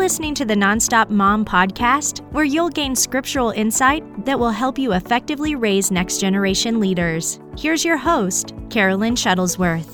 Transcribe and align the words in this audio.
listening 0.00 0.34
to 0.34 0.46
the 0.46 0.54
Nonstop 0.54 1.10
Mom 1.10 1.44
podcast, 1.44 2.20
where 2.32 2.42
you'll 2.42 2.70
gain 2.70 2.96
scriptural 2.96 3.50
insight 3.50 4.02
that 4.24 4.38
will 4.38 4.48
help 4.48 4.78
you 4.78 4.94
effectively 4.94 5.54
raise 5.54 5.90
next 5.90 6.22
generation 6.22 6.80
leaders. 6.80 7.38
Here's 7.58 7.84
your 7.84 7.98
host, 7.98 8.54
Carolyn 8.70 9.14
Shuttlesworth. 9.14 9.86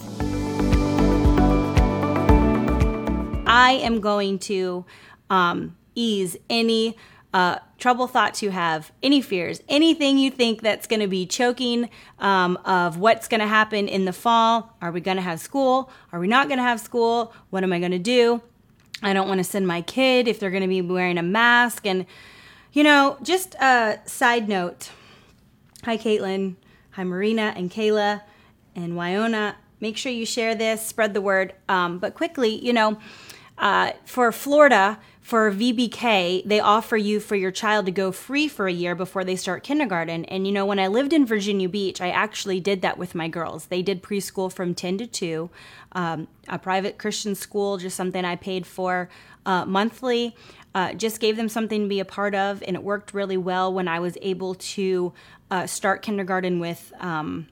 I 3.49 3.81
am 3.83 4.01
going 4.01 4.39
to 4.39 4.85
um, 5.29 5.77
ease 5.97 6.37
any 6.49 6.97
uh, 7.35 7.59
trouble 7.81 8.07
thoughts 8.07 8.45
you 8.45 8.51
have, 8.51 8.93
any 9.03 9.21
fears, 9.21 9.61
anything 9.69 10.19
you 10.19 10.31
think 10.31 10.63
that's 10.63 10.87
going 10.87 11.01
to 11.01 11.09
be 11.09 11.27
choking 11.27 11.91
um, 12.21 12.57
of 12.65 12.97
what's 12.99 13.27
going 13.27 13.41
to 13.41 13.49
happen 13.49 13.89
in 13.89 14.05
the 14.05 14.13
fall. 14.13 14.77
Are 14.81 14.93
we 14.93 15.01
going 15.01 15.17
to 15.17 15.23
have 15.25 15.41
school? 15.41 15.91
Are 16.13 16.21
we 16.21 16.29
not 16.29 16.47
going 16.47 16.59
to 16.59 16.63
have 16.63 16.79
school? 16.79 17.35
What 17.51 17.65
am 17.65 17.73
I 17.73 17.81
going 17.81 17.91
to 17.91 17.99
do? 17.99 18.41
I 19.03 19.13
don't 19.13 19.29
want 19.29 19.39
to 19.39 19.45
send 19.45 19.67
my 19.67 19.83
kid 19.83 20.29
if 20.29 20.41
they're 20.41 20.51
going 20.51 20.63
to 20.63 20.69
be 20.69 20.83
wearing 20.83 21.19
a 21.19 21.23
mask. 21.23 21.87
And, 21.87 22.07
you 22.73 22.83
know, 22.83 23.19
just 23.23 23.55
a 23.57 24.01
side 24.07 24.49
note 24.49 24.91
hi, 25.85 25.97
Caitlin. 25.97 26.57
Hi, 26.93 27.05
Marina 27.05 27.53
and 27.55 27.71
Kayla 27.71 28.23
and 28.75 28.95
Wyona. 28.95 29.55
Make 29.79 29.97
sure 29.97 30.11
you 30.11 30.27
share 30.27 30.55
this, 30.55 30.85
spread 30.85 31.15
the 31.15 31.21
word. 31.21 31.55
Um, 31.69 31.99
but 31.99 32.15
quickly, 32.15 32.59
you 32.65 32.73
know, 32.73 32.99
uh, 33.59 33.93
for 34.05 34.33
Florida, 34.33 34.99
for 35.27 35.51
VPK, 35.51 36.45
they 36.45 36.61
offer 36.61 36.97
you 36.97 37.19
for 37.19 37.35
your 37.35 37.51
child 37.51 37.85
to 37.87 37.91
go 37.91 38.13
free 38.13 38.47
for 38.47 38.69
a 38.69 38.73
year 38.73 38.95
before 38.95 39.25
they 39.25 39.35
start 39.35 39.65
kindergarten. 39.65 40.25
And 40.27 40.47
you 40.47 40.53
know, 40.53 40.65
when 40.65 40.79
I 40.79 40.87
lived 40.87 41.13
in 41.13 41.27
Virginia 41.27 41.69
Beach, 41.69 42.01
I 42.01 42.11
actually 42.11 42.61
did 42.61 42.81
that 42.83 42.97
with 42.97 43.13
my 43.13 43.27
girls. 43.27 43.67
They 43.67 43.83
did 43.83 44.05
preschool 44.05 44.53
from 44.53 44.73
10 44.73 44.99
to 44.99 45.07
2, 45.09 45.51
um, 45.97 46.29
a 46.47 46.61
private 46.61 46.97
Christian 46.97 47.35
school, 47.35 47.77
just 47.77 47.97
something 47.97 48.25
I 48.25 48.37
paid 48.37 48.69
for 48.69 49.09
uh, 49.45 49.65
monthly. 49.65 50.37
Uh, 50.77 50.93
just 50.93 51.19
gave 51.19 51.37
them 51.37 51.49
something 51.49 51.83
to 51.83 51.89
be 51.89 51.99
a 51.99 52.05
part 52.05 52.37
of, 52.37 52.63
and 52.63 52.77
it 52.77 52.85
worked 52.85 53.13
really 53.13 53.37
well 53.37 53.75
when 53.75 53.89
I 53.89 53.99
was 53.99 54.17
able 54.23 54.55
to 54.55 55.13
uh, 55.51 55.67
start 55.67 56.03
kindergarten 56.03 56.61
with. 56.61 56.93
Um, 57.01 57.49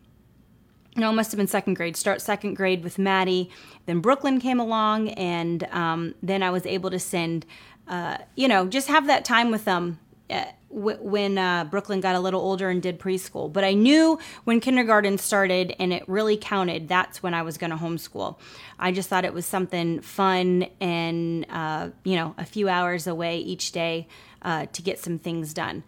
no, 0.96 1.10
it 1.10 1.14
must 1.14 1.32
have 1.32 1.38
been 1.38 1.46
second 1.46 1.74
grade. 1.74 1.96
Start 1.96 2.20
second 2.20 2.54
grade 2.54 2.84
with 2.84 2.98
Maddie. 2.98 3.50
Then 3.86 4.00
Brooklyn 4.00 4.40
came 4.40 4.60
along, 4.60 5.10
and 5.10 5.64
um, 5.72 6.14
then 6.22 6.42
I 6.42 6.50
was 6.50 6.66
able 6.66 6.90
to 6.90 6.98
send, 6.98 7.46
uh, 7.88 8.18
you 8.36 8.46
know, 8.48 8.66
just 8.66 8.88
have 8.88 9.06
that 9.08 9.24
time 9.24 9.50
with 9.50 9.64
them 9.64 9.98
uh, 10.30 10.44
when 10.70 11.38
uh, 11.38 11.64
Brooklyn 11.64 12.00
got 12.00 12.16
a 12.16 12.20
little 12.20 12.40
older 12.40 12.68
and 12.68 12.82
did 12.82 12.98
preschool. 12.98 13.52
But 13.52 13.62
I 13.64 13.74
knew 13.74 14.18
when 14.44 14.60
kindergarten 14.60 15.18
started 15.18 15.74
and 15.78 15.92
it 15.92 16.02
really 16.08 16.36
counted, 16.36 16.88
that's 16.88 17.22
when 17.22 17.34
I 17.34 17.42
was 17.42 17.58
going 17.58 17.70
to 17.70 17.76
homeschool. 17.76 18.36
I 18.78 18.90
just 18.90 19.08
thought 19.08 19.24
it 19.24 19.32
was 19.32 19.46
something 19.46 20.00
fun 20.00 20.66
and, 20.80 21.46
uh, 21.48 21.90
you 22.02 22.16
know, 22.16 22.34
a 22.38 22.44
few 22.44 22.68
hours 22.68 23.06
away 23.06 23.38
each 23.38 23.70
day 23.70 24.08
uh, 24.42 24.66
to 24.72 24.82
get 24.82 24.98
some 24.98 25.18
things 25.18 25.54
done. 25.54 25.84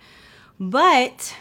But 0.60 1.34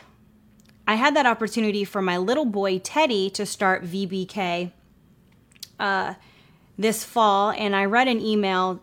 I 0.88 0.96
had 0.96 1.16
that 1.16 1.26
opportunity 1.26 1.84
for 1.84 2.02
my 2.02 2.18
little 2.18 2.46
boy 2.46 2.80
Teddy 2.80 3.30
to 3.32 3.46
start 3.46 3.84
VPK 3.84 4.72
uh, 5.80 6.14
this 6.78 7.04
fall, 7.04 7.52
and 7.52 7.76
I 7.76 7.86
read 7.86 8.08
an 8.08 8.22
email 8.22 8.82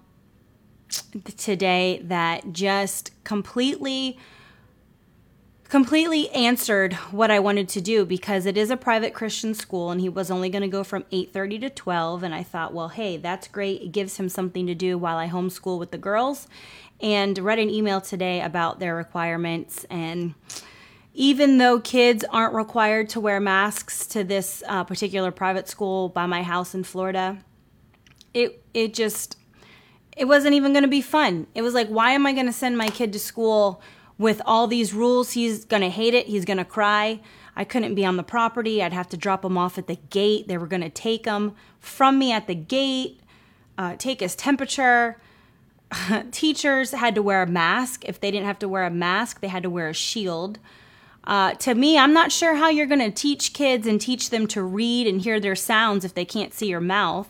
today 1.36 2.00
that 2.04 2.52
just 2.52 3.12
completely 3.24 4.18
completely 5.68 6.28
answered 6.32 6.92
what 7.12 7.30
I 7.30 7.38
wanted 7.38 7.66
to 7.70 7.80
do 7.80 8.04
because 8.04 8.44
it 8.44 8.58
is 8.58 8.68
a 8.68 8.76
private 8.76 9.14
Christian 9.14 9.54
school 9.54 9.90
and 9.90 10.02
he 10.02 10.08
was 10.10 10.30
only 10.30 10.50
going 10.50 10.60
to 10.60 10.68
go 10.68 10.84
from 10.84 11.04
8:30 11.04 11.60
to 11.62 11.70
12 11.70 12.22
and 12.22 12.34
I 12.34 12.42
thought, 12.42 12.74
well, 12.74 12.88
hey, 12.88 13.16
that's 13.16 13.48
great. 13.48 13.80
It 13.80 13.92
gives 13.92 14.18
him 14.18 14.28
something 14.28 14.66
to 14.66 14.74
do 14.74 14.98
while 14.98 15.16
I 15.16 15.30
homeschool 15.30 15.78
with 15.78 15.90
the 15.90 15.96
girls. 15.96 16.46
And 17.00 17.38
read 17.38 17.58
an 17.58 17.70
email 17.70 18.02
today 18.02 18.42
about 18.42 18.80
their 18.80 18.94
requirements 18.94 19.86
and 19.88 20.34
even 21.14 21.58
though 21.58 21.80
kids 21.80 22.24
aren't 22.30 22.54
required 22.54 23.08
to 23.10 23.20
wear 23.20 23.40
masks 23.40 24.06
to 24.06 24.24
this 24.24 24.62
uh, 24.66 24.84
particular 24.84 25.30
private 25.30 25.68
school 25.68 26.08
by 26.08 26.26
my 26.26 26.42
house 26.42 26.74
in 26.74 26.84
Florida, 26.84 27.38
it 28.32 28.64
it 28.72 28.94
just 28.94 29.36
it 30.16 30.26
wasn't 30.26 30.54
even 30.54 30.72
going 30.72 30.84
to 30.84 30.88
be 30.88 31.02
fun. 31.02 31.46
It 31.54 31.62
was 31.62 31.74
like, 31.74 31.88
why 31.88 32.12
am 32.12 32.26
I 32.26 32.32
going 32.32 32.46
to 32.46 32.52
send 32.52 32.76
my 32.76 32.88
kid 32.88 33.12
to 33.14 33.18
school 33.18 33.80
with 34.18 34.42
all 34.44 34.66
these 34.66 34.92
rules? 34.92 35.32
He's 35.32 35.64
going 35.64 35.82
to 35.82 35.88
hate 35.88 36.14
it. 36.14 36.26
He's 36.26 36.44
going 36.44 36.58
to 36.58 36.64
cry. 36.64 37.20
I 37.56 37.64
couldn't 37.64 37.94
be 37.94 38.04
on 38.04 38.16
the 38.16 38.22
property. 38.22 38.82
I'd 38.82 38.92
have 38.92 39.08
to 39.10 39.16
drop 39.16 39.44
him 39.44 39.58
off 39.58 39.78
at 39.78 39.86
the 39.86 39.96
gate. 40.10 40.48
They 40.48 40.58
were 40.58 40.66
going 40.66 40.82
to 40.82 40.90
take 40.90 41.26
him 41.26 41.54
from 41.80 42.18
me 42.18 42.32
at 42.32 42.46
the 42.46 42.54
gate, 42.54 43.20
uh, 43.76 43.96
take 43.96 44.20
his 44.20 44.34
temperature. 44.34 45.18
Teachers 46.30 46.92
had 46.92 47.14
to 47.14 47.22
wear 47.22 47.42
a 47.42 47.46
mask. 47.46 48.04
If 48.06 48.20
they 48.20 48.30
didn't 48.30 48.46
have 48.46 48.58
to 48.60 48.68
wear 48.68 48.84
a 48.84 48.90
mask, 48.90 49.40
they 49.40 49.48
had 49.48 49.62
to 49.62 49.70
wear 49.70 49.88
a 49.88 49.94
shield. 49.94 50.58
Uh, 51.24 51.54
to 51.54 51.74
me, 51.74 51.96
I'm 51.96 52.12
not 52.12 52.32
sure 52.32 52.56
how 52.56 52.68
you're 52.68 52.86
going 52.86 53.00
to 53.00 53.10
teach 53.10 53.52
kids 53.52 53.86
and 53.86 54.00
teach 54.00 54.30
them 54.30 54.46
to 54.48 54.62
read 54.62 55.06
and 55.06 55.20
hear 55.20 55.38
their 55.38 55.54
sounds 55.54 56.04
if 56.04 56.14
they 56.14 56.24
can't 56.24 56.52
see 56.52 56.66
your 56.66 56.80
mouth. 56.80 57.28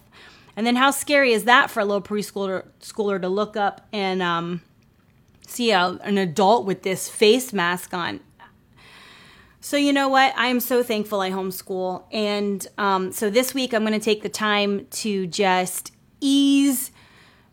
And 0.56 0.66
then 0.66 0.76
how 0.76 0.90
scary 0.90 1.32
is 1.32 1.44
that 1.44 1.70
for 1.70 1.80
a 1.80 1.84
little 1.84 2.02
preschooler 2.02 2.64
schooler 2.80 3.20
to 3.20 3.28
look 3.28 3.56
up 3.56 3.86
and 3.92 4.22
um, 4.22 4.62
see 5.46 5.70
a, 5.70 5.98
an 6.02 6.18
adult 6.18 6.66
with 6.66 6.82
this 6.82 7.08
face 7.08 7.52
mask 7.52 7.94
on? 7.94 8.20
So, 9.60 9.76
you 9.76 9.92
know 9.92 10.08
what? 10.08 10.36
I 10.36 10.48
am 10.48 10.58
so 10.58 10.82
thankful 10.82 11.20
I 11.20 11.30
homeschool. 11.30 12.02
And 12.10 12.66
um, 12.78 13.12
so 13.12 13.30
this 13.30 13.54
week 13.54 13.72
I'm 13.72 13.82
going 13.82 13.98
to 13.98 14.04
take 14.04 14.22
the 14.22 14.28
time 14.28 14.86
to 14.90 15.26
just 15.26 15.92
ease 16.20 16.90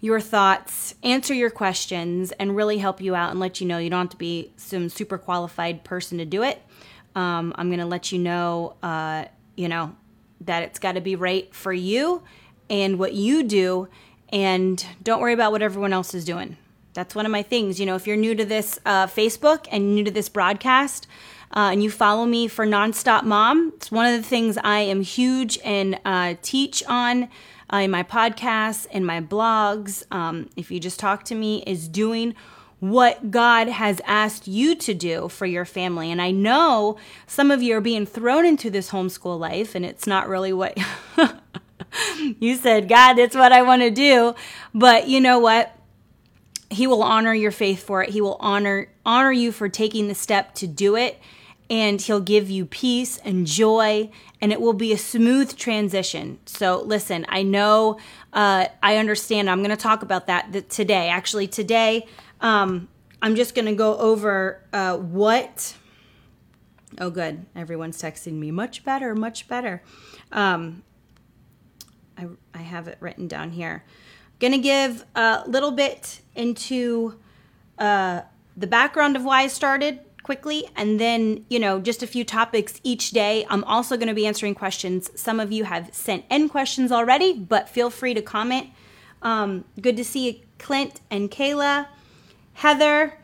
your 0.01 0.21
thoughts, 0.21 0.95
answer 1.03 1.33
your 1.33 1.49
questions, 1.49 2.31
and 2.33 2.55
really 2.55 2.77
help 2.77 3.01
you 3.01 3.15
out 3.15 3.31
and 3.31 3.39
let 3.39 3.59
you 3.59 3.67
know 3.67 3.77
you 3.77 3.89
don't 3.89 3.99
have 3.99 4.09
to 4.09 4.17
be 4.17 4.53
some 4.55 4.89
super 4.89 5.17
qualified 5.17 5.83
person 5.83 6.17
to 6.19 6.25
do 6.25 6.43
it. 6.43 6.61
Um, 7.15 7.53
I'm 7.57 7.67
going 7.69 7.79
to 7.79 7.85
let 7.85 8.11
you 8.11 8.19
know, 8.19 8.75
uh, 8.81 9.25
you 9.55 9.67
know, 9.67 9.95
that 10.41 10.63
it's 10.63 10.79
got 10.79 10.93
to 10.93 11.01
be 11.01 11.15
right 11.15 11.53
for 11.53 11.73
you 11.73 12.23
and 12.69 12.97
what 12.97 13.13
you 13.13 13.43
do, 13.43 13.89
and 14.29 14.85
don't 15.03 15.19
worry 15.19 15.33
about 15.33 15.51
what 15.51 15.61
everyone 15.61 15.91
else 15.91 16.13
is 16.13 16.23
doing. 16.23 16.55
That's 16.93 17.15
one 17.15 17.25
of 17.25 17.31
my 17.31 17.43
things. 17.43 17.79
You 17.79 17.85
know, 17.85 17.95
if 17.95 18.07
you're 18.07 18.17
new 18.17 18.35
to 18.35 18.45
this 18.45 18.79
uh, 18.85 19.07
Facebook 19.07 19.67
and 19.71 19.95
new 19.95 20.03
to 20.03 20.11
this 20.11 20.29
broadcast, 20.29 21.07
uh, 21.51 21.69
and 21.71 21.83
you 21.83 21.89
follow 21.89 22.25
me 22.25 22.47
for 22.47 22.65
Nonstop 22.65 23.23
Mom, 23.23 23.73
it's 23.75 23.91
one 23.91 24.05
of 24.05 24.21
the 24.21 24.27
things 24.27 24.57
I 24.63 24.79
am 24.81 25.01
huge 25.01 25.57
and 25.65 25.99
uh, 26.05 26.35
teach 26.41 26.83
on 26.87 27.27
uh, 27.71 27.77
in 27.77 27.91
my 27.91 28.03
podcasts 28.03 28.85
in 28.87 29.05
my 29.05 29.21
blogs, 29.21 30.03
um, 30.11 30.49
if 30.55 30.71
you 30.71 30.79
just 30.79 30.99
talk 30.99 31.23
to 31.25 31.35
me, 31.35 31.63
is 31.65 31.87
doing 31.87 32.35
what 32.79 33.29
God 33.29 33.67
has 33.67 34.01
asked 34.05 34.47
you 34.47 34.73
to 34.75 34.93
do 34.93 35.27
for 35.27 35.45
your 35.45 35.65
family. 35.65 36.11
And 36.11 36.21
I 36.21 36.31
know 36.31 36.97
some 37.27 37.51
of 37.51 37.61
you 37.61 37.75
are 37.75 37.81
being 37.81 38.05
thrown 38.05 38.45
into 38.45 38.69
this 38.69 38.91
homeschool 38.91 39.37
life, 39.37 39.75
and 39.75 39.85
it's 39.85 40.07
not 40.07 40.29
really 40.29 40.53
what 40.53 40.77
you 42.39 42.55
said, 42.55 42.87
God, 42.87 43.15
that's 43.15 43.35
what 43.35 43.51
I 43.51 43.61
want 43.63 43.81
to 43.81 43.89
do. 43.89 44.33
But 44.73 45.07
you 45.07 45.19
know 45.19 45.39
what? 45.39 45.75
He 46.69 46.87
will 46.87 47.03
honor 47.03 47.33
your 47.33 47.51
faith 47.51 47.83
for 47.83 48.03
it. 48.03 48.09
He 48.09 48.21
will 48.21 48.37
honor 48.39 48.87
honor 49.05 49.31
you 49.31 49.51
for 49.51 49.67
taking 49.67 50.07
the 50.07 50.15
step 50.15 50.53
to 50.55 50.67
do 50.67 50.95
it 50.95 51.19
and 51.69 52.01
he'll 52.01 52.19
give 52.19 52.49
you 52.49 52.65
peace 52.65 53.17
and 53.19 53.45
joy 53.45 54.09
and 54.41 54.51
it 54.51 54.59
will 54.59 54.73
be 54.73 54.91
a 54.91 54.97
smooth 54.97 55.55
transition. 55.55 56.39
So 56.45 56.81
listen 56.81 57.25
i 57.29 57.43
know 57.43 57.97
uh, 58.33 58.67
i 58.81 58.97
understand. 58.97 59.49
I'm 59.49 59.59
going 59.59 59.69
to 59.69 59.75
talk 59.75 60.01
about 60.01 60.27
that 60.27 60.69
today. 60.69 61.09
Actually 61.09 61.47
today 61.47 62.05
um, 62.41 62.87
i'm 63.21 63.35
just 63.35 63.55
going 63.55 63.65
to 63.65 63.75
go 63.75 63.97
over 63.97 64.63
uh, 64.73 64.97
what 64.97 65.75
oh 66.99 67.09
good. 67.09 67.45
Everyone's 67.55 68.01
texting 68.01 68.33
me. 68.33 68.51
Much 68.51 68.83
better 68.83 69.15
much 69.15 69.47
better. 69.47 69.83
Um, 70.31 70.83
I, 72.17 72.27
I 72.53 72.57
have 72.59 72.87
it 72.87 72.97
written 72.99 73.27
down 73.27 73.51
here. 73.51 73.85
Going 74.39 74.53
to 74.53 74.59
give 74.59 75.05
a 75.15 75.43
little 75.47 75.71
bit 75.71 76.21
into 76.35 77.19
uh, 77.77 78.21
the 78.55 78.67
background 78.67 79.15
of 79.15 79.23
why 79.23 79.43
i 79.43 79.47
started 79.47 79.99
quickly 80.29 80.63
and 80.75 80.99
then, 80.99 81.43
you 81.49 81.57
know, 81.57 81.79
just 81.79 82.03
a 82.03 82.05
few 82.05 82.23
topics 82.23 82.79
each 82.83 83.09
day. 83.09 83.47
I'm 83.49 83.63
also 83.63 83.97
going 83.97 84.09
to 84.09 84.13
be 84.13 84.27
answering 84.27 84.53
questions. 84.53 85.09
Some 85.19 85.39
of 85.39 85.51
you 85.51 85.63
have 85.63 85.89
sent 85.91 86.23
in 86.29 86.49
questions 86.49 86.91
already, 86.91 87.33
but 87.33 87.67
feel 87.67 87.89
free 87.89 88.13
to 88.13 88.21
comment. 88.21 88.67
Um, 89.23 89.65
good 89.81 89.97
to 89.97 90.03
see 90.03 90.27
you, 90.27 90.39
Clint 90.59 91.01
and 91.09 91.31
Kayla, 91.31 91.87
Heather, 92.53 93.17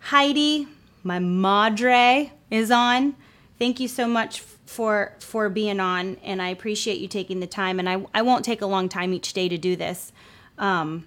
Heidi, 0.00 0.66
my 1.04 1.20
madre 1.20 2.32
is 2.50 2.72
on. 2.72 3.14
Thank 3.60 3.78
you 3.78 3.86
so 3.86 4.08
much 4.08 4.40
for 4.40 5.14
for 5.20 5.48
being 5.48 5.78
on, 5.78 6.16
and 6.24 6.42
I 6.42 6.48
appreciate 6.48 6.98
you 6.98 7.06
taking 7.06 7.38
the 7.38 7.46
time. 7.46 7.78
And 7.78 7.88
I 7.88 8.04
I 8.12 8.22
won't 8.22 8.44
take 8.44 8.62
a 8.62 8.66
long 8.66 8.88
time 8.88 9.14
each 9.14 9.32
day 9.32 9.48
to 9.48 9.58
do 9.58 9.76
this, 9.76 10.12
um, 10.58 11.06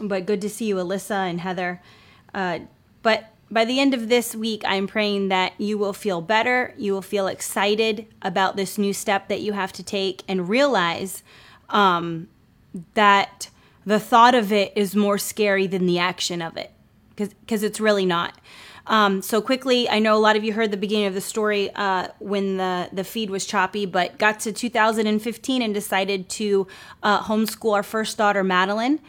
but 0.00 0.26
good 0.26 0.40
to 0.40 0.50
see 0.50 0.64
you, 0.64 0.76
Alyssa 0.76 1.30
and 1.30 1.40
Heather. 1.40 1.80
Uh, 2.34 2.58
but 3.02 3.30
by 3.50 3.64
the 3.64 3.80
end 3.80 3.94
of 3.94 4.08
this 4.08 4.34
week, 4.34 4.62
I'm 4.66 4.86
praying 4.86 5.28
that 5.28 5.52
you 5.58 5.78
will 5.78 5.92
feel 5.92 6.20
better. 6.20 6.74
You 6.76 6.92
will 6.92 7.02
feel 7.02 7.26
excited 7.26 8.06
about 8.22 8.56
this 8.56 8.78
new 8.78 8.92
step 8.92 9.28
that 9.28 9.40
you 9.40 9.52
have 9.52 9.72
to 9.74 9.82
take 9.82 10.22
and 10.28 10.48
realize 10.48 11.22
um, 11.70 12.28
that 12.94 13.48
the 13.86 13.98
thought 13.98 14.34
of 14.34 14.52
it 14.52 14.72
is 14.76 14.94
more 14.94 15.18
scary 15.18 15.66
than 15.66 15.86
the 15.86 15.98
action 15.98 16.42
of 16.42 16.56
it 16.56 16.72
because 17.16 17.62
it's 17.62 17.80
really 17.80 18.06
not. 18.06 18.38
Um, 18.86 19.20
so 19.20 19.42
quickly, 19.42 19.88
I 19.88 19.98
know 19.98 20.16
a 20.16 20.18
lot 20.18 20.36
of 20.36 20.44
you 20.44 20.52
heard 20.54 20.70
the 20.70 20.76
beginning 20.76 21.06
of 21.06 21.14
the 21.14 21.20
story 21.20 21.70
uh, 21.74 22.08
when 22.20 22.56
the, 22.56 22.88
the 22.92 23.04
feed 23.04 23.28
was 23.28 23.44
choppy, 23.44 23.84
but 23.84 24.18
got 24.18 24.40
to 24.40 24.52
2015 24.52 25.62
and 25.62 25.74
decided 25.74 26.28
to 26.30 26.66
uh, 27.02 27.22
homeschool 27.22 27.74
our 27.74 27.82
first 27.82 28.16
daughter, 28.16 28.42
Madeline. 28.42 29.00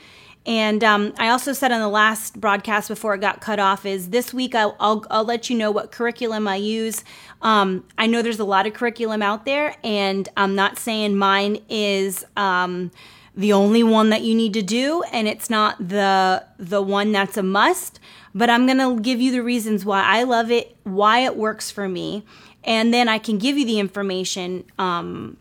And 0.46 0.84
um, 0.84 1.14
I 1.18 1.30
also 1.30 1.54
said 1.54 1.72
on 1.72 1.80
the 1.80 1.90
last 1.90 2.40
broadcast 2.40 2.88
before 2.88 3.14
it 3.14 3.22
got 3.22 3.42
cut 3.42 3.60
off 3.60 3.86
is 3.86 4.10
this 4.10 4.34
week 4.34 4.56
I'll, 4.56 4.76
I'll, 4.80 5.06
I'll 5.12 5.24
let 5.26 5.50
you 5.50 5.58
know 5.58 5.70
what 5.70 5.92
curriculum 5.92 6.48
I 6.48 6.56
use. 6.56 7.04
Um, 7.42 7.86
I 7.98 8.08
know 8.08 8.22
there's 8.22 8.40
a 8.40 8.46
lot 8.46 8.66
of 8.66 8.74
curriculum 8.74 9.22
out 9.22 9.46
there, 9.46 9.76
and 9.84 10.28
I'm 10.38 10.56
not 10.56 10.78
saying 10.78 11.18
mine 11.18 11.60
is 11.70 12.26
um, 12.38 12.92
the 13.36 13.54
only 13.54 13.84
one 13.84 14.10
that 14.10 14.22
you 14.22 14.34
need 14.34 14.54
to 14.54 14.62
do, 14.62 15.04
and 15.12 15.28
it's 15.28 15.50
not 15.50 15.90
the 15.90 16.46
the 16.58 16.82
one 16.82 17.12
that's 17.12 17.38
a 17.38 17.44
must. 17.44 18.00
But 18.34 18.50
I'm 18.50 18.66
gonna 18.66 19.00
give 19.00 19.22
you 19.22 19.32
the 19.32 19.44
reasons 19.44 19.86
why 19.86 20.04
I 20.04 20.24
love 20.24 20.52
it, 20.52 20.76
why 20.84 21.20
it 21.20 21.36
works 21.36 21.70
for 21.70 21.88
me, 21.88 22.26
and 22.64 22.94
then 22.94 23.08
I 23.08 23.18
can 23.18 23.38
give 23.38 23.58
you 23.58 23.66
the 23.66 23.80
information 23.80 24.66
um, 24.78 25.38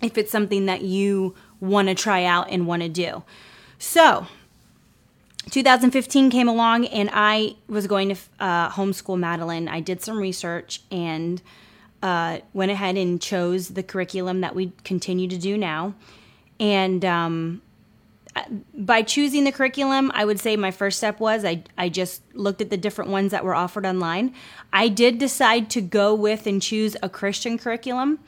if 0.00 0.16
it's 0.16 0.30
something 0.30 0.66
that 0.66 0.82
you 0.82 1.34
want 1.60 1.88
to 1.88 1.94
try 1.94 2.24
out 2.24 2.50
and 2.50 2.66
want 2.66 2.82
to 2.82 2.88
do. 2.88 3.22
So, 3.86 4.26
2015 5.50 6.30
came 6.30 6.48
along 6.48 6.86
and 6.86 7.10
I 7.12 7.54
was 7.68 7.86
going 7.86 8.08
to 8.08 8.16
uh, 8.40 8.70
homeschool 8.70 9.18
Madeline. 9.18 9.68
I 9.68 9.80
did 9.80 10.00
some 10.00 10.18
research 10.18 10.80
and 10.90 11.40
uh, 12.02 12.38
went 12.54 12.72
ahead 12.72 12.96
and 12.96 13.20
chose 13.20 13.68
the 13.68 13.82
curriculum 13.82 14.40
that 14.40 14.54
we 14.54 14.72
continue 14.84 15.28
to 15.28 15.36
do 15.36 15.58
now. 15.58 15.94
And 16.58 17.04
um, 17.04 17.62
by 18.74 19.02
choosing 19.02 19.44
the 19.44 19.52
curriculum, 19.52 20.10
I 20.14 20.24
would 20.24 20.40
say 20.40 20.56
my 20.56 20.70
first 20.70 20.96
step 20.96 21.20
was 21.20 21.44
I, 21.44 21.62
I 21.76 21.90
just 21.90 22.22
looked 22.32 22.62
at 22.62 22.70
the 22.70 22.78
different 22.78 23.10
ones 23.10 23.32
that 23.32 23.44
were 23.44 23.54
offered 23.54 23.84
online. 23.84 24.34
I 24.72 24.88
did 24.88 25.18
decide 25.18 25.68
to 25.70 25.82
go 25.82 26.14
with 26.14 26.46
and 26.46 26.60
choose 26.60 26.96
a 27.02 27.10
Christian 27.10 27.58
curriculum. 27.58 28.18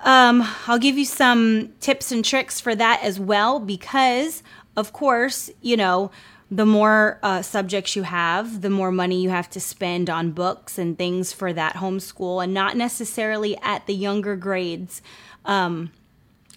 Um, 0.00 0.46
I'll 0.66 0.78
give 0.78 0.98
you 0.98 1.04
some 1.04 1.72
tips 1.80 2.12
and 2.12 2.24
tricks 2.24 2.60
for 2.60 2.74
that 2.74 3.02
as 3.02 3.18
well 3.18 3.58
because, 3.58 4.42
of 4.76 4.92
course, 4.92 5.50
you 5.62 5.76
know, 5.76 6.10
the 6.50 6.66
more 6.66 7.18
uh, 7.22 7.42
subjects 7.42 7.96
you 7.96 8.04
have, 8.04 8.60
the 8.60 8.70
more 8.70 8.92
money 8.92 9.20
you 9.20 9.30
have 9.30 9.50
to 9.50 9.60
spend 9.60 10.08
on 10.08 10.30
books 10.30 10.78
and 10.78 10.96
things 10.96 11.32
for 11.32 11.52
that 11.52 11.76
homeschool, 11.76 12.42
and 12.42 12.54
not 12.54 12.76
necessarily 12.76 13.56
at 13.62 13.86
the 13.86 13.94
younger 13.94 14.36
grades. 14.36 15.02
Um, 15.44 15.90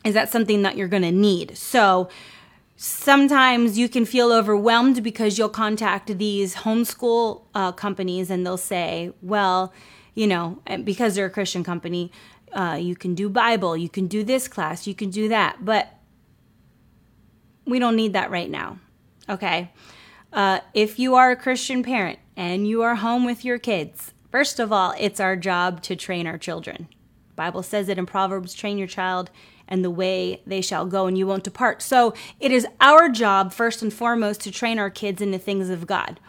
is 0.06 0.13
that 0.13 0.30
something 0.30 0.62
that 0.62 0.77
you're 0.77 0.88
going 0.88 1.03
to 1.03 1.12
need? 1.12 1.57
So, 1.57 2.09
sometimes 2.81 3.77
you 3.77 3.89
can 3.89 4.06
feel 4.06 4.31
overwhelmed 4.31 5.03
because 5.03 5.38
you'll 5.38 5.50
contact 5.50 6.18
these 6.18 6.56
homeschool 6.56 7.41
uh, 7.53 7.74
companies 7.74 8.30
and 8.30 8.45
they'll 8.45 8.56
say, 8.56 9.12
well, 9.21 9.74
you 10.15 10.25
know, 10.25 10.59
because 10.86 11.15
they're 11.15 11.25
a 11.25 11.30
Christian 11.30 11.62
company, 11.63 12.09
uh, 12.54 12.78
you 12.80 12.96
can 12.96 13.16
do 13.16 13.30
Bible, 13.30 13.78
you 13.78 13.90
can 13.90 14.07
do 14.07 14.24
this 14.24 14.48
class, 14.48 14.88
you 14.88 14.96
can 14.96 15.10
do 15.10 15.30
that. 15.30 15.63
But 15.63 15.90
we 17.66 17.80
don't 17.80 17.96
need 17.96 18.13
that 18.13 18.31
right 18.31 18.50
now. 18.50 18.80
Okay. 19.28 19.72
Uh, 20.31 20.60
if 20.74 21.00
you 21.00 21.16
are 21.16 21.31
a 21.31 21.36
Christian 21.36 21.84
parent 21.84 22.19
and 22.36 22.68
you 22.68 22.81
are 22.81 22.96
home 22.96 23.25
with 23.25 23.46
your 23.46 23.57
kids, 23.57 24.13
first 24.31 24.60
of 24.60 24.72
all, 24.72 24.94
it's 25.00 25.19
our 25.19 25.36
job 25.36 25.81
to 25.84 25.96
train 25.96 26.28
our 26.28 26.38
children. 26.38 26.88
Bible 27.36 27.63
says 27.63 27.90
it 27.90 27.98
in 27.98 28.06
Proverbs 28.06 28.54
train 28.54 28.78
your 28.78 28.88
child 28.88 29.31
and 29.68 29.86
the 29.86 29.90
way 29.90 30.42
they 30.46 30.62
shall 30.62 30.86
go 30.86 31.06
and 31.06 31.18
you 31.18 31.25
won't 31.25 31.44
depart. 31.44 31.81
So 31.81 32.13
it 32.40 32.51
is 32.51 32.68
our 32.81 33.07
job 33.07 33.54
first 33.54 33.81
and 33.81 33.94
foremost 33.94 34.42
to 34.42 34.51
train 34.51 34.78
our 34.78 34.90
kids 34.90 35.22
in 35.22 35.31
the 35.31 35.40
things 35.40 35.69
of 35.69 35.88
God. 35.88 36.19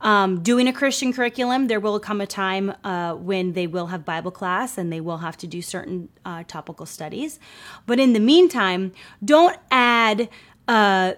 Um, 0.00 0.42
doing 0.42 0.68
a 0.68 0.72
Christian 0.72 1.12
curriculum, 1.12 1.68
there 1.68 1.80
will 1.80 1.98
come 1.98 2.20
a 2.20 2.26
time 2.26 2.74
uh, 2.84 3.14
when 3.14 3.54
they 3.54 3.66
will 3.66 3.86
have 3.86 4.04
Bible 4.04 4.30
class 4.30 4.76
and 4.76 4.92
they 4.92 5.00
will 5.00 5.18
have 5.18 5.36
to 5.38 5.46
do 5.46 5.62
certain 5.62 6.08
uh, 6.24 6.44
topical 6.46 6.86
studies. 6.86 7.38
But 7.86 7.98
in 7.98 8.12
the 8.12 8.20
meantime, 8.20 8.92
don't 9.24 9.56
add. 9.70 10.28
Uh, 10.68 11.14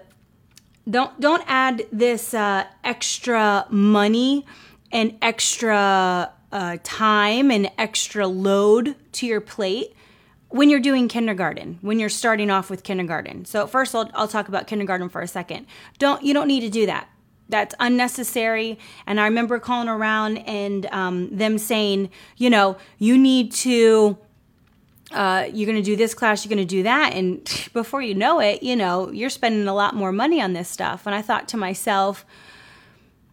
don't 0.89 1.19
don't 1.19 1.43
add 1.45 1.85
this 1.91 2.33
uh, 2.33 2.65
extra 2.83 3.67
money 3.69 4.45
and 4.91 5.17
extra 5.21 6.31
uh, 6.51 6.77
time 6.83 7.51
and 7.51 7.69
extra 7.77 8.27
load 8.27 8.95
to 9.13 9.27
your 9.27 9.41
plate 9.41 9.93
when 10.49 10.69
you're 10.69 10.79
doing 10.79 11.07
kindergarten 11.07 11.77
when 11.81 11.99
you're 11.99 12.09
starting 12.09 12.49
off 12.49 12.69
with 12.69 12.83
kindergarten 12.83 13.45
so 13.45 13.67
first 13.67 13.93
I'll, 13.93 14.09
I'll 14.15 14.27
talk 14.27 14.47
about 14.47 14.65
kindergarten 14.65 15.09
for 15.09 15.21
a 15.21 15.27
second 15.27 15.67
don't 15.99 16.23
you 16.23 16.33
don't 16.33 16.47
need 16.47 16.61
to 16.61 16.69
do 16.69 16.87
that 16.87 17.07
that's 17.49 17.75
unnecessary. 17.79 18.79
And 19.05 19.19
I 19.19 19.25
remember 19.25 19.59
calling 19.59 19.89
around 19.89 20.37
and 20.37 20.85
um, 20.87 21.35
them 21.35 21.57
saying, 21.57 22.11
you 22.37 22.49
know, 22.49 22.77
you 22.99 23.17
need 23.17 23.51
to, 23.53 24.17
uh, 25.11 25.47
you're 25.51 25.65
going 25.65 25.81
to 25.81 25.83
do 25.83 25.95
this 25.95 26.13
class, 26.13 26.45
you're 26.45 26.55
going 26.55 26.65
to 26.65 26.75
do 26.75 26.83
that. 26.83 27.13
And 27.13 27.43
before 27.73 28.01
you 28.01 28.15
know 28.15 28.39
it, 28.39 28.63
you 28.63 28.75
know, 28.75 29.11
you're 29.11 29.29
spending 29.29 29.67
a 29.67 29.73
lot 29.73 29.95
more 29.95 30.11
money 30.11 30.41
on 30.41 30.53
this 30.53 30.69
stuff. 30.69 31.05
And 31.05 31.15
I 31.15 31.21
thought 31.21 31.47
to 31.49 31.57
myself, 31.57 32.25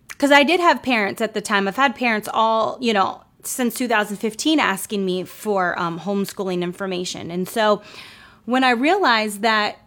because 0.09 0.33
I 0.33 0.43
did 0.43 0.61
have 0.61 0.83
parents 0.83 1.21
at 1.21 1.35
the 1.35 1.43
time, 1.43 1.69
I've 1.69 1.77
had 1.77 1.95
parents 1.95 2.29
all, 2.33 2.79
you 2.81 2.95
know, 2.95 3.23
since 3.43 3.75
2015 3.77 4.59
asking 4.59 5.05
me 5.05 5.25
for 5.25 5.79
um, 5.79 6.01
homeschooling 6.01 6.63
information. 6.63 7.31
And 7.31 7.49
so 7.49 7.83
when 8.47 8.65
I 8.65 8.71
realized 8.71 9.43
that 9.43 9.79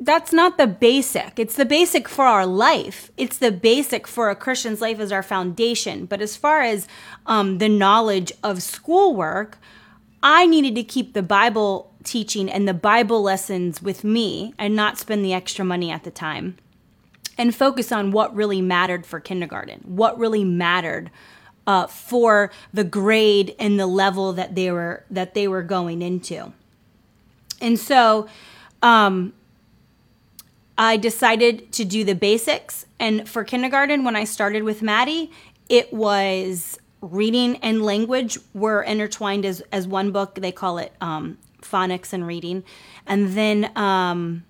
that's 0.00 0.32
not 0.32 0.58
the 0.58 0.66
basic. 0.66 1.38
It's 1.38 1.56
the 1.56 1.64
basic 1.64 2.08
for 2.08 2.24
our 2.24 2.46
life. 2.46 3.10
It's 3.16 3.38
the 3.38 3.52
basic 3.52 4.06
for 4.06 4.30
a 4.30 4.36
Christian's 4.36 4.80
life 4.80 4.98
as 4.98 5.12
our 5.12 5.22
foundation. 5.22 6.06
But 6.06 6.20
as 6.20 6.36
far 6.36 6.62
as 6.62 6.88
um, 7.26 7.58
the 7.58 7.68
knowledge 7.68 8.32
of 8.42 8.62
schoolwork, 8.62 9.58
I 10.22 10.46
needed 10.46 10.74
to 10.76 10.82
keep 10.82 11.14
the 11.14 11.22
Bible 11.22 11.92
teaching 12.04 12.50
and 12.50 12.66
the 12.66 12.74
Bible 12.74 13.22
lessons 13.22 13.82
with 13.82 14.04
me 14.04 14.54
and 14.58 14.74
not 14.74 14.98
spend 14.98 15.24
the 15.24 15.32
extra 15.32 15.64
money 15.64 15.90
at 15.90 16.04
the 16.04 16.10
time 16.10 16.56
and 17.38 17.54
focus 17.54 17.92
on 17.92 18.12
what 18.12 18.34
really 18.34 18.60
mattered 18.60 19.06
for 19.06 19.20
kindergarten, 19.20 19.80
what 19.84 20.18
really 20.18 20.44
mattered 20.44 21.10
uh, 21.66 21.86
for 21.86 22.50
the 22.72 22.84
grade 22.84 23.54
and 23.58 23.78
the 23.78 23.86
level 23.86 24.32
that 24.32 24.54
they 24.54 24.70
were 24.70 25.04
that 25.10 25.34
they 25.34 25.46
were 25.46 25.62
going 25.62 26.02
into. 26.02 26.52
And 27.60 27.78
so, 27.78 28.26
um, 28.82 29.32
I 30.76 30.96
decided 30.96 31.72
to 31.72 31.84
do 31.84 32.04
the 32.04 32.14
basics. 32.14 32.86
And 32.98 33.28
for 33.28 33.44
kindergarten, 33.44 34.04
when 34.04 34.16
I 34.16 34.24
started 34.24 34.62
with 34.62 34.82
Maddie, 34.82 35.30
it 35.68 35.92
was 35.92 36.78
reading 37.00 37.56
and 37.56 37.82
language 37.82 38.38
were 38.54 38.82
intertwined 38.82 39.44
as, 39.44 39.62
as 39.72 39.86
one 39.86 40.12
book. 40.12 40.36
They 40.36 40.52
call 40.52 40.78
it 40.78 40.92
um, 41.00 41.38
phonics 41.60 42.12
and 42.12 42.26
reading. 42.26 42.64
And 43.06 43.34
then 43.34 43.76
um, 43.76 44.44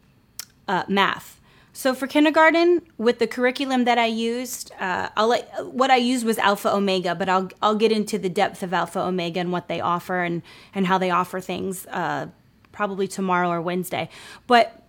uh, 0.69 0.85
math. 0.88 1.41
So 1.75 1.95
for 1.95 2.07
kindergarten, 2.07 2.83
with 2.99 3.19
the 3.19 3.26
curriculum 3.26 3.85
that 3.85 3.97
I 3.97 4.07
used, 4.07 4.73
uh, 4.79 5.09
I'll 5.17 5.29
let, 5.29 5.67
what 5.67 5.91
I 5.91 5.97
used 5.97 6.26
was 6.26 6.37
Alpha 6.37 6.73
Omega, 6.73 7.14
but 7.14 7.31
I'll 7.31 7.49
I'll 7.62 7.76
get 7.76 7.91
into 7.91 8.19
the 8.19 8.29
depth 8.29 8.62
of 8.62 8.75
Alpha 8.75 9.00
Omega 9.00 9.41
and 9.41 9.50
what 9.52 9.69
they 9.69 9.81
offer 9.81 10.23
and 10.23 10.43
and 10.75 10.87
how 10.87 10.99
they 10.99 11.11
offer 11.11 11.41
things 11.41 11.87
uh, 11.87 12.26
probably 12.73 13.09
tomorrow 13.09 13.49
or 13.49 13.62
Wednesday. 13.62 14.11
But 14.47 14.82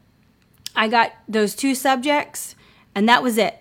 I 0.76 0.88
got 0.88 1.12
those 1.28 1.56
two 1.56 1.76
subjects, 1.76 2.56
and 2.96 3.08
that 3.08 3.24
was 3.24 3.38
it. 3.38 3.60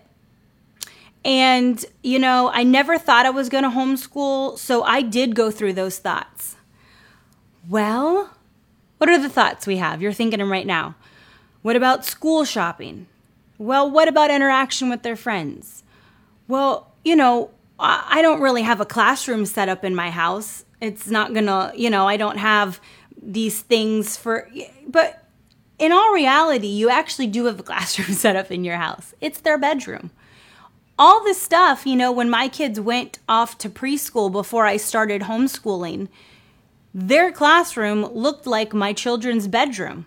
And, 1.25 1.83
you 2.03 2.19
know, 2.19 2.49
I 2.53 2.63
never 2.63 2.97
thought 2.97 3.25
I 3.25 3.29
was 3.29 3.49
going 3.49 3.63
to 3.63 3.69
homeschool, 3.69 4.57
so 4.57 4.83
I 4.83 5.01
did 5.01 5.35
go 5.35 5.51
through 5.51 5.73
those 5.73 5.97
thoughts. 5.97 6.57
Well, 7.69 8.35
what 8.97 9.09
are 9.09 9.21
the 9.21 9.29
thoughts 9.29 9.65
we 9.65 9.77
have? 9.77 10.01
You're 10.01 10.11
thinking 10.11 10.39
them 10.39 10.51
right 10.51 10.67
now. 10.67 10.95
What 11.61 11.75
about 11.77 12.03
school 12.03 12.43
shopping? 12.43 13.07
Well, 13.57 13.89
what 13.89 14.09
about 14.09 14.31
interaction 14.31 14.89
with 14.89 15.03
their 15.03 15.15
friends? 15.15 15.83
Well, 16.47 16.91
you 17.05 17.15
know, 17.15 17.51
I 17.79 18.21
don't 18.21 18.41
really 18.41 18.63
have 18.63 18.81
a 18.81 18.85
classroom 18.85 19.45
set 19.45 19.69
up 19.69 19.85
in 19.85 19.95
my 19.95 20.09
house. 20.09 20.65
It's 20.81 21.07
not 21.07 21.33
gonna, 21.33 21.71
you 21.75 21.89
know, 21.89 22.07
I 22.07 22.17
don't 22.17 22.37
have 22.37 22.81
these 23.21 23.61
things 23.61 24.17
for, 24.17 24.49
but 24.87 25.22
in 25.83 25.91
all 25.91 26.13
reality, 26.13 26.67
you 26.67 26.89
actually 26.89 27.27
do 27.27 27.45
have 27.45 27.59
a 27.59 27.63
classroom 27.71 28.15
set 28.15 28.37
up 28.37 28.51
in 28.51 28.63
your 28.63 28.77
house. 28.77 29.13
It's 29.19 29.41
their 29.41 29.57
bedroom. 29.57 30.11
All 30.97 31.21
this 31.23 31.41
stuff, 31.41 31.85
you 31.85 31.95
know, 31.95 32.11
when 32.11 32.29
my 32.29 32.47
kids 32.47 32.79
went 32.79 33.19
off 33.27 33.57
to 33.57 33.69
preschool 33.69 34.31
before 34.31 34.65
I 34.65 34.77
started 34.77 35.23
homeschooling, 35.23 36.07
their 36.93 37.31
classroom 37.31 38.05
looked 38.05 38.47
like 38.47 38.73
my 38.73 38.93
children's 38.93 39.47
bedroom. 39.47 40.05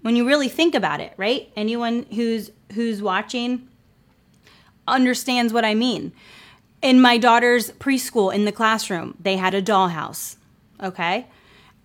When 0.00 0.16
you 0.16 0.26
really 0.26 0.48
think 0.48 0.74
about 0.74 1.00
it, 1.00 1.12
right? 1.16 1.52
Anyone 1.54 2.06
who's 2.14 2.50
who's 2.72 3.00
watching 3.00 3.68
understands 4.88 5.52
what 5.52 5.64
I 5.64 5.74
mean. 5.74 6.12
In 6.80 7.00
my 7.00 7.18
daughter's 7.18 7.70
preschool 7.72 8.34
in 8.34 8.44
the 8.44 8.50
classroom, 8.50 9.14
they 9.20 9.36
had 9.36 9.54
a 9.54 9.62
dollhouse. 9.62 10.36
Okay. 10.82 11.26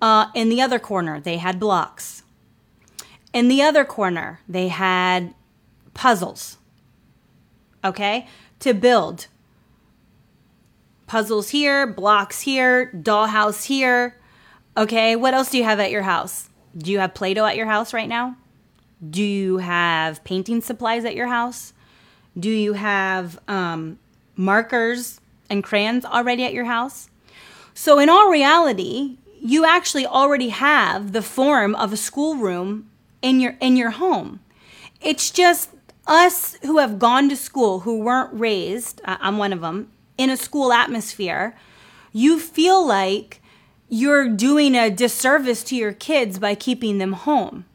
Uh, 0.02 0.28
in 0.34 0.50
the 0.50 0.62
other 0.62 0.80
corner, 0.80 1.20
they 1.20 1.38
had 1.38 1.60
blocks 1.60 2.24
In 3.34 3.48
the 3.48 3.62
other 3.62 3.86
corner, 3.86 4.40
they 4.48 4.70
had 4.70 5.34
puzzles, 5.94 6.58
okay, 7.84 8.28
to 8.60 8.74
build. 8.74 9.28
Puzzles 11.08 11.50
here, 11.50 11.88
blocks 11.88 12.42
here, 12.42 12.92
dollhouse 12.94 13.66
here. 13.66 14.20
Okay, 14.76 15.16
what 15.16 15.34
else 15.34 15.50
do 15.50 15.58
you 15.58 15.64
have 15.64 15.80
at 15.80 15.92
your 15.92 16.04
house? 16.04 16.50
Do 16.78 16.92
you 16.92 17.00
have 17.00 17.14
Play 17.14 17.34
Doh 17.34 17.46
at 17.46 17.56
your 17.56 17.66
house 17.66 17.94
right 17.94 18.10
now? 18.10 18.36
Do 19.08 19.24
you 19.24 19.58
have 19.58 20.24
painting 20.24 20.62
supplies 20.62 21.06
at 21.06 21.16
your 21.16 21.28
house? 21.28 21.74
Do 22.38 22.50
you 22.50 22.74
have 22.74 23.40
um, 23.48 24.00
markers 24.36 25.20
and 25.50 25.64
crayons 25.64 26.06
already 26.06 26.44
at 26.44 26.54
your 26.54 26.66
house? 26.66 27.10
So, 27.74 28.00
in 28.00 28.10
all 28.10 28.30
reality, 28.30 29.18
you 29.40 29.66
actually 29.66 30.06
already 30.06 30.50
have 30.50 31.14
the 31.14 31.22
form 31.22 31.76
of 31.76 31.94
a 31.94 31.98
schoolroom 31.98 32.90
in 33.22 33.40
your 33.40 33.56
in 33.60 33.76
your 33.76 33.92
home. 33.92 34.40
It's 35.02 35.32
just 35.32 35.70
us 36.06 36.56
who 36.64 36.78
have 36.78 37.00
gone 37.00 37.30
to 37.30 37.36
school 37.36 37.82
who 37.82 38.00
weren't 38.00 38.34
raised, 38.34 39.02
I'm 39.06 39.38
one 39.38 39.54
of 39.54 39.62
them, 39.62 39.92
in 40.18 40.30
a 40.30 40.38
school 40.38 40.72
atmosphere. 40.72 41.56
You 42.14 42.40
feel 42.40 42.86
like 42.86 43.42
you're 43.90 44.28
doing 44.30 44.76
a 44.76 44.90
disservice 44.90 45.64
to 45.66 45.76
your 45.76 45.94
kids 45.94 46.40
by 46.40 46.56
keeping 46.56 46.98
them 46.98 47.14
home. 47.14 47.66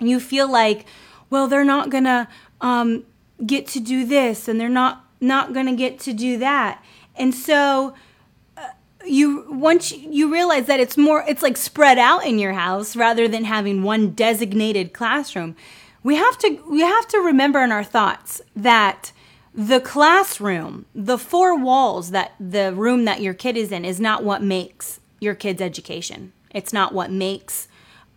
You 0.00 0.20
feel 0.20 0.50
like, 0.50 0.86
well, 1.30 1.46
they're 1.46 1.64
not 1.64 1.90
gonna 1.90 2.28
um, 2.60 3.04
get 3.44 3.66
to 3.68 3.80
do 3.80 4.04
this, 4.04 4.48
and 4.48 4.60
they're 4.60 4.68
not 4.68 5.04
not 5.20 5.52
gonna 5.52 5.74
get 5.76 5.98
to 6.00 6.12
do 6.12 6.38
that, 6.38 6.82
and 7.16 7.34
so 7.34 7.94
you 9.08 9.46
once 9.50 9.92
you 9.92 10.32
realize 10.32 10.66
that 10.66 10.80
it's 10.80 10.96
more 10.96 11.24
it's 11.28 11.42
like 11.42 11.56
spread 11.56 11.98
out 11.98 12.24
in 12.26 12.38
your 12.38 12.52
house 12.52 12.94
rather 12.96 13.26
than 13.26 13.44
having 13.44 13.82
one 13.82 14.10
designated 14.10 14.92
classroom 14.92 15.56
we 16.02 16.16
have 16.16 16.38
to 16.38 16.62
we 16.68 16.80
have 16.80 17.06
to 17.08 17.18
remember 17.18 17.60
in 17.62 17.72
our 17.72 17.84
thoughts 17.84 18.40
that 18.54 19.12
the 19.54 19.80
classroom 19.80 20.86
the 20.94 21.18
four 21.18 21.58
walls 21.58 22.10
that 22.10 22.32
the 22.38 22.72
room 22.74 23.04
that 23.04 23.20
your 23.20 23.34
kid 23.34 23.56
is 23.56 23.72
in 23.72 23.84
is 23.84 24.00
not 24.00 24.22
what 24.22 24.42
makes 24.42 25.00
your 25.20 25.34
kid's 25.34 25.60
education. 25.60 26.32
It's 26.50 26.72
not 26.72 26.94
what 26.94 27.10
makes 27.10 27.68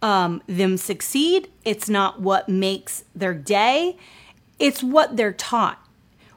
um, 0.02 0.42
them 0.48 0.78
succeed. 0.78 1.50
It's 1.66 1.90
not 1.90 2.22
what 2.22 2.48
makes 2.50 3.04
their 3.16 3.34
day. 3.34 3.98
It's 4.60 4.84
what 4.84 5.18
they're 5.18 5.34
taught. 5.34 5.86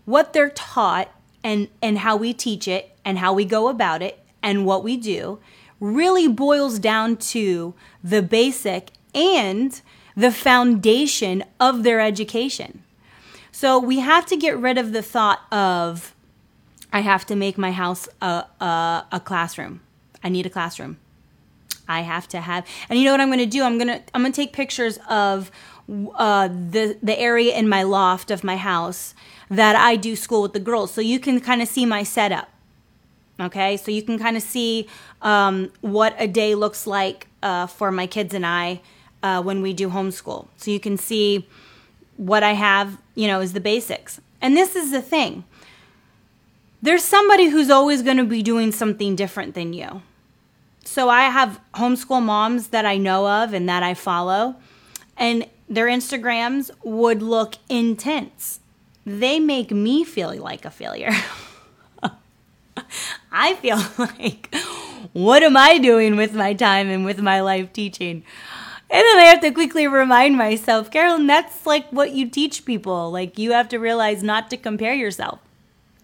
What 0.05 0.33
they're 0.33 0.51
taught 0.51 1.11
and, 1.43 1.69
and 1.83 1.99
how 1.99 2.17
we 2.17 2.33
teach 2.33 2.69
it 2.69 2.97
and 3.05 3.19
how 3.19 3.33
we 3.33 3.45
go 3.45 3.69
about 3.69 4.03
it 4.03 4.24
and 4.45 4.65
what 4.65 4.85
we 4.85 4.97
do 4.97 5.41
really 5.81 6.29
boils 6.29 6.79
down 6.79 7.17
to 7.17 7.75
the 8.05 8.23
basic 8.23 8.91
and 9.13 9.83
the 10.17 10.31
foundation 10.31 11.43
of 11.59 11.83
their 11.83 12.01
education. 12.01 12.85
So 13.51 13.79
we 13.79 13.99
have 13.99 14.27
to 14.27 14.37
get 14.37 14.57
rid 14.59 14.79
of 14.79 14.93
the 14.93 15.03
thought 15.03 15.41
of, 15.53 16.15
I 16.93 17.01
have 17.01 17.25
to 17.27 17.37
make 17.37 17.59
my 17.59 17.73
house 17.73 18.09
a, 18.21 18.45
a, 18.61 19.07
a 19.11 19.21
classroom. 19.21 19.81
I 20.23 20.29
need 20.29 20.47
a 20.47 20.51
classroom. 20.51 20.99
I 21.87 22.01
have 22.01 22.27
to 22.29 22.41
have, 22.41 22.67
and 22.89 22.99
you 22.99 23.05
know 23.05 23.13
what 23.13 23.21
I'm 23.21 23.29
going 23.29 23.39
to 23.41 23.47
do? 23.47 23.63
I'm 23.63 23.77
going 23.77 23.89
to 23.89 24.03
I'm 24.15 24.23
going 24.23 24.33
to 24.33 24.37
take 24.37 24.55
pictures 24.55 24.99
of 25.09 25.51
uh, 26.15 26.49
the 26.49 26.97
the 27.03 27.19
area 27.19 27.55
in 27.55 27.69
my 27.69 27.83
loft 27.83 28.31
of 28.31 28.43
my 28.43 28.57
house 28.57 29.15
that 29.51 29.77
I 29.77 29.97
do 29.97 30.17
school 30.17 30.41
with 30.41 30.55
the 30.55 30.61
girls, 30.61 30.93
so 30.93 31.03
you 31.03 31.21
can 31.21 31.41
kind 31.41 31.61
of 31.61 31.69
see 31.69 31.85
my 31.85 32.03
setup. 32.03 32.49
Okay, 33.41 33.77
so 33.77 33.91
you 33.91 34.03
can 34.03 34.19
kind 34.19 34.37
of 34.37 34.43
see 34.43 34.87
um, 35.23 35.73
what 35.81 36.15
a 36.19 36.29
day 36.29 36.55
looks 36.55 36.87
like 36.87 37.27
uh, 37.43 37.67
for 37.67 37.91
my 37.91 38.07
kids 38.07 38.33
and 38.33 38.47
I 38.47 38.81
uh, 39.25 39.43
when 39.43 39.61
we 39.61 39.73
do 39.73 39.91
homeschool. 39.91 40.47
So 40.57 40.71
you 40.71 40.79
can 40.79 40.97
see 40.97 41.49
what 42.17 42.45
I 42.45 42.53
have, 42.53 42.99
you 43.17 43.27
know, 43.27 43.41
is 43.41 43.53
the 43.53 43.61
basics. 43.61 44.21
And 44.41 44.57
this 44.57 44.77
is 44.77 44.91
the 44.93 45.03
thing 45.03 45.45
there's 46.83 47.03
somebody 47.03 47.49
who's 47.49 47.71
always 47.71 48.03
going 48.03 48.19
to 48.19 48.25
be 48.25 48.43
doing 48.43 48.71
something 48.71 49.17
different 49.17 49.55
than 49.55 49.73
you. 49.73 50.03
So 50.85 51.09
I 51.09 51.23
have 51.23 51.59
homeschool 51.73 52.23
moms 52.23 52.69
that 52.69 52.85
I 52.85 52.99
know 52.99 53.27
of 53.27 53.55
and 53.55 53.67
that 53.71 53.83
I 53.83 53.95
follow, 53.95 54.57
and 55.17 55.47
their 55.67 55.87
Instagrams 55.87 56.71
would 56.83 57.23
look 57.23 57.55
intense. 57.71 58.61
They 59.07 59.41
make 59.41 59.71
me 59.71 60.05
feel 60.05 60.37
like 60.37 60.67
a 60.67 60.71
failure. 60.71 61.13
I 63.45 63.53
feel 63.57 63.77
like, 63.99 64.55
what 65.13 65.43
am 65.43 65.55
I 65.55 65.77
doing 65.77 66.17
with 66.17 66.33
my 66.33 66.55
time 66.55 66.89
and 66.89 67.05
with 67.05 67.21
my 67.21 67.43
life 67.43 67.75
teaching? 67.75 68.25
And 68.91 69.03
then 69.03 69.19
I 69.19 69.25
have 69.25 69.41
to 69.43 69.51
quickly 69.51 69.87
remind 69.87 70.39
myself, 70.39 70.91
Carolyn, 70.91 71.27
that's 71.27 71.67
like 71.67 71.91
what 71.91 72.13
you 72.13 72.31
teach 72.31 72.65
people. 72.65 73.11
Like, 73.11 73.39
you 73.39 73.53
have 73.53 73.69
to 73.69 73.79
realize 73.79 74.23
not 74.23 74.49
to 74.49 74.57
compare 74.57 74.95
yourself. 74.95 75.41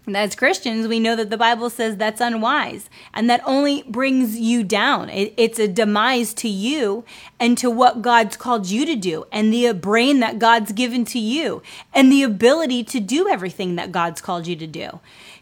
And 0.07 0.17
as 0.17 0.35
Christians, 0.35 0.89
we 0.89 0.99
know 0.99 1.15
that 1.17 1.31
the 1.31 1.39
Bible 1.39 1.71
says 1.71 1.97
that's 1.97 2.21
unwise 2.21 2.91
and 3.15 3.31
that 3.31 3.43
only 3.47 3.85
brings 3.85 4.39
you 4.39 4.63
down. 4.63 5.09
It, 5.09 5.33
it's 5.37 5.59
a 5.59 5.69
demise 5.69 6.35
to 6.35 6.49
you 6.49 7.05
and 7.39 7.57
to 7.59 7.71
what 7.71 8.03
God's 8.03 8.37
called 8.37 8.67
you 8.67 8.85
to 8.85 8.97
do 8.97 9.25
and 9.31 9.53
the 9.53 9.73
brain 9.73 10.21
that 10.21 10.39
God's 10.39 10.73
given 10.73 11.05
to 11.07 11.19
you 11.19 11.63
and 11.95 12.11
the 12.11 12.23
ability 12.23 12.83
to 12.85 13.01
do 13.01 13.29
everything 13.29 13.77
that 13.77 13.93
God's 13.93 14.21
called 14.21 14.47
you 14.47 14.57
to 14.57 14.67
do. 14.67 15.01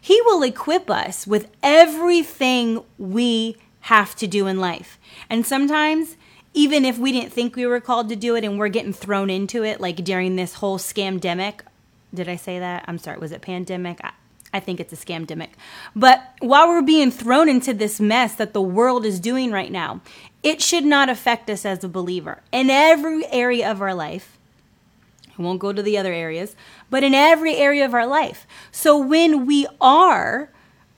He 0.09 0.19
will 0.23 0.41
equip 0.41 0.89
us 0.89 1.27
with 1.27 1.51
everything 1.61 2.83
we 2.97 3.57
have 3.81 4.15
to 4.15 4.25
do 4.25 4.47
in 4.47 4.59
life. 4.59 4.97
And 5.29 5.45
sometimes, 5.45 6.17
even 6.51 6.83
if 6.83 6.97
we 6.97 7.11
didn't 7.11 7.31
think 7.31 7.55
we 7.55 7.67
were 7.67 7.79
called 7.79 8.09
to 8.09 8.15
do 8.15 8.35
it 8.35 8.43
and 8.43 8.57
we're 8.57 8.69
getting 8.69 8.91
thrown 8.91 9.29
into 9.29 9.63
it, 9.63 9.79
like 9.79 9.97
during 9.97 10.35
this 10.35 10.55
whole 10.55 10.79
scamdemic, 10.79 11.59
did 12.11 12.27
I 12.27 12.37
say 12.37 12.57
that? 12.57 12.85
I'm 12.87 12.97
sorry, 12.97 13.19
was 13.19 13.31
it 13.31 13.43
pandemic? 13.43 13.99
I 14.51 14.59
think 14.59 14.79
it's 14.79 14.93
a 14.93 14.95
scamdemic. 14.95 15.49
But 15.95 16.23
while 16.39 16.69
we're 16.69 16.81
being 16.81 17.11
thrown 17.11 17.47
into 17.47 17.71
this 17.71 17.99
mess 17.99 18.33
that 18.33 18.53
the 18.53 18.63
world 18.63 19.05
is 19.05 19.19
doing 19.19 19.51
right 19.51 19.71
now, 19.71 20.01
it 20.41 20.59
should 20.59 20.85
not 20.85 21.09
affect 21.09 21.51
us 21.51 21.65
as 21.65 21.83
a 21.83 21.87
believer 21.87 22.41
in 22.51 22.71
every 22.71 23.27
area 23.27 23.69
of 23.69 23.79
our 23.79 23.93
life. 23.93 24.38
I 25.39 25.41
won't 25.41 25.59
go 25.59 25.71
to 25.71 25.81
the 25.81 25.97
other 25.97 26.13
areas, 26.13 26.55
but 26.89 27.03
in 27.03 27.13
every 27.13 27.55
area 27.55 27.85
of 27.85 27.93
our 27.93 28.05
life. 28.05 28.45
So 28.71 28.97
when 28.97 29.45
we 29.45 29.65
are 29.79 30.51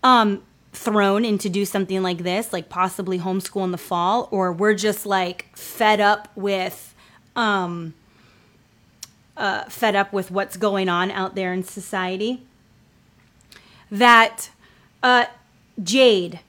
um, 0.04 0.44
thrown 0.74 1.24
into 1.24 1.48
do 1.48 1.64
something 1.64 2.02
like 2.02 2.20
this, 2.20 2.52
like 2.52 2.68
possibly 2.68 3.20
homeschool 3.20 3.64
in 3.64 3.72
the 3.72 3.78
fall, 3.78 4.28
or 4.32 4.52
we're 4.52 4.74
just 4.74 5.06
like 5.06 5.56
fed 5.56 6.02
up 6.02 6.30
with, 6.36 6.96
um, 7.36 7.94
uh, 9.38 9.66
fed 9.66 9.96
up 9.96 10.12
with 10.12 10.32
what's 10.32 10.58
going 10.58 10.90
on 10.90 11.12
out 11.12 11.36
there 11.36 11.54
in 11.54 11.64
society 11.64 12.42
that 13.92 14.50
uh, 15.04 15.26
Jade, 15.82 16.40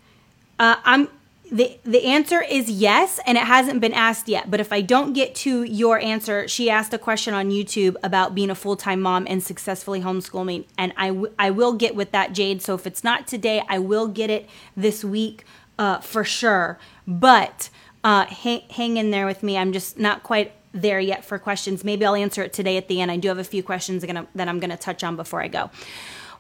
uh, 0.59 0.77
I'm 0.85 1.09
the 1.53 1.79
the 1.85 2.05
answer 2.05 2.41
is 2.41 2.71
yes, 2.71 3.21
and 3.27 3.37
it 3.37 3.45
hasn't 3.45 3.81
been 3.81 3.93
asked 3.93 4.27
yet. 4.27 4.51
But 4.51 4.59
if 4.59 4.73
I 4.73 4.81
don't 4.81 5.13
get 5.13 5.35
to 5.37 5.63
your 5.65 5.99
answer, 6.01 6.49
she 6.49 6.71
asked 6.71 6.95
a 6.95 6.99
question 6.99 7.35
on 7.35 7.51
YouTube 7.51 7.95
about 8.03 8.35
being 8.35 8.49
a 8.49 8.55
full 8.55 8.75
time 8.75 9.03
mom 9.03 9.27
and 9.29 9.43
successfully 9.43 10.01
homeschooling, 10.01 10.65
and 10.79 10.95
I, 10.97 11.09
w- 11.09 11.33
I 11.39 11.51
will 11.51 11.75
get 11.75 11.95
with 11.95 12.11
that, 12.13 12.33
Jade. 12.33 12.63
So 12.63 12.75
if 12.75 12.87
it's 12.87 13.05
not 13.05 13.27
today, 13.27 13.63
I 13.69 13.79
will 13.79 14.09
get 14.09 14.31
it 14.31 14.49
this 14.75 15.05
week 15.05 15.45
uh, 15.79 15.99
for 16.01 16.25
sure. 16.25 16.79
But 17.07 17.69
uh, 18.03 18.25
hang, 18.25 18.63
hang 18.71 18.97
in 18.97 19.11
there 19.11 19.27
with 19.27 19.43
me. 19.43 19.59
I'm 19.59 19.73
just 19.73 19.99
not 19.99 20.23
quite 20.23 20.53
there 20.73 21.01
yet 21.01 21.23
for 21.23 21.39
questions. 21.39 21.85
Maybe 21.85 22.07
I'll 22.07 22.15
answer 22.15 22.43
it 22.43 22.55
today 22.55 22.79
at 22.79 22.89
the 22.89 23.03
end. 23.03 23.11
I 23.11 23.19
do 23.19 23.29
have 23.29 23.39
a 23.39 23.45
few 23.45 23.63
questions 23.63 24.03
that 24.03 24.49
I'm 24.49 24.59
going 24.59 24.71
to 24.71 24.77
touch 24.79 25.05
on 25.05 25.17
before 25.17 25.43
I 25.43 25.49
go. 25.49 25.71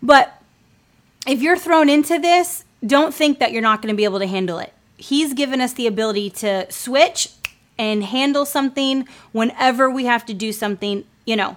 But 0.02 0.42
if 1.26 1.42
you're 1.42 1.58
thrown 1.58 1.90
into 1.90 2.18
this, 2.18 2.64
don't 2.84 3.14
think 3.14 3.40
that 3.40 3.52
you're 3.52 3.60
not 3.60 3.82
going 3.82 3.92
to 3.92 3.96
be 3.96 4.04
able 4.04 4.18
to 4.18 4.26
handle 4.26 4.58
it. 4.58 4.72
He's 5.02 5.34
given 5.34 5.60
us 5.60 5.72
the 5.72 5.88
ability 5.88 6.30
to 6.30 6.70
switch 6.70 7.30
and 7.76 8.04
handle 8.04 8.46
something 8.46 9.08
whenever 9.32 9.90
we 9.90 10.04
have 10.04 10.24
to 10.26 10.34
do 10.34 10.52
something, 10.52 11.04
you 11.24 11.34
know. 11.34 11.56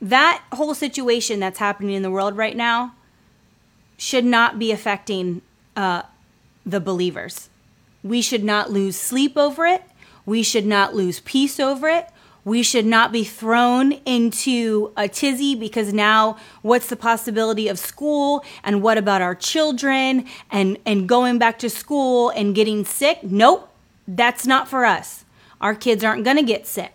That 0.00 0.44
whole 0.52 0.72
situation 0.72 1.40
that's 1.40 1.58
happening 1.58 1.96
in 1.96 2.02
the 2.02 2.10
world 2.10 2.36
right 2.36 2.56
now 2.56 2.94
should 3.98 4.24
not 4.24 4.60
be 4.60 4.70
affecting 4.70 5.42
uh, 5.74 6.02
the 6.64 6.78
believers. 6.78 7.48
We 8.04 8.22
should 8.22 8.44
not 8.44 8.70
lose 8.70 8.96
sleep 8.96 9.36
over 9.36 9.66
it. 9.66 9.82
We 10.24 10.44
should 10.44 10.66
not 10.66 10.94
lose 10.94 11.18
peace 11.18 11.58
over 11.58 11.88
it. 11.88 12.08
We 12.46 12.62
should 12.62 12.86
not 12.86 13.10
be 13.10 13.24
thrown 13.24 13.90
into 14.06 14.92
a 14.96 15.08
tizzy 15.08 15.56
because 15.56 15.92
now 15.92 16.36
what's 16.62 16.86
the 16.86 16.94
possibility 16.94 17.66
of 17.66 17.76
school 17.76 18.44
and 18.62 18.82
what 18.82 18.98
about 18.98 19.20
our 19.20 19.34
children 19.34 20.26
and, 20.52 20.78
and 20.86 21.08
going 21.08 21.38
back 21.38 21.58
to 21.58 21.68
school 21.68 22.30
and 22.30 22.54
getting 22.54 22.84
sick? 22.84 23.24
Nope, 23.24 23.68
that's 24.06 24.46
not 24.46 24.68
for 24.68 24.84
us. 24.84 25.24
Our 25.60 25.74
kids 25.74 26.04
aren't 26.04 26.22
going 26.22 26.36
to 26.36 26.44
get 26.44 26.68
sick. 26.68 26.92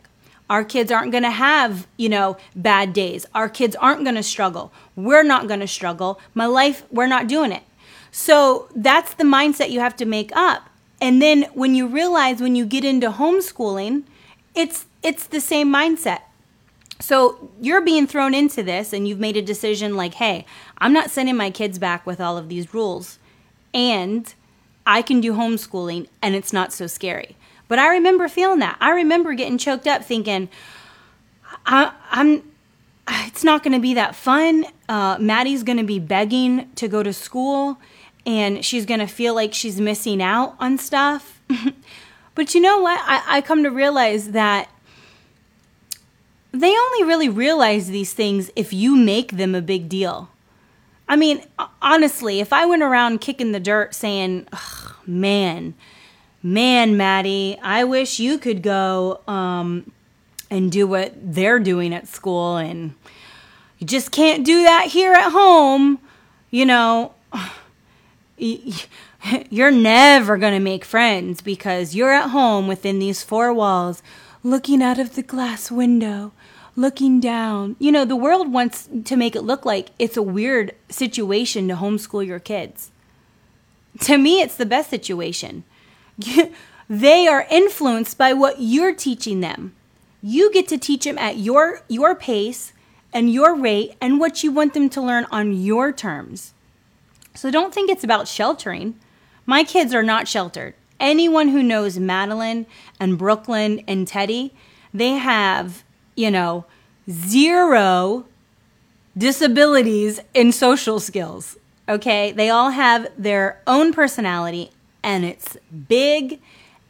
Our 0.50 0.64
kids 0.64 0.90
aren't 0.90 1.12
going 1.12 1.24
to 1.24 1.32
have, 1.32 1.86
you 1.98 2.08
know, 2.08 2.38
bad 2.56 2.94
days. 2.94 3.26
Our 3.36 3.50
kids 3.50 3.76
aren't 3.76 4.06
going 4.06 4.16
to 4.16 4.24
struggle. 4.24 4.72
We're 4.96 5.24
not 5.24 5.50
going 5.50 5.60
to 5.60 5.68
struggle. 5.68 6.22
My 6.34 6.46
life, 6.46 6.84
we're 6.92 7.08
not 7.08 7.28
doing 7.28 7.52
it. 7.52 7.64
So 8.10 8.70
that's 8.74 9.16
the 9.16 9.26
mindset 9.26 9.70
you 9.70 9.82
have 9.82 9.98
to 9.98 10.06
make 10.06 10.34
up. 10.34 10.70
And 11.02 11.22
then 11.22 11.44
when 11.54 11.76
you 11.76 11.88
realize 11.88 12.40
when 12.40 12.56
you 12.56 12.66
get 12.66 12.86
into 12.86 13.12
homeschooling, 13.12 14.04
it's 14.56 14.86
it's 15.04 15.28
the 15.28 15.42
same 15.42 15.72
mindset. 15.72 16.22
So 17.00 17.50
you're 17.60 17.82
being 17.82 18.06
thrown 18.06 18.34
into 18.34 18.62
this 18.62 18.94
and 18.94 19.08
you've 19.08 19.20
made 19.20 19.36
a 19.36 19.42
decision 19.42 19.96
like, 19.96 20.16
hey, 20.16 20.46
I'm 20.78 20.94
not 20.94 21.10
sending 21.10 21.36
my 21.36 21.50
kids 21.50 21.80
back 21.80 22.06
with 22.06 22.22
all 22.22 22.38
of 22.38 22.48
these 22.48 22.74
rules. 22.74 23.18
And 23.74 24.34
I 24.86 25.02
can 25.02 25.20
do 25.20 25.34
homeschooling 25.34 26.08
and 26.22 26.36
it's 26.36 26.54
not 26.54 26.72
so 26.72 26.86
scary. 26.88 27.36
But 27.68 27.80
I 27.80 27.88
remember 27.88 28.28
feeling 28.28 28.60
that. 28.60 28.78
I 28.80 28.92
remember 28.92 29.34
getting 29.34 29.58
choked 29.58 29.88
up 29.88 30.04
thinking, 30.04 30.50
I, 31.66 31.94
am 32.12 32.44
it's 33.08 33.44
not 33.44 33.64
going 33.64 33.74
to 33.74 33.80
be 33.80 33.94
that 33.96 34.16
fun. 34.16 34.66
Uh, 34.88 35.18
Maddie's 35.20 35.64
going 35.64 35.78
to 35.78 35.84
be 35.84 36.00
begging 36.00 36.70
to 36.76 36.88
go 36.88 37.02
to 37.02 37.14
school 37.14 37.78
and 38.26 38.64
she's 38.64 38.86
going 38.86 39.00
to 39.00 39.08
feel 39.08 39.34
like 39.34 39.54
she's 39.54 39.82
missing 39.82 40.22
out 40.22 40.56
on 40.60 40.78
stuff. 40.78 41.42
but 42.36 42.54
you 42.54 42.62
know 42.62 42.80
what? 42.80 43.00
I, 43.04 43.38
I 43.38 43.42
come 43.42 43.64
to 43.64 43.72
realize 43.72 44.32
that 44.32 44.70
they 46.52 46.76
only 46.78 47.04
really 47.04 47.30
realize 47.30 47.90
these 47.90 48.14
things 48.14 48.52
if 48.56 48.74
you 48.74 48.96
make 48.96 49.34
them 49.34 49.56
a 49.56 49.62
big 49.62 49.88
deal. 49.88 50.30
I 51.08 51.16
mean, 51.16 51.44
honestly, 51.82 52.40
if 52.40 52.54
I 52.54 52.66
went 52.66 52.84
around 52.84 53.20
kicking 53.22 53.52
the 53.52 53.60
dirt 53.60 53.94
saying, 53.94 54.48
man, 55.06 55.74
man, 56.42 56.98
Maddie, 56.98 57.58
I 57.62 57.84
wish 57.84 58.20
you 58.20 58.38
could 58.38 58.62
go 58.62 59.22
um, 59.28 59.92
and 60.50 60.72
do 60.72 60.88
what 60.88 61.14
they're 61.22 61.60
doing 61.60 61.94
at 61.94 62.08
school, 62.08 62.58
and 62.58 62.96
you 63.80 63.88
just 63.88 64.12
can't 64.12 64.46
do 64.46 64.64
that 64.64 64.88
here 64.88 65.14
at 65.14 65.32
home, 65.32 66.00
you 66.50 66.66
know, 66.66 67.14
you're 69.50 69.72
never 69.72 70.38
going 70.38 70.54
to 70.54 70.60
make 70.60 70.86
friends 70.86 71.42
because 71.42 71.96
you're 71.96 72.14
at 72.14 72.30
home 72.30 72.68
within 72.68 73.00
these 73.00 73.24
four 73.24 73.54
walls 73.54 74.02
looking 74.44 74.82
out 74.82 75.00
of 75.00 75.16
the 75.16 75.24
glass 75.24 75.70
window 75.72 76.32
looking 76.76 77.20
down. 77.20 77.76
You 77.80 77.92
know, 77.92 78.06
the 78.06 78.16
world 78.16 78.52
wants 78.52 78.90
to 79.06 79.16
make 79.16 79.36
it 79.36 79.42
look 79.42 79.66
like 79.66 79.90
it's 80.00 80.18
a 80.18 80.22
weird 80.22 80.74
situation 80.90 81.68
to 81.68 81.76
homeschool 81.76 82.26
your 82.26 82.40
kids. 82.40 82.92
To 84.02 84.18
me, 84.18 84.42
it's 84.42 84.56
the 84.56 84.66
best 84.66 84.90
situation. 84.90 85.64
they 86.90 87.28
are 87.28 87.48
influenced 87.50 88.18
by 88.18 88.34
what 88.34 88.56
you're 88.60 88.96
teaching 88.96 89.42
them. 89.42 89.74
You 90.22 90.52
get 90.52 90.68
to 90.70 90.78
teach 90.78 91.04
them 91.04 91.18
at 91.18 91.38
your 91.38 91.82
your 91.88 92.16
pace 92.16 92.74
and 93.14 93.32
your 93.32 93.56
rate 93.56 93.96
and 94.00 94.20
what 94.20 94.44
you 94.44 94.52
want 94.52 94.74
them 94.74 94.90
to 94.90 95.02
learn 95.02 95.26
on 95.32 95.54
your 95.54 95.92
terms. 95.92 96.54
So 97.34 97.50
don't 97.50 97.74
think 97.74 97.90
it's 97.90 98.04
about 98.04 98.28
sheltering. 98.28 98.96
My 99.46 99.64
kids 99.64 99.94
are 99.94 100.04
not 100.04 100.28
sheltered. 100.28 100.76
Anyone 101.00 101.50
who 101.50 101.64
knows 101.64 101.98
Madeline 101.98 102.68
and 103.00 103.18
Brooklyn 103.18 103.84
and 103.88 104.08
Teddy, 104.08 104.54
they 104.94 105.12
have 105.12 105.84
you 106.16 106.32
know, 106.32 106.66
zero 107.10 108.26
disabilities 109.18 110.20
in 110.34 110.52
social 110.52 111.00
skills. 111.00 111.58
Okay. 111.90 112.32
They 112.32 112.50
all 112.50 112.72
have 112.72 113.08
their 113.18 113.62
own 113.68 113.92
personality 113.94 114.72
and 115.04 115.26
it's 115.26 115.58
big 115.88 116.40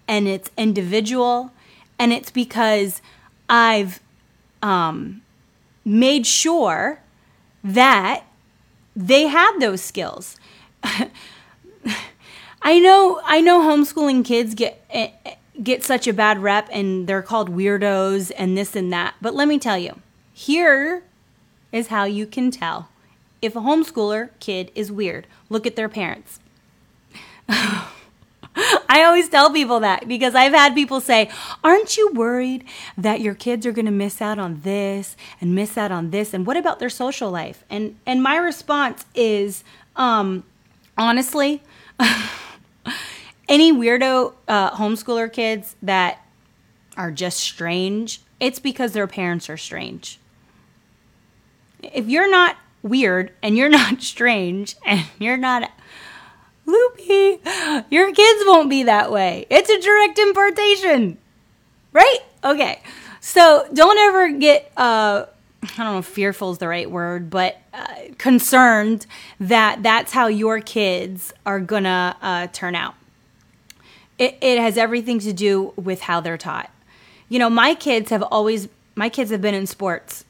and 0.07 0.27
it's 0.27 0.51
individual. 0.57 1.51
And 1.97 2.11
it's 2.11 2.29
because 2.31 3.01
I've 3.49 3.99
um, 4.61 5.21
made 5.85 6.27
sure 6.27 7.01
that 7.63 8.23
they 8.95 9.27
have 9.27 9.59
those 9.59 9.81
skills. 9.81 10.37
I 12.61 12.79
know 12.79 13.21
I 13.23 13.41
know 13.41 13.61
homeschooling 13.61 14.23
kids 14.23 14.53
get 14.53 14.83
eh, 14.89 15.09
get 15.61 15.83
such 15.83 16.07
a 16.07 16.13
bad 16.13 16.39
rep 16.39 16.69
and 16.71 17.07
they're 17.07 17.21
called 17.21 17.49
weirdos 17.49 18.31
and 18.37 18.57
this 18.57 18.75
and 18.75 18.91
that. 18.93 19.15
But 19.21 19.33
let 19.33 19.47
me 19.47 19.59
tell 19.59 19.77
you, 19.77 19.99
here 20.33 21.03
is 21.71 21.87
how 21.87 22.03
you 22.03 22.25
can 22.25 22.51
tell 22.51 22.89
if 23.41 23.55
a 23.55 23.59
homeschooler 23.61 24.29
kid 24.39 24.71
is 24.75 24.91
weird. 24.91 25.27
Look 25.49 25.65
at 25.65 25.75
their 25.75 25.89
parents. 25.89 26.39
I 28.93 29.03
always 29.03 29.29
tell 29.29 29.51
people 29.51 29.79
that 29.79 30.07
because 30.07 30.35
I've 30.35 30.53
had 30.53 30.75
people 30.75 30.99
say, 30.99 31.29
Aren't 31.63 31.97
you 31.97 32.11
worried 32.11 32.65
that 32.97 33.21
your 33.21 33.33
kids 33.33 33.65
are 33.65 33.71
going 33.71 33.85
to 33.85 33.91
miss 33.91 34.21
out 34.21 34.39
on 34.39 34.61
this 34.61 35.15
and 35.39 35.55
miss 35.55 35.77
out 35.77 35.91
on 35.91 36.11
this? 36.11 36.33
And 36.33 36.45
what 36.45 36.57
about 36.57 36.79
their 36.79 36.89
social 36.89 37.31
life? 37.31 37.63
And, 37.69 37.95
and 38.05 38.21
my 38.21 38.35
response 38.35 39.05
is, 39.15 39.63
um, 39.95 40.43
honestly, 40.97 41.63
any 43.47 43.71
weirdo 43.71 44.33
uh, 44.47 44.71
homeschooler 44.71 45.31
kids 45.31 45.75
that 45.81 46.25
are 46.97 47.11
just 47.11 47.39
strange, 47.39 48.21
it's 48.39 48.59
because 48.59 48.93
their 48.93 49.07
parents 49.07 49.49
are 49.49 49.57
strange. 49.57 50.19
If 51.81 52.07
you're 52.07 52.29
not 52.29 52.57
weird 52.83 53.31
and 53.41 53.57
you're 53.57 53.69
not 53.81 54.01
strange 54.01 54.75
and 54.85 55.05
you're 55.19 55.37
not 55.37 55.71
loopy, 56.65 57.39
your 57.89 58.13
kids 58.13 58.43
won't 58.45 58.69
be 58.69 58.83
that 58.83 59.11
way. 59.11 59.45
It's 59.49 59.69
a 59.69 59.79
direct 59.79 60.19
impartation, 60.19 61.17
right? 61.91 62.19
Okay. 62.43 62.81
So 63.19 63.67
don't 63.73 63.97
ever 63.97 64.37
get, 64.37 64.71
uh, 64.75 65.25
I 65.63 65.83
don't 65.83 65.95
know 65.95 66.01
fearful 66.01 66.51
is 66.51 66.57
the 66.57 66.67
right 66.67 66.89
word, 66.89 67.29
but 67.29 67.57
uh, 67.73 67.87
concerned 68.17 69.05
that 69.39 69.83
that's 69.83 70.11
how 70.11 70.27
your 70.27 70.59
kids 70.59 71.31
are 71.45 71.59
gonna 71.59 72.17
uh, 72.21 72.47
turn 72.47 72.75
out 72.75 72.95
it, 74.21 74.37
it 74.39 74.59
has 74.59 74.77
everything 74.77 75.17
to 75.19 75.33
do 75.33 75.73
with 75.75 76.01
how 76.01 76.21
they're 76.21 76.37
taught. 76.37 76.69
You 77.27 77.39
know, 77.39 77.49
my 77.49 77.73
kids 77.73 78.11
have 78.11 78.21
always, 78.21 78.69
my 78.93 79.09
kids 79.09 79.31
have 79.31 79.41
been 79.41 79.55
in 79.55 79.65
sports 79.65 80.25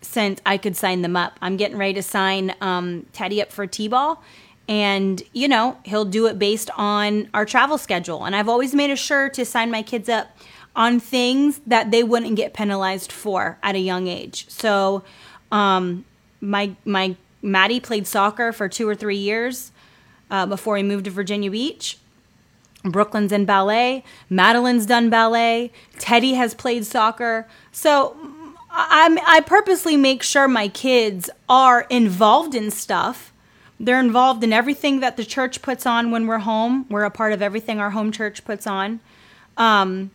since 0.00 0.40
I 0.46 0.56
could 0.58 0.76
sign 0.76 1.02
them 1.02 1.16
up. 1.16 1.38
I'm 1.42 1.56
getting 1.56 1.76
ready 1.76 1.94
to 1.94 2.04
sign 2.04 2.54
um, 2.60 3.06
Teddy 3.12 3.42
up 3.42 3.50
for 3.50 3.66
T 3.66 3.88
ball. 3.88 4.22
And, 4.68 5.20
you 5.32 5.48
know, 5.48 5.76
he'll 5.82 6.04
do 6.04 6.26
it 6.26 6.38
based 6.38 6.70
on 6.76 7.28
our 7.34 7.44
travel 7.44 7.78
schedule. 7.78 8.24
And 8.24 8.36
I've 8.36 8.48
always 8.48 8.76
made 8.76 8.90
a 8.90 8.96
sure 8.96 9.28
to 9.30 9.44
sign 9.44 9.72
my 9.72 9.82
kids 9.82 10.08
up 10.08 10.28
on 10.76 11.00
things 11.00 11.60
that 11.66 11.90
they 11.90 12.04
wouldn't 12.04 12.36
get 12.36 12.54
penalized 12.54 13.10
for 13.10 13.58
at 13.60 13.74
a 13.74 13.80
young 13.80 14.06
age. 14.06 14.48
So, 14.48 15.02
um, 15.50 16.04
my, 16.40 16.76
my, 16.84 17.16
Maddie 17.42 17.80
played 17.80 18.06
soccer 18.06 18.52
for 18.52 18.68
two 18.68 18.88
or 18.88 18.94
three 18.94 19.16
years 19.16 19.72
uh, 20.30 20.46
before 20.46 20.76
he 20.76 20.84
moved 20.84 21.06
to 21.06 21.10
Virginia 21.10 21.50
Beach. 21.50 21.98
Brooklyn's 22.84 23.32
in 23.32 23.44
ballet. 23.44 24.04
Madeline's 24.28 24.86
done 24.86 25.08
ballet. 25.08 25.70
Teddy 25.98 26.34
has 26.34 26.54
played 26.54 26.84
soccer. 26.84 27.46
So 27.70 28.16
I, 28.70 29.18
I 29.26 29.40
purposely 29.40 29.96
make 29.96 30.22
sure 30.22 30.48
my 30.48 30.68
kids 30.68 31.30
are 31.48 31.82
involved 31.90 32.54
in 32.54 32.70
stuff. 32.70 33.32
They're 33.78 34.00
involved 34.00 34.44
in 34.44 34.52
everything 34.52 35.00
that 35.00 35.16
the 35.16 35.24
church 35.24 35.62
puts 35.62 35.86
on 35.86 36.10
when 36.10 36.26
we're 36.26 36.38
home. 36.38 36.86
We're 36.88 37.04
a 37.04 37.10
part 37.10 37.32
of 37.32 37.42
everything 37.42 37.80
our 37.80 37.90
home 37.90 38.12
church 38.12 38.44
puts 38.44 38.66
on. 38.66 39.00
Um, 39.56 40.10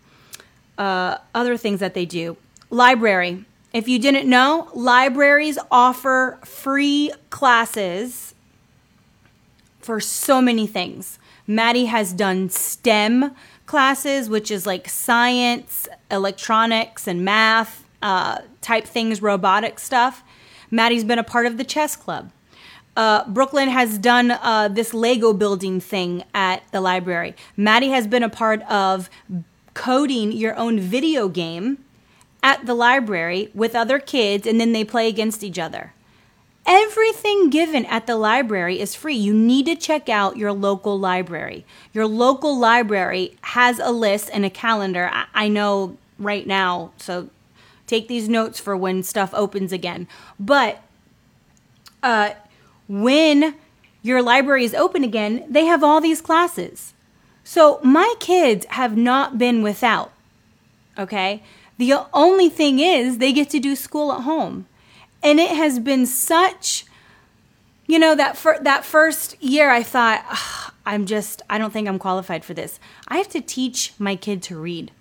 uh, 0.78 1.18
other 1.34 1.58
things 1.58 1.80
that 1.80 1.94
they 1.94 2.06
do. 2.06 2.38
Library. 2.70 3.46
If 3.74 3.88
you 3.88 4.00
didn't 4.00 4.30
know, 4.30 4.70
libraries 4.74 5.60
offer 5.70 6.40
free 6.44 7.12
classes 7.30 8.34
for 9.80 10.00
so 10.00 10.42
many 10.42 10.66
things. 10.66 11.20
Maddie 11.48 11.86
has 11.86 12.12
done 12.12 12.50
STEM 12.50 13.34
classes, 13.66 14.30
which 14.30 14.52
is 14.52 14.66
like 14.66 14.90
science, 14.90 15.88
electronics, 16.12 17.08
and 17.08 17.24
math 17.24 17.86
uh, 18.02 18.40
type 18.62 18.86
things, 18.86 19.22
robotic 19.22 19.80
stuff. 19.80 20.24
Maddie's 20.70 21.06
been 21.06 21.20
a 21.20 21.24
part 21.24 21.46
of 21.46 21.58
the 21.58 21.64
chess 21.64 21.96
club. 21.96 22.32
Uh, 22.96 23.28
Brooklyn 23.30 23.70
has 23.70 23.98
done 23.98 24.32
uh, 24.32 24.68
this 24.68 24.94
Lego 24.94 25.32
building 25.32 25.80
thing 25.80 26.24
at 26.34 26.64
the 26.72 26.82
library. 26.82 27.36
Maddie 27.56 27.90
has 27.90 28.08
been 28.08 28.24
a 28.24 28.30
part 28.30 28.62
of 28.64 29.10
coding 29.74 30.32
your 30.32 30.56
own 30.56 30.80
video 30.80 31.30
game 31.30 31.78
at 32.42 32.66
the 32.66 32.74
library 32.74 33.52
with 33.54 33.76
other 33.76 34.00
kids, 34.00 34.48
and 34.48 34.60
then 34.60 34.74
they 34.74 34.84
play 34.84 35.08
against 35.08 35.44
each 35.44 35.60
other. 35.60 35.94
Everything 36.68 37.50
given 37.50 37.86
at 37.86 38.08
the 38.08 38.18
library 38.18 38.82
is 38.82 38.94
free. 38.94 39.16
You 39.16 39.34
need 39.34 39.68
to 39.68 39.76
check 39.76 40.10
out 40.10 40.36
your 40.36 40.52
local 40.52 41.00
library. 41.00 41.66
Your 41.94 42.06
local 42.06 42.60
library 42.60 43.38
has 43.42 43.80
a 43.80 43.92
list 43.92 44.30
and 44.34 44.44
a 44.44 44.50
calendar. 44.50 45.10
I 45.34 45.48
know 45.48 45.98
right 46.20 46.46
now, 46.46 46.92
so 46.98 47.30
take 47.86 48.10
these 48.10 48.28
notes 48.28 48.60
for 48.60 48.76
when 48.76 49.02
stuff 49.02 49.34
opens 49.34 49.72
again. 49.72 50.10
But 50.38 50.84
uh, 52.04 52.32
when 52.90 53.56
your 54.02 54.22
library 54.22 54.66
is 54.66 54.74
open 54.74 55.06
again, 55.06 55.46
they 55.50 55.66
have 55.66 55.86
all 55.86 56.02
these 56.02 56.20
classes. 56.20 56.94
So 57.46 57.80
my 57.82 58.14
kids 58.20 58.66
have 58.72 58.98
not 58.98 59.38
been 59.38 59.64
without. 59.64 60.12
Okay? 60.98 61.44
The 61.78 61.94
only 62.14 62.50
thing 62.50 62.80
is 62.80 63.20
they 63.20 63.32
get 63.32 63.50
to 63.52 63.60
do 63.60 63.74
school 63.74 64.12
at 64.12 64.24
home. 64.24 64.68
And 65.24 65.40
it 65.40 65.52
has 65.52 65.80
been 65.80 66.06
such, 66.06 66.86
you 67.88 68.00
know, 68.00 68.16
that 68.16 68.38
for 68.38 68.58
that 68.62 68.86
first 68.86 69.42
year, 69.42 69.70
I 69.70 69.84
thought, 69.84 70.24
I'm 70.86 71.06
just, 71.06 71.42
I 71.50 71.58
don't 71.58 71.74
think 71.74 71.88
I'm 71.88 72.00
qualified 72.00 72.46
for 72.46 72.54
this. 72.54 72.80
I 73.08 73.18
have 73.18 73.30
to 73.30 73.42
teach 73.42 73.94
my 74.00 74.16
kid 74.16 74.42
to 74.44 74.58
read. 74.58 74.92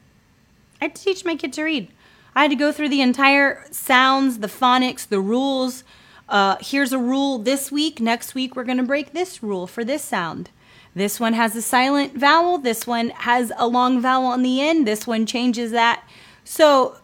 I 0.81 0.87
had 0.87 0.95
to 0.97 1.03
teach 1.03 1.25
my 1.25 1.37
kid 1.37 1.53
to 1.55 1.63
read. 1.63 1.89
I 2.35 2.43
had 2.43 2.51
to 2.51 2.57
go 2.57 2.73
through 2.73 2.91
the 2.91 3.01
entire 3.01 3.65
sounds, 3.71 4.39
the 4.39 4.47
phonics, 4.47 5.07
the 5.07 5.21
rules. 5.21 5.85
Uh, 6.29 6.57
here's 6.61 6.93
a 6.93 6.99
rule 6.99 7.39
this 7.39 7.71
week. 7.71 8.01
Next 8.01 8.35
week, 8.35 8.57
we're 8.57 8.65
going 8.65 8.77
to 8.79 8.85
break 8.85 9.13
this 9.13 9.43
rule 9.43 9.67
for 9.67 9.85
this 9.85 10.03
sound. 10.03 10.51
This 10.95 11.21
one 11.21 11.35
has 11.35 11.55
a 11.55 11.63
silent 11.63 12.15
vowel. 12.17 12.59
This 12.59 12.87
one 12.87 13.11
has 13.11 13.53
a 13.57 13.67
long 13.67 14.01
vowel 14.01 14.27
on 14.27 14.43
the 14.43 14.61
end. 14.61 14.87
This 14.87 15.07
one 15.07 15.25
changes 15.25 15.71
that. 15.71 16.03
So, 16.43 16.97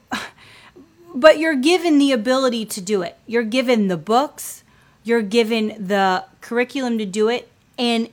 but 1.15 1.39
you're 1.39 1.57
given 1.57 1.99
the 1.99 2.13
ability 2.13 2.65
to 2.67 2.81
do 2.81 3.03
it. 3.03 3.17
You're 3.27 3.43
given 3.43 3.89
the 3.89 3.97
books, 3.97 4.65
you're 5.05 5.23
given 5.23 5.69
the 5.79 6.25
curriculum 6.41 6.99
to 6.99 7.07
do 7.07 7.29
it, 7.29 7.51
and 7.79 8.09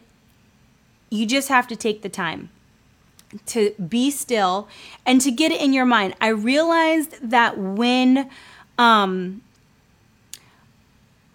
you 1.09 1.25
just 1.25 1.49
have 1.49 1.67
to 1.67 1.75
take 1.75 2.01
the 2.01 2.09
time 2.09 2.49
to 3.45 3.71
be 3.75 4.09
still 4.09 4.67
and 5.05 5.21
to 5.21 5.31
get 5.31 5.51
it 5.51 5.61
in 5.61 5.73
your 5.73 5.85
mind. 5.85 6.15
I 6.19 6.29
realized 6.29 7.15
that 7.29 7.57
when 7.57 8.29
um, 8.77 9.41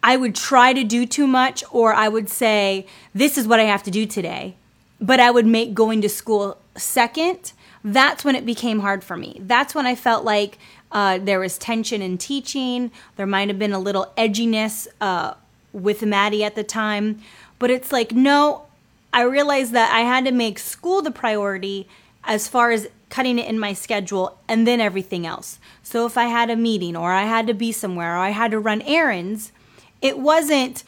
I 0.03 0.17
would 0.17 0.35
try 0.35 0.73
to 0.73 0.85
do 0.85 1.07
too 1.07 1.27
much, 1.27 1.63
or 1.71 1.95
I 1.95 2.09
would 2.09 2.29
say, 2.29 2.87
This 3.15 3.39
is 3.39 3.47
what 3.47 3.61
I 3.61 3.65
have 3.65 3.83
to 3.85 3.91
do 3.91 4.07
today, 4.07 4.57
but 5.01 5.21
I 5.21 5.31
would 5.31 5.47
make 5.47 5.75
going 5.75 6.03
to 6.03 6.09
school 6.09 6.59
second. 6.77 7.53
That's 7.83 8.25
when 8.25 8.35
it 8.35 8.47
became 8.47 8.81
hard 8.81 9.05
for 9.05 9.17
me. 9.17 9.41
That's 9.43 9.75
when 9.75 9.87
I 9.87 9.95
felt 9.95 10.25
like 10.25 10.59
uh, 10.95 11.19
there 11.19 11.41
was 11.41 11.59
tension 11.59 12.01
in 12.01 12.17
teaching. 12.17 12.91
There 13.17 13.27
might 13.27 13.49
have 13.49 13.59
been 13.59 13.73
a 13.73 13.79
little 13.79 14.13
edginess 14.17 14.87
uh, 15.01 15.35
with 15.73 16.03
Maddie 16.03 16.45
at 16.45 16.55
the 16.55 16.65
time. 16.65 17.21
But 17.59 17.71
it's 17.71 17.93
like, 17.93 18.13
no, 18.13 18.67
I 19.13 19.23
realized 19.23 19.73
that 19.73 19.93
I 19.93 20.01
had 20.01 20.25
to 20.25 20.33
make 20.33 20.59
school 20.59 21.03
the 21.03 21.11
priority 21.11 21.89
as 22.23 22.49
far 22.49 22.71
as 22.71 22.89
cutting 23.11 23.39
it 23.39 23.49
in 23.49 23.59
my 23.59 23.73
schedule 23.73 24.39
and 24.49 24.67
then 24.67 24.81
everything 24.81 25.27
else. 25.27 25.59
So 25.83 26.07
if 26.07 26.17
I 26.17 26.25
had 26.25 26.49
a 26.49 26.57
meeting 26.57 26.97
or 26.97 27.13
I 27.13 27.25
had 27.25 27.47
to 27.49 27.55
be 27.55 27.73
somewhere 27.73 28.15
or 28.15 28.19
I 28.19 28.31
had 28.31 28.53
to 28.53 28.59
run 28.59 28.81
errands, 28.83 29.53
it 30.01 30.19
wasn't 30.19 30.85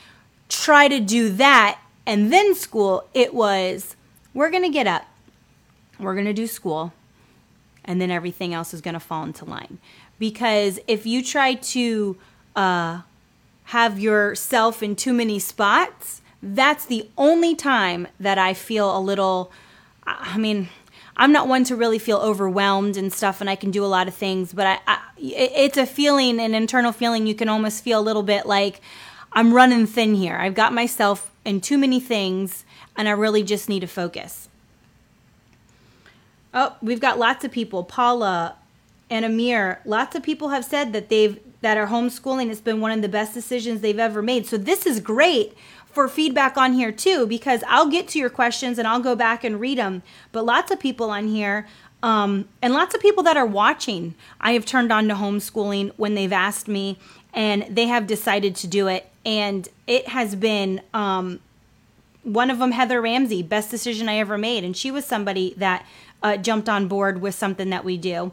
try 0.48 0.88
to 0.88 1.00
do 1.00 1.30
that 1.30 1.78
and 2.06 2.32
then 2.32 2.54
school. 2.54 3.08
It 3.12 3.34
was 3.34 3.96
we're 4.34 4.50
going 4.50 4.62
to 4.62 4.70
get 4.70 4.86
up, 4.86 5.06
we're 5.98 6.14
going 6.14 6.26
to 6.26 6.32
do 6.32 6.46
school, 6.46 6.92
and 7.86 8.00
then 8.00 8.10
everything 8.10 8.52
else 8.52 8.74
is 8.74 8.80
going 8.80 8.94
to 8.94 9.00
fall 9.00 9.24
into 9.24 9.44
line. 9.44 9.78
Because 10.18 10.78
if 10.86 11.06
you 11.06 11.22
try 11.22 11.54
to 11.54 12.16
uh, 12.54 13.00
have 13.64 13.98
yourself 13.98 14.82
in 14.82 14.96
too 14.96 15.12
many 15.12 15.38
spots, 15.38 16.22
that's 16.42 16.86
the 16.86 17.08
only 17.16 17.54
time 17.54 18.08
that 18.20 18.38
I 18.38 18.54
feel 18.54 18.96
a 18.96 19.00
little, 19.00 19.50
I 20.06 20.38
mean, 20.38 20.68
I'm 21.16 21.32
not 21.32 21.48
one 21.48 21.64
to 21.64 21.76
really 21.76 21.98
feel 21.98 22.18
overwhelmed 22.18 22.96
and 22.96 23.12
stuff, 23.12 23.40
and 23.40 23.48
I 23.48 23.56
can 23.56 23.70
do 23.70 23.84
a 23.84 23.86
lot 23.86 24.06
of 24.06 24.14
things, 24.14 24.52
but 24.52 24.66
I, 24.66 24.78
I, 24.86 25.00
it's 25.18 25.78
a 25.78 25.86
feeling, 25.86 26.38
an 26.38 26.54
internal 26.54 26.92
feeling. 26.92 27.26
You 27.26 27.34
can 27.34 27.48
almost 27.48 27.82
feel 27.82 27.98
a 27.98 28.02
little 28.02 28.22
bit 28.22 28.44
like 28.44 28.82
I'm 29.32 29.54
running 29.54 29.86
thin 29.86 30.14
here. 30.14 30.36
I've 30.36 30.54
got 30.54 30.74
myself 30.74 31.30
in 31.44 31.62
too 31.62 31.78
many 31.78 32.00
things, 32.00 32.64
and 32.96 33.08
I 33.08 33.12
really 33.12 33.42
just 33.42 33.68
need 33.68 33.80
to 33.80 33.86
focus. 33.86 34.48
Oh, 36.58 36.74
we've 36.80 37.00
got 37.00 37.18
lots 37.18 37.44
of 37.44 37.52
people. 37.52 37.84
Paula 37.84 38.56
and 39.10 39.26
Amir, 39.26 39.80
lots 39.84 40.16
of 40.16 40.22
people 40.22 40.48
have 40.48 40.64
said 40.64 40.94
that 40.94 41.10
they've 41.10 41.38
that 41.60 41.76
are 41.76 41.86
homeschooling 41.88 42.48
has 42.48 42.60
been 42.60 42.80
one 42.80 42.92
of 42.92 43.02
the 43.02 43.08
best 43.08 43.34
decisions 43.34 43.80
they've 43.80 43.98
ever 43.98 44.22
made. 44.22 44.46
So 44.46 44.56
this 44.56 44.86
is 44.86 45.00
great 45.00 45.54
for 45.86 46.06
feedback 46.08 46.56
on 46.56 46.74
here 46.74 46.92
too, 46.92 47.26
because 47.26 47.62
I'll 47.66 47.88
get 47.88 48.08
to 48.08 48.18
your 48.18 48.30
questions 48.30 48.78
and 48.78 48.86
I'll 48.86 49.00
go 49.00 49.16
back 49.16 49.44
and 49.44 49.60
read 49.60 49.78
them. 49.78 50.02
But 50.32 50.44
lots 50.44 50.70
of 50.70 50.78
people 50.78 51.10
on 51.10 51.28
here, 51.28 51.66
um, 52.02 52.48
and 52.62 52.72
lots 52.72 52.94
of 52.94 53.00
people 53.00 53.22
that 53.24 53.36
are 53.36 53.46
watching, 53.46 54.14
I 54.40 54.52
have 54.52 54.64
turned 54.64 54.92
on 54.92 55.08
to 55.08 55.14
homeschooling 55.14 55.92
when 55.96 56.14
they've 56.14 56.32
asked 56.32 56.68
me, 56.68 56.98
and 57.34 57.66
they 57.68 57.86
have 57.86 58.06
decided 58.06 58.54
to 58.56 58.66
do 58.66 58.86
it. 58.86 59.10
And 59.24 59.68
it 59.86 60.08
has 60.08 60.34
been 60.34 60.82
um, 60.94 61.40
one 62.22 62.50
of 62.50 62.58
them, 62.58 62.72
Heather 62.72 63.00
Ramsey, 63.00 63.42
best 63.42 63.70
decision 63.70 64.08
I 64.08 64.18
ever 64.18 64.36
made. 64.36 64.62
And 64.62 64.76
she 64.76 64.90
was 64.90 65.04
somebody 65.04 65.54
that 65.56 65.86
uh, 66.26 66.36
jumped 66.36 66.68
on 66.68 66.88
board 66.88 67.20
with 67.20 67.36
something 67.36 67.70
that 67.70 67.84
we 67.84 67.96
do. 67.96 68.32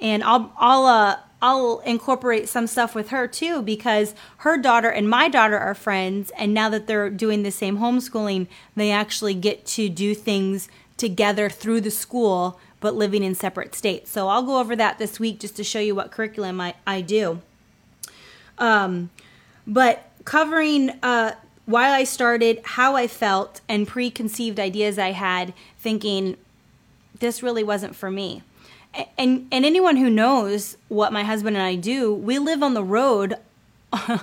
And 0.00 0.22
I'll, 0.22 0.52
I'll, 0.56 0.86
uh, 0.86 1.16
I'll 1.40 1.80
incorporate 1.80 2.48
some 2.48 2.68
stuff 2.68 2.94
with 2.94 3.08
her 3.08 3.26
too 3.26 3.62
because 3.62 4.14
her 4.38 4.56
daughter 4.56 4.88
and 4.88 5.10
my 5.10 5.28
daughter 5.28 5.58
are 5.58 5.74
friends. 5.74 6.30
And 6.38 6.54
now 6.54 6.68
that 6.68 6.86
they're 6.86 7.10
doing 7.10 7.42
the 7.42 7.50
same 7.50 7.78
homeschooling, 7.78 8.46
they 8.76 8.92
actually 8.92 9.34
get 9.34 9.66
to 9.66 9.88
do 9.88 10.14
things 10.14 10.68
together 10.96 11.50
through 11.50 11.80
the 11.80 11.90
school, 11.90 12.60
but 12.78 12.94
living 12.94 13.24
in 13.24 13.34
separate 13.34 13.74
states. 13.74 14.12
So 14.12 14.28
I'll 14.28 14.44
go 14.44 14.60
over 14.60 14.76
that 14.76 14.98
this 14.98 15.18
week 15.18 15.40
just 15.40 15.56
to 15.56 15.64
show 15.64 15.80
you 15.80 15.96
what 15.96 16.12
curriculum 16.12 16.60
I, 16.60 16.74
I 16.86 17.00
do. 17.00 17.40
Um, 18.58 19.10
but 19.66 20.10
covering 20.24 20.90
uh, 21.02 21.32
why 21.66 21.90
I 21.90 22.04
started, 22.04 22.60
how 22.64 22.94
I 22.94 23.08
felt, 23.08 23.62
and 23.68 23.88
preconceived 23.88 24.60
ideas 24.60 24.96
I 24.96 25.10
had, 25.10 25.54
thinking 25.78 26.36
this 27.22 27.42
really 27.42 27.64
wasn't 27.64 27.96
for 27.96 28.10
me 28.10 28.42
and 29.16 29.48
and 29.50 29.64
anyone 29.64 29.96
who 29.96 30.10
knows 30.10 30.76
what 30.88 31.12
my 31.12 31.24
husband 31.24 31.56
and 31.56 31.64
I 31.64 31.76
do, 31.76 32.12
we 32.12 32.38
live 32.38 32.62
on 32.62 32.74
the 32.74 32.84
road 32.84 33.36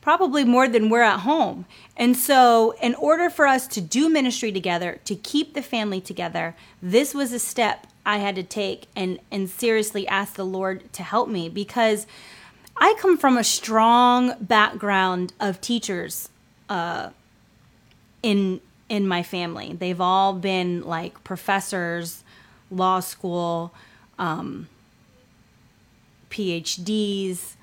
probably 0.00 0.44
more 0.44 0.68
than 0.68 0.90
we're 0.90 1.02
at 1.02 1.20
home. 1.20 1.64
And 1.96 2.16
so, 2.16 2.74
in 2.82 2.94
order 2.96 3.30
for 3.30 3.46
us 3.46 3.66
to 3.68 3.80
do 3.80 4.08
ministry 4.08 4.52
together, 4.52 5.00
to 5.04 5.14
keep 5.14 5.54
the 5.54 5.62
family 5.62 6.00
together, 6.00 6.54
this 6.82 7.14
was 7.14 7.32
a 7.32 7.38
step 7.38 7.86
I 8.04 8.18
had 8.18 8.34
to 8.36 8.42
take 8.42 8.86
and 8.94 9.18
and 9.30 9.48
seriously 9.48 10.06
ask 10.06 10.34
the 10.34 10.44
Lord 10.44 10.92
to 10.94 11.02
help 11.02 11.28
me 11.28 11.48
because 11.48 12.06
I 12.76 12.94
come 12.98 13.16
from 13.16 13.38
a 13.38 13.44
strong 13.44 14.34
background 14.40 15.32
of 15.40 15.60
teachers 15.60 16.28
uh, 16.68 17.10
in 18.22 18.60
in 18.88 19.08
my 19.08 19.22
family. 19.22 19.72
They've 19.72 20.00
all 20.00 20.34
been 20.34 20.82
like 20.82 21.24
professors, 21.24 22.23
law 22.70 23.00
school, 23.00 23.72
um, 24.18 24.68
PhDs, 26.30 27.54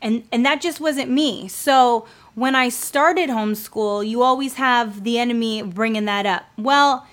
and 0.00 0.24
and 0.30 0.44
that 0.44 0.60
just 0.60 0.80
wasn't 0.80 1.10
me. 1.10 1.48
So 1.48 2.06
when 2.34 2.54
I 2.54 2.68
started 2.68 3.30
homeschool, 3.30 4.06
you 4.08 4.22
always 4.22 4.54
have 4.54 5.02
the 5.02 5.18
enemy 5.18 5.62
bringing 5.62 6.04
that 6.04 6.24
up. 6.24 6.44
Well, 6.56 7.06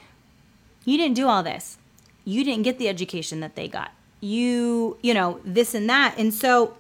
you 0.84 0.98
didn't 0.98 1.16
do 1.16 1.28
all 1.28 1.42
this. 1.42 1.78
You 2.24 2.44
didn't 2.44 2.64
get 2.64 2.78
the 2.78 2.88
education 2.88 3.40
that 3.40 3.56
they 3.56 3.68
got. 3.68 3.92
You, 4.22 4.98
you 5.02 5.14
know, 5.14 5.40
this 5.44 5.74
and 5.74 5.90
that. 5.90 6.16
And 6.18 6.34
so 6.34 6.78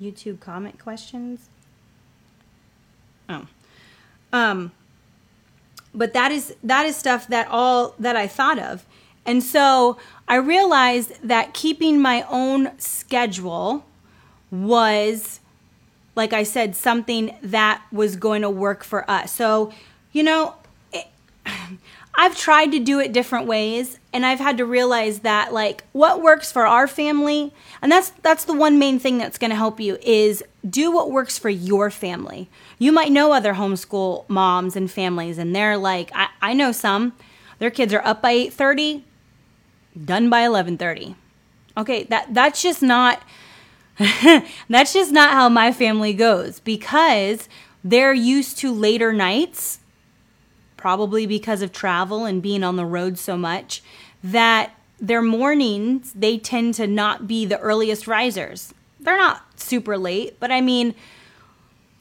YouTube 0.00 0.40
comment 0.40 0.78
questions. 0.78 1.48
Oh. 3.28 3.46
Um 4.32 4.72
but 5.94 6.12
that 6.14 6.32
is 6.32 6.54
that 6.62 6.86
is 6.86 6.96
stuff 6.96 7.28
that 7.28 7.48
all 7.48 7.94
that 7.98 8.16
I 8.16 8.26
thought 8.26 8.58
of. 8.58 8.84
And 9.24 9.42
so 9.42 9.98
I 10.26 10.36
realized 10.36 11.12
that 11.22 11.54
keeping 11.54 12.00
my 12.00 12.24
own 12.28 12.70
schedule 12.78 13.84
was 14.50 15.40
like 16.14 16.32
I 16.32 16.42
said 16.42 16.76
something 16.76 17.36
that 17.42 17.82
was 17.90 18.16
going 18.16 18.42
to 18.42 18.50
work 18.50 18.84
for 18.84 19.08
us. 19.10 19.32
So, 19.32 19.72
you 20.12 20.22
know, 20.22 20.54
it, 20.92 21.06
I've 22.14 22.36
tried 22.36 22.72
to 22.72 22.78
do 22.78 23.00
it 23.00 23.12
different 23.12 23.46
ways 23.46 23.98
and 24.12 24.26
I've 24.26 24.40
had 24.40 24.58
to 24.58 24.66
realize 24.66 25.20
that 25.20 25.52
like 25.52 25.84
what 25.92 26.22
works 26.22 26.52
for 26.52 26.66
our 26.66 26.86
family 26.86 27.52
and 27.80 27.90
that's 27.90 28.10
that's 28.22 28.44
the 28.44 28.52
one 28.52 28.78
main 28.78 28.98
thing 28.98 29.18
that's 29.18 29.38
going 29.38 29.50
to 29.50 29.56
help 29.56 29.80
you 29.80 29.98
is 30.02 30.44
do 30.68 30.92
what 30.92 31.10
works 31.10 31.38
for 31.38 31.48
your 31.48 31.90
family. 31.90 32.48
You 32.78 32.92
might 32.92 33.10
know 33.10 33.32
other 33.32 33.54
homeschool 33.54 34.28
moms 34.28 34.76
and 34.76 34.90
families 34.90 35.38
and 35.38 35.54
they're 35.54 35.76
like 35.76 36.10
I, 36.14 36.28
I 36.40 36.54
know 36.54 36.72
some 36.72 37.14
their 37.58 37.70
kids 37.70 37.92
are 37.94 38.04
up 38.04 38.22
by 38.22 38.34
8:30 38.34 39.02
done 40.04 40.28
by 40.30 40.42
11:30. 40.42 41.14
Okay, 41.76 42.04
that 42.04 42.34
that's 42.34 42.62
just 42.62 42.82
not 42.82 43.22
that's 44.68 44.92
just 44.92 45.12
not 45.12 45.32
how 45.32 45.48
my 45.48 45.72
family 45.72 46.12
goes 46.12 46.60
because 46.60 47.48
they're 47.84 48.14
used 48.14 48.58
to 48.58 48.72
later 48.72 49.12
nights 49.12 49.80
probably 50.82 51.26
because 51.26 51.62
of 51.62 51.70
travel 51.70 52.24
and 52.24 52.42
being 52.42 52.64
on 52.64 52.74
the 52.74 52.84
road 52.84 53.16
so 53.16 53.36
much, 53.36 53.84
that 54.22 54.74
their 55.00 55.22
mornings, 55.22 56.12
they 56.12 56.38
tend 56.38 56.74
to 56.74 56.86
not 56.86 57.26
be 57.26 57.44
the 57.44 57.58
earliest 57.58 58.06
risers. 58.06 58.72
They're 59.00 59.16
not 59.16 59.60
super 59.60 59.98
late, 59.98 60.38
but 60.38 60.52
I 60.52 60.60
mean, 60.60 60.94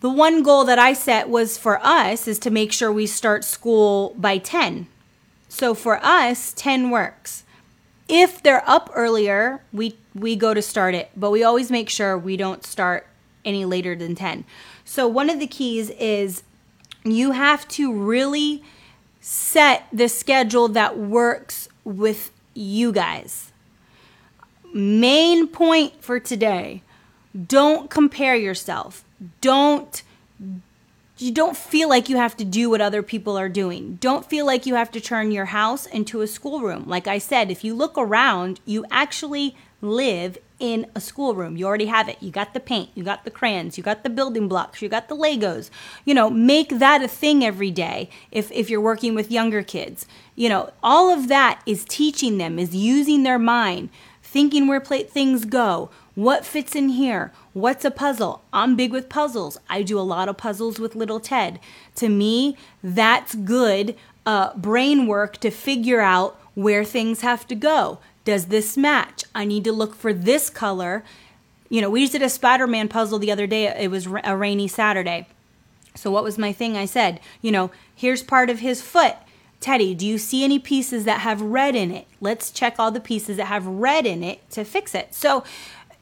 the 0.02 0.10
one 0.10 0.44
goal 0.44 0.66
that 0.66 0.80
I 0.80 0.94
set 0.94 1.30
was 1.30 1.58
for 1.58 1.80
us 1.84 2.28
is 2.28 2.40
to 2.40 2.52
make 2.52 2.72
sure 2.72 2.92
we 2.92 3.08
start 3.08 3.44
school 3.44 4.16
by 4.18 4.38
10. 4.38 4.88
So 5.50 5.74
for 5.74 6.00
us, 6.04 6.54
10 6.54 6.90
works. 6.90 7.44
If 8.08 8.42
they're 8.42 8.68
up 8.70 8.90
earlier, 8.94 9.62
we 9.72 9.96
we 10.14 10.36
go 10.36 10.54
to 10.54 10.62
start 10.62 10.94
it, 10.94 11.10
but 11.16 11.32
we 11.32 11.44
always 11.44 11.72
make 11.72 11.90
sure 11.90 12.18
we 12.18 12.36
don't 12.36 12.66
start 12.66 13.08
any 13.46 13.64
later 13.64 13.96
than 13.96 14.16
10. 14.16 14.44
So 14.84 15.08
one 15.08 15.30
of 15.30 15.40
the 15.40 15.48
keys 15.48 15.90
is 15.92 16.44
you 17.04 17.32
have 17.32 17.68
to 17.70 17.94
really 17.94 18.64
set 19.22 19.86
the 19.94 20.10
schedule 20.10 20.68
that 20.70 20.98
works 20.98 21.70
with 21.86 22.32
you 22.54 22.92
guys. 22.92 23.52
Main 24.74 25.48
point 25.48 26.04
for 26.04 26.20
today 26.20 26.82
don't 27.48 27.90
compare 27.90 28.36
yourself. 28.36 29.06
Don't 29.40 30.04
you 31.18 31.32
don't 31.32 31.56
feel 31.56 31.88
like 31.88 32.10
you 32.10 32.18
have 32.18 32.36
to 32.38 32.44
do 32.44 32.70
what 32.70 32.82
other 32.82 33.04
people 33.04 33.38
are 33.38 33.48
doing. 33.48 33.98
Don't 34.02 34.26
feel 34.26 34.44
like 34.46 34.66
you 34.66 34.74
have 34.74 34.90
to 34.92 35.00
turn 35.00 35.32
your 35.32 35.46
house 35.46 35.86
into 35.86 36.22
a 36.22 36.28
schoolroom. 36.28 36.86
Like 36.88 37.08
I 37.08 37.20
said, 37.20 37.52
if 37.52 37.64
you 37.64 37.76
look 37.76 37.96
around, 37.96 38.60
you 38.66 38.86
actually 38.90 39.56
live 39.82 40.40
in 40.62 40.86
a 40.96 41.02
schoolroom. 41.02 41.58
You 41.58 41.66
already 41.66 41.88
have 41.88 42.08
it. 42.08 42.18
You 42.22 42.32
got 42.32 42.54
the 42.54 42.60
paint, 42.60 42.92
you 42.94 43.04
got 43.04 43.26
the 43.26 43.32
crayons, 43.32 43.78
you 43.78 43.84
got 43.84 44.04
the 44.04 44.10
building 44.10 44.48
blocks, 44.48 44.82
you 44.82 44.88
got 44.88 45.10
the 45.10 45.16
Legos. 45.16 45.72
You 46.06 46.14
know, 46.14 46.30
make 46.30 46.70
that 46.70 47.02
a 47.02 47.08
thing 47.08 47.44
every 47.44 47.72
day 47.72 48.10
if, 48.32 48.52
if 48.52 48.70
you're 48.70 48.80
working 48.80 49.16
with 49.16 49.32
younger 49.32 49.64
kids. 49.64 50.06
You 50.36 50.50
know, 50.50 50.72
all 50.84 51.12
of 51.12 51.28
that 51.28 51.62
is 51.66 51.84
teaching 51.84 52.38
them, 52.38 52.60
is 52.60 52.76
using 52.76 53.24
their 53.24 53.40
mind, 53.40 53.90
thinking 54.22 54.68
where 54.68 54.80
things 54.80 55.46
go, 55.46 55.90
what 56.14 56.46
fits 56.46 56.76
in 56.76 56.90
here? 56.90 57.32
What's 57.54 57.86
a 57.86 57.92
puzzle? 57.92 58.44
I'm 58.54 58.76
big 58.76 58.92
with 58.92 59.10
puzzles. 59.10 59.58
I 59.70 59.82
do 59.82 59.98
a 59.98 60.02
lot 60.02 60.30
of 60.30 60.38
puzzles 60.38 60.78
with 60.78 60.96
little 60.96 61.20
Ted. 61.20 61.60
To 61.96 62.10
me, 62.10 62.58
that's 62.84 63.34
good 63.34 63.96
uh, 64.26 64.56
brain 64.56 65.08
work 65.08 65.38
to 65.38 65.50
figure 65.50 66.02
out 66.02 66.40
where 66.54 66.84
things 66.84 67.22
have 67.22 67.48
to 67.48 67.56
go. 67.56 68.00
Does 68.24 68.48
this 68.48 68.78
match? 68.78 69.24
I 69.34 69.46
need 69.46 69.64
to 69.64 69.72
look 69.72 69.96
for 69.96 70.14
this 70.14 70.50
color. 70.50 71.04
You 71.70 71.82
know, 71.82 71.90
we 71.90 72.02
just 72.02 72.14
did 72.14 72.22
a 72.22 72.30
Spider 72.30 72.68
Man 72.68 72.88
puzzle 72.88 73.20
the 73.20 73.32
other 73.32 73.48
day. 73.48 73.66
It 73.68 73.90
was 73.90 74.08
a 74.24 74.36
rainy 74.36 74.68
Saturday. 74.68 75.28
So, 75.96 76.12
what 76.12 76.24
was 76.24 76.38
my 76.38 76.54
thing? 76.54 76.78
I 76.78 76.86
said, 76.86 77.20
you 77.42 77.52
know, 77.52 77.72
here's 77.94 78.24
part 78.24 78.50
of 78.50 78.60
his 78.60 78.82
foot. 78.82 79.16
Teddy, 79.60 79.94
do 79.94 80.08
you 80.08 80.18
see 80.18 80.44
any 80.44 80.58
pieces 80.58 81.06
that 81.06 81.22
have 81.22 81.42
red 81.42 81.76
in 81.76 81.92
it? 81.92 82.08
Let's 82.20 82.50
check 82.50 82.76
all 82.80 82.92
the 82.92 83.00
pieces 83.00 83.38
that 83.38 83.46
have 83.46 83.66
red 83.68 84.06
in 84.06 84.24
it 84.24 84.50
to 84.52 84.64
fix 84.64 84.96
it. 84.96 85.14
So, 85.14 85.44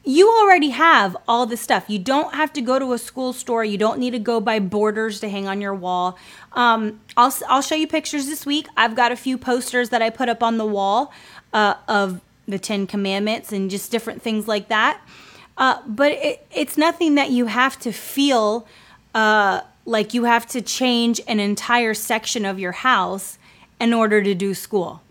you 0.02 0.30
already 0.30 0.70
have 0.70 1.14
all 1.28 1.44
the 1.44 1.58
stuff. 1.58 1.84
You 1.88 1.98
don't 1.98 2.34
have 2.34 2.52
to 2.54 2.62
go 2.62 2.78
to 2.78 2.94
a 2.94 2.98
school 2.98 3.34
store. 3.34 3.64
You 3.64 3.76
don't 3.76 3.98
need 3.98 4.12
to 4.12 4.18
go 4.18 4.40
buy 4.40 4.58
borders 4.58 5.20
to 5.20 5.28
hang 5.28 5.46
on 5.46 5.60
your 5.60 5.74
wall. 5.74 6.16
Um, 6.52 7.00
I'll, 7.18 7.34
I'll 7.48 7.60
show 7.60 7.74
you 7.74 7.86
pictures 7.86 8.26
this 8.26 8.46
week. 8.46 8.66
I've 8.78 8.96
got 8.96 9.12
a 9.12 9.16
few 9.16 9.36
posters 9.36 9.90
that 9.90 10.00
I 10.00 10.08
put 10.08 10.30
up 10.30 10.42
on 10.42 10.56
the 10.56 10.64
wall 10.64 11.12
uh, 11.52 11.74
of 11.88 12.20
the 12.46 12.58
Ten 12.58 12.86
Commandments 12.86 13.52
and 13.52 13.70
just 13.70 13.90
different 13.90 14.22
things 14.22 14.48
like 14.48 14.68
that. 14.68 15.00
Uh, 15.56 15.80
but 15.86 16.12
it, 16.12 16.46
it's 16.50 16.76
nothing 16.76 17.14
that 17.16 17.30
you 17.30 17.46
have 17.46 17.78
to 17.80 17.92
feel 17.92 18.66
uh, 19.14 19.60
like 19.84 20.14
you 20.14 20.24
have 20.24 20.46
to 20.46 20.60
change 20.60 21.20
an 21.26 21.40
entire 21.40 21.94
section 21.94 22.44
of 22.44 22.58
your 22.58 22.72
house 22.72 23.38
in 23.80 23.92
order 23.92 24.22
to 24.22 24.34
do 24.34 24.54
school. 24.54 25.02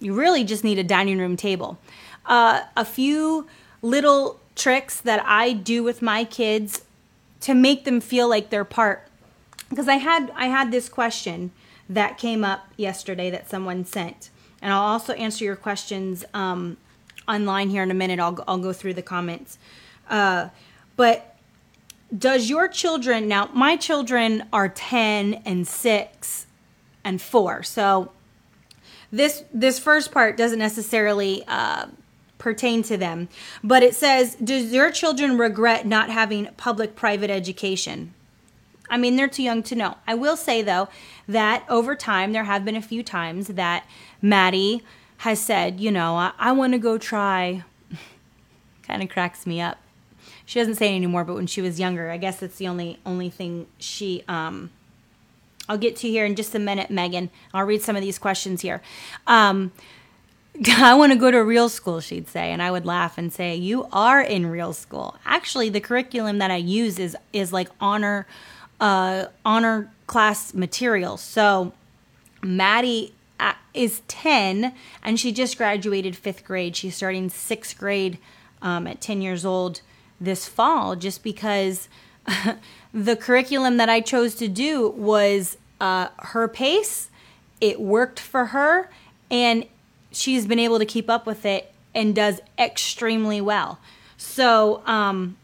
You 0.00 0.14
really 0.14 0.44
just 0.44 0.64
need 0.64 0.78
a 0.78 0.84
dining 0.84 1.18
room 1.18 1.36
table. 1.36 1.78
Uh, 2.26 2.62
a 2.76 2.84
few 2.84 3.46
little 3.82 4.40
tricks 4.54 5.00
that 5.00 5.24
I 5.24 5.52
do 5.52 5.82
with 5.82 6.02
my 6.02 6.24
kids 6.24 6.82
to 7.40 7.54
make 7.54 7.84
them 7.84 8.00
feel 8.00 8.28
like 8.28 8.50
they're 8.50 8.64
part. 8.64 9.06
Because 9.68 9.88
I 9.88 9.96
had 9.96 10.32
I 10.34 10.46
had 10.46 10.70
this 10.70 10.88
question 10.88 11.50
that 11.88 12.18
came 12.18 12.44
up 12.44 12.68
yesterday 12.76 13.30
that 13.30 13.48
someone 13.48 13.84
sent, 13.84 14.30
and 14.62 14.72
I'll 14.72 14.80
also 14.80 15.12
answer 15.14 15.44
your 15.44 15.56
questions 15.56 16.24
um, 16.32 16.78
online 17.28 17.68
here 17.68 17.82
in 17.82 17.90
a 17.90 17.94
minute. 17.94 18.20
I'll 18.20 18.42
I'll 18.48 18.58
go 18.58 18.72
through 18.72 18.94
the 18.94 19.02
comments, 19.02 19.58
uh, 20.08 20.48
but 20.96 21.36
does 22.16 22.48
your 22.48 22.68
children 22.68 23.28
now? 23.28 23.50
My 23.52 23.76
children 23.76 24.44
are 24.52 24.68
ten 24.68 25.42
and 25.44 25.66
six 25.66 26.46
and 27.04 27.20
four, 27.20 27.62
so 27.62 28.12
this 29.10 29.44
this 29.52 29.78
first 29.78 30.12
part 30.12 30.36
doesn't 30.38 30.58
necessarily 30.58 31.44
uh, 31.46 31.86
pertain 32.42 32.82
to 32.82 32.96
them. 32.96 33.28
But 33.62 33.82
it 33.82 33.94
says, 33.94 34.34
Does 34.34 34.72
your 34.72 34.90
children 34.90 35.38
regret 35.38 35.86
not 35.86 36.10
having 36.10 36.48
public 36.56 36.96
private 36.96 37.30
education? 37.30 38.12
I 38.90 38.98
mean, 38.98 39.16
they're 39.16 39.28
too 39.28 39.44
young 39.44 39.62
to 39.64 39.74
know. 39.74 39.96
I 40.06 40.14
will 40.14 40.36
say, 40.36 40.60
though, 40.60 40.88
that 41.28 41.64
over 41.68 41.94
time, 41.94 42.32
there 42.32 42.44
have 42.44 42.64
been 42.64 42.76
a 42.76 42.82
few 42.82 43.02
times 43.02 43.48
that 43.48 43.84
Maddie 44.20 44.82
has 45.18 45.40
said, 45.40 45.80
You 45.80 45.90
know, 45.90 46.16
I, 46.16 46.32
I 46.38 46.52
want 46.52 46.72
to 46.72 46.78
go 46.78 46.98
try. 46.98 47.64
kind 48.82 49.02
of 49.02 49.08
cracks 49.08 49.46
me 49.46 49.60
up. 49.60 49.78
She 50.44 50.58
doesn't 50.58 50.74
say 50.74 50.92
it 50.92 50.96
anymore, 50.96 51.24
but 51.24 51.34
when 51.34 51.46
she 51.46 51.62
was 51.62 51.80
younger, 51.80 52.10
I 52.10 52.16
guess 52.16 52.40
that's 52.40 52.56
the 52.56 52.68
only 52.68 52.98
only 53.06 53.30
thing 53.30 53.66
she 53.78 54.24
um 54.28 54.70
I'll 55.68 55.78
get 55.78 55.96
to 55.96 56.08
here 56.08 56.26
in 56.26 56.34
just 56.34 56.54
a 56.54 56.58
minute, 56.58 56.90
Megan. 56.90 57.30
I'll 57.54 57.64
read 57.64 57.82
some 57.82 57.96
of 57.96 58.02
these 58.02 58.18
questions 58.18 58.62
here. 58.62 58.82
Um, 59.26 59.72
I 60.68 60.94
want 60.94 61.12
to 61.12 61.18
go 61.18 61.30
to 61.30 61.38
real 61.38 61.68
school, 61.68 62.00
she'd 62.00 62.28
say. 62.28 62.50
And 62.50 62.62
I 62.62 62.70
would 62.70 62.84
laugh 62.84 63.16
and 63.16 63.32
say, 63.32 63.54
You 63.56 63.86
are 63.92 64.20
in 64.20 64.46
real 64.46 64.72
school. 64.72 65.16
Actually, 65.24 65.68
the 65.68 65.80
curriculum 65.80 66.38
that 66.38 66.50
I 66.50 66.56
use 66.56 66.98
is 66.98 67.16
is 67.32 67.52
like 67.52 67.68
honor 67.80 68.26
uh, 68.82 69.26
honor 69.44 69.88
class 70.08 70.52
material. 70.52 71.16
So 71.16 71.72
Maddie 72.42 73.14
uh, 73.38 73.54
is 73.72 74.02
10 74.08 74.74
and 75.04 75.20
she 75.20 75.30
just 75.30 75.56
graduated 75.56 76.16
fifth 76.16 76.44
grade. 76.44 76.74
She's 76.74 76.96
starting 76.96 77.30
sixth 77.30 77.78
grade 77.78 78.18
um, 78.60 78.88
at 78.88 79.00
10 79.00 79.22
years 79.22 79.46
old 79.46 79.80
this 80.20 80.48
fall 80.48 80.96
just 80.96 81.22
because 81.22 81.88
the 82.92 83.16
curriculum 83.16 83.76
that 83.76 83.88
I 83.88 84.00
chose 84.00 84.34
to 84.36 84.48
do 84.48 84.88
was 84.90 85.56
uh, 85.80 86.08
her 86.18 86.48
pace. 86.48 87.08
It 87.60 87.80
worked 87.80 88.18
for 88.18 88.46
her 88.46 88.90
and 89.30 89.64
she's 90.10 90.44
been 90.44 90.58
able 90.58 90.80
to 90.80 90.86
keep 90.86 91.08
up 91.08 91.24
with 91.24 91.46
it 91.46 91.72
and 91.94 92.16
does 92.16 92.40
extremely 92.58 93.40
well. 93.40 93.78
So, 94.16 94.82
um, 94.86 95.36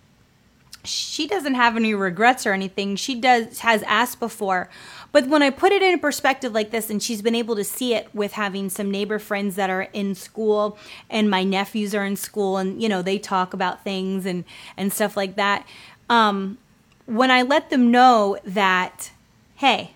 she 0.88 1.26
doesn't 1.26 1.54
have 1.54 1.76
any 1.76 1.94
regrets 1.94 2.46
or 2.46 2.52
anything. 2.52 2.96
She 2.96 3.14
does 3.14 3.60
has 3.60 3.82
asked 3.84 4.20
before. 4.20 4.68
But 5.10 5.28
when 5.28 5.42
I 5.42 5.50
put 5.50 5.72
it 5.72 5.82
in 5.82 5.94
a 5.94 5.98
perspective 5.98 6.52
like 6.52 6.70
this 6.70 6.90
and 6.90 7.02
she's 7.02 7.22
been 7.22 7.34
able 7.34 7.56
to 7.56 7.64
see 7.64 7.94
it 7.94 8.08
with 8.14 8.32
having 8.32 8.68
some 8.68 8.90
neighbor 8.90 9.18
friends 9.18 9.56
that 9.56 9.70
are 9.70 9.82
in 9.92 10.14
school 10.14 10.76
and 11.08 11.30
my 11.30 11.44
nephews 11.44 11.94
are 11.94 12.04
in 12.04 12.16
school 12.16 12.58
and 12.58 12.82
you 12.82 12.88
know 12.88 13.00
they 13.02 13.18
talk 13.18 13.54
about 13.54 13.84
things 13.84 14.26
and 14.26 14.44
and 14.76 14.92
stuff 14.92 15.16
like 15.16 15.36
that. 15.36 15.66
Um, 16.10 16.58
when 17.06 17.30
I 17.30 17.42
let 17.42 17.70
them 17.70 17.90
know 17.90 18.38
that 18.44 19.12
hey, 19.56 19.92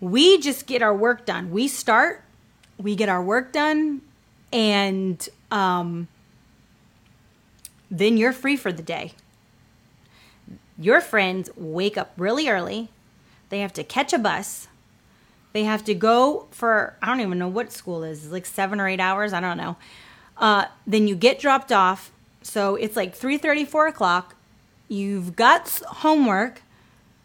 we 0.00 0.38
just 0.38 0.66
get 0.66 0.82
our 0.82 0.94
work 0.94 1.26
done. 1.26 1.50
We 1.50 1.68
start 1.68 2.24
we 2.78 2.94
get 2.94 3.08
our 3.08 3.22
work 3.22 3.52
done, 3.52 4.00
and 4.52 5.28
um, 5.50 6.08
then 7.90 8.16
you're 8.16 8.32
free 8.32 8.56
for 8.56 8.72
the 8.72 8.82
day. 8.82 9.12
Your 10.78 11.00
friends 11.00 11.50
wake 11.56 11.98
up 11.98 12.12
really 12.16 12.48
early. 12.48 12.88
They 13.48 13.60
have 13.60 13.72
to 13.74 13.84
catch 13.84 14.12
a 14.12 14.18
bus. 14.18 14.68
They 15.52 15.64
have 15.64 15.84
to 15.86 15.94
go 15.94 16.46
for 16.50 16.96
I 17.02 17.06
don't 17.06 17.20
even 17.20 17.38
know 17.38 17.48
what 17.48 17.72
school 17.72 18.04
is. 18.04 18.24
It's 18.24 18.32
like 18.32 18.46
seven 18.46 18.80
or 18.80 18.86
eight 18.86 19.00
hours. 19.00 19.32
I 19.32 19.40
don't 19.40 19.56
know. 19.56 19.76
Uh, 20.36 20.66
then 20.86 21.08
you 21.08 21.16
get 21.16 21.40
dropped 21.40 21.72
off. 21.72 22.12
So 22.42 22.76
it's 22.76 22.96
like 22.96 23.14
three 23.14 23.38
thirty, 23.38 23.64
four 23.64 23.86
o'clock. 23.86 24.36
You've 24.86 25.34
got 25.34 25.68
homework. 25.86 26.62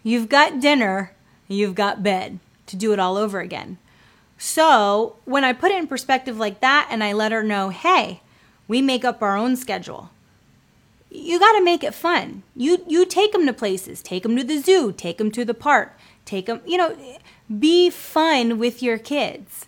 You've 0.01 0.29
got 0.29 0.59
dinner. 0.59 1.13
You've 1.47 1.75
got 1.75 2.01
bed 2.01 2.39
to 2.65 2.75
do 2.75 2.93
it 2.93 2.99
all 2.99 3.17
over 3.17 3.39
again. 3.39 3.77
So 4.37 5.17
when 5.25 5.43
I 5.43 5.53
put 5.53 5.71
it 5.71 5.77
in 5.77 5.87
perspective 5.87 6.37
like 6.37 6.59
that 6.61 6.87
and 6.89 7.03
I 7.03 7.13
let 7.13 7.31
her 7.31 7.43
know, 7.43 7.69
hey, 7.69 8.21
we 8.67 8.81
make 8.81 9.05
up 9.05 9.21
our 9.21 9.37
own 9.37 9.55
schedule. 9.55 10.09
You 11.15 11.39
got 11.39 11.53
to 11.53 11.63
make 11.63 11.83
it 11.83 11.93
fun. 11.93 12.41
You 12.55 12.83
you 12.87 13.05
take 13.05 13.33
them 13.33 13.45
to 13.45 13.53
places, 13.53 14.01
take 14.01 14.23
them 14.23 14.35
to 14.35 14.43
the 14.43 14.57
zoo, 14.57 14.91
take 14.91 15.19
them 15.19 15.29
to 15.31 15.45
the 15.45 15.53
park, 15.53 15.95
take 16.25 16.47
them, 16.47 16.61
you 16.65 16.75
know, 16.75 16.97
be 17.59 17.91
fun 17.91 18.57
with 18.57 18.81
your 18.81 18.97
kids. 18.97 19.67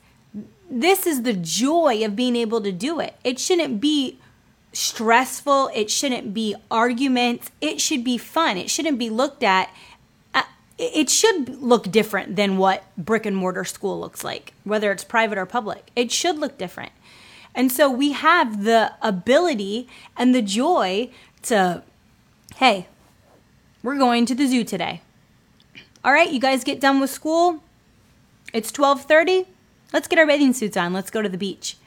This 0.68 1.06
is 1.06 1.22
the 1.22 1.34
joy 1.34 2.04
of 2.04 2.16
being 2.16 2.36
able 2.36 2.62
to 2.62 2.72
do 2.72 3.00
it. 3.00 3.16
It 3.24 3.40
shouldn't 3.40 3.80
be 3.80 4.18
stressful, 4.74 5.70
it 5.76 5.92
shouldn't 5.92 6.34
be 6.34 6.56
arguments, 6.72 7.52
it 7.62 7.80
should 7.80 8.04
be 8.04 8.18
fun. 8.18 8.58
It 8.58 8.72
shouldn't 8.72 8.98
be 8.98 9.12
looked 9.12 9.44
at 9.44 9.70
uh, 10.34 10.44
it 10.80 11.12
should 11.12 11.62
look 11.62 11.92
different 11.92 12.36
than 12.36 12.58
what 12.58 12.86
brick 12.98 13.28
and 13.28 13.38
mortar 13.38 13.66
school 13.66 14.00
looks 14.00 14.24
like, 14.24 14.54
whether 14.64 14.92
it's 14.92 15.04
private 15.04 15.38
or 15.38 15.46
public. 15.46 15.92
It 15.96 16.12
should 16.12 16.40
look 16.40 16.58
different. 16.58 16.92
And 17.56 17.72
so 17.72 17.90
we 17.90 18.12
have 18.12 18.64
the 18.66 18.94
ability 19.02 19.88
and 20.18 20.36
the 20.36 20.42
joy 20.42 21.10
to, 21.46 21.84
hey, 22.56 22.88
we're 23.84 23.98
going 23.98 24.26
to 24.28 24.36
the 24.36 24.48
zoo 24.48 24.64
today. 24.64 25.02
All 26.04 26.12
right, 26.12 26.32
you 26.32 26.40
guys 26.40 26.64
get 26.64 26.80
done 26.80 27.00
with 27.00 27.10
school. 27.10 27.64
It's 28.54 28.72
12:30. 28.72 29.46
Let's 29.94 30.08
get 30.08 30.20
our 30.20 30.28
bathing 30.28 30.54
suits 30.54 30.78
on. 30.78 30.94
Let's 30.94 31.10
go 31.10 31.22
to 31.22 31.30
the 31.30 31.38
beach. 31.38 31.78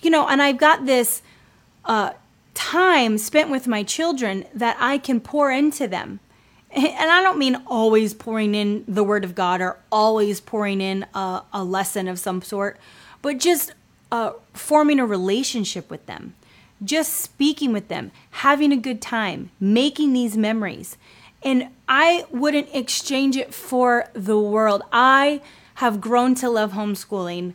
You 0.00 0.10
know, 0.10 0.26
and 0.26 0.42
I've 0.42 0.58
got 0.58 0.86
this 0.86 1.22
uh, 1.84 2.12
time 2.54 3.18
spent 3.18 3.50
with 3.50 3.66
my 3.66 3.82
children 3.82 4.44
that 4.54 4.76
I 4.80 4.98
can 4.98 5.20
pour 5.20 5.50
into 5.50 5.86
them 5.86 6.20
and 6.74 7.10
I 7.10 7.22
don't 7.22 7.38
mean 7.38 7.62
always 7.66 8.14
pouring 8.14 8.54
in 8.54 8.84
the 8.88 9.04
Word 9.04 9.24
of 9.24 9.34
God 9.34 9.60
or 9.60 9.78
always 9.90 10.40
pouring 10.40 10.80
in 10.80 11.04
a, 11.14 11.42
a 11.52 11.62
lesson 11.62 12.08
of 12.08 12.18
some 12.18 12.40
sort, 12.40 12.78
but 13.20 13.38
just 13.38 13.72
uh, 14.10 14.32
forming 14.54 14.98
a 14.98 15.04
relationship 15.04 15.90
with 15.90 16.06
them, 16.06 16.34
just 16.84 17.14
speaking 17.14 17.72
with 17.72 17.88
them, 17.88 18.10
having 18.30 18.72
a 18.72 18.76
good 18.76 19.00
time, 19.00 19.50
making 19.60 20.12
these 20.12 20.36
memories. 20.36 20.96
And 21.42 21.68
I 21.88 22.24
wouldn't 22.30 22.74
exchange 22.74 23.36
it 23.36 23.52
for 23.52 24.08
the 24.12 24.38
world. 24.38 24.82
I 24.92 25.40
have 25.76 26.00
grown 26.00 26.34
to 26.36 26.48
love 26.48 26.72
homeschooling 26.72 27.54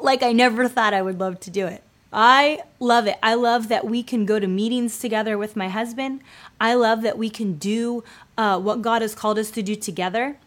like 0.00 0.22
I 0.22 0.32
never 0.32 0.68
thought 0.68 0.94
I 0.94 1.02
would 1.02 1.20
love 1.20 1.40
to 1.40 1.50
do 1.50 1.66
it. 1.66 1.82
I 2.12 2.60
love 2.80 3.06
it. 3.06 3.18
I 3.22 3.34
love 3.34 3.68
that 3.68 3.86
we 3.86 4.02
can 4.02 4.24
go 4.24 4.40
to 4.40 4.46
meetings 4.46 4.98
together 4.98 5.38
with 5.38 5.54
my 5.54 5.68
husband. 5.68 6.22
I 6.60 6.74
love 6.74 7.02
that 7.02 7.16
we 7.16 7.30
can 7.30 7.54
do 7.54 8.02
uh, 8.36 8.58
what 8.58 8.82
God 8.82 9.02
has 9.02 9.14
called 9.14 9.38
us 9.38 9.50
to 9.52 9.62
do 9.62 9.76
together. 9.76 10.38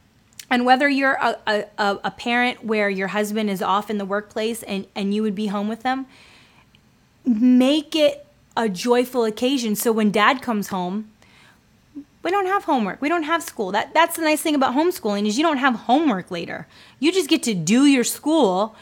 And 0.49 0.65
whether 0.65 0.89
you're 0.89 1.13
a, 1.13 1.37
a, 1.47 1.99
a 2.03 2.11
parent 2.11 2.65
where 2.65 2.89
your 2.89 3.07
husband 3.07 3.49
is 3.49 3.61
off 3.61 3.89
in 3.89 3.97
the 3.97 4.05
workplace 4.05 4.61
and, 4.63 4.87
and 4.93 5.13
you 5.13 5.23
would 5.23 5.35
be 5.35 5.47
home 5.47 5.69
with 5.69 5.83
them, 5.83 6.05
make 7.25 7.95
it 7.95 8.25
a 8.55 8.69
joyful 8.69 9.25
occasion. 9.25 9.75
So 9.75 9.91
when 9.91 10.11
dad 10.11 10.41
comes 10.41 10.67
home, 10.67 11.09
we 12.23 12.31
don't 12.31 12.45
have 12.45 12.63
homework. 12.63 13.01
We 13.01 13.09
don't 13.09 13.23
have 13.23 13.43
school. 13.43 13.71
That 13.71 13.93
that's 13.93 14.15
the 14.15 14.21
nice 14.21 14.41
thing 14.41 14.55
about 14.55 14.73
homeschooling 14.75 15.27
is 15.27 15.37
you 15.37 15.43
don't 15.43 15.57
have 15.57 15.75
homework 15.75 16.31
later. 16.31 16.67
You 16.99 17.11
just 17.11 17.29
get 17.29 17.43
to 17.43 17.53
do 17.53 17.85
your 17.85 18.05
school 18.05 18.75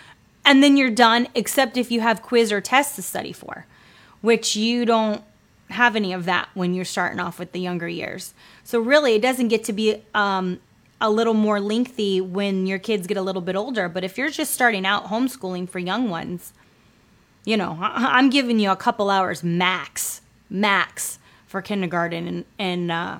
and 0.46 0.64
then 0.64 0.78
you're 0.78 0.92
done, 0.92 1.28
except 1.36 1.78
if 1.78 1.92
you 1.92 2.02
have 2.02 2.22
quiz 2.22 2.52
or 2.52 2.62
tests 2.62 2.96
to 2.96 3.02
study 3.02 3.34
for, 3.34 3.66
which 4.22 4.56
you 4.56 4.86
don't 4.86 5.24
have 5.70 5.96
any 5.96 6.14
of 6.14 6.26
that 6.26 6.50
when 6.54 6.74
you're 6.74 6.86
starting 6.86 7.20
off 7.20 7.40
with 7.40 7.52
the 7.52 7.60
younger 7.60 7.88
years. 7.88 8.34
So, 8.64 8.80
really, 8.80 9.16
it 9.16 9.22
doesn't 9.22 9.50
get 9.50 9.64
to 9.66 9.74
be 9.74 10.02
um, 10.14 10.60
a 11.00 11.10
little 11.10 11.34
more 11.34 11.60
lengthy 11.60 12.22
when 12.22 12.68
your 12.68 12.80
kids 12.80 13.08
get 13.08 13.18
a 13.18 13.22
little 13.22 13.42
bit 13.42 13.56
older. 13.56 13.88
But 13.88 14.04
if 14.04 14.18
you're 14.18 14.30
just 14.30 14.54
starting 14.54 14.86
out 14.86 15.06
homeschooling 15.06 15.70
for 15.70 15.80
young 15.80 16.10
ones, 16.10 16.54
you 17.46 17.58
know, 17.58 17.78
I'm 17.82 18.30
giving 18.30 18.60
you 18.60 18.72
a 18.72 18.76
couple 18.76 19.10
hours 19.10 19.44
max, 19.44 20.22
max 20.50 21.20
for 21.48 21.62
kindergarten 21.62 22.28
and, 22.28 22.46
and 22.60 22.92
uh, 22.92 23.20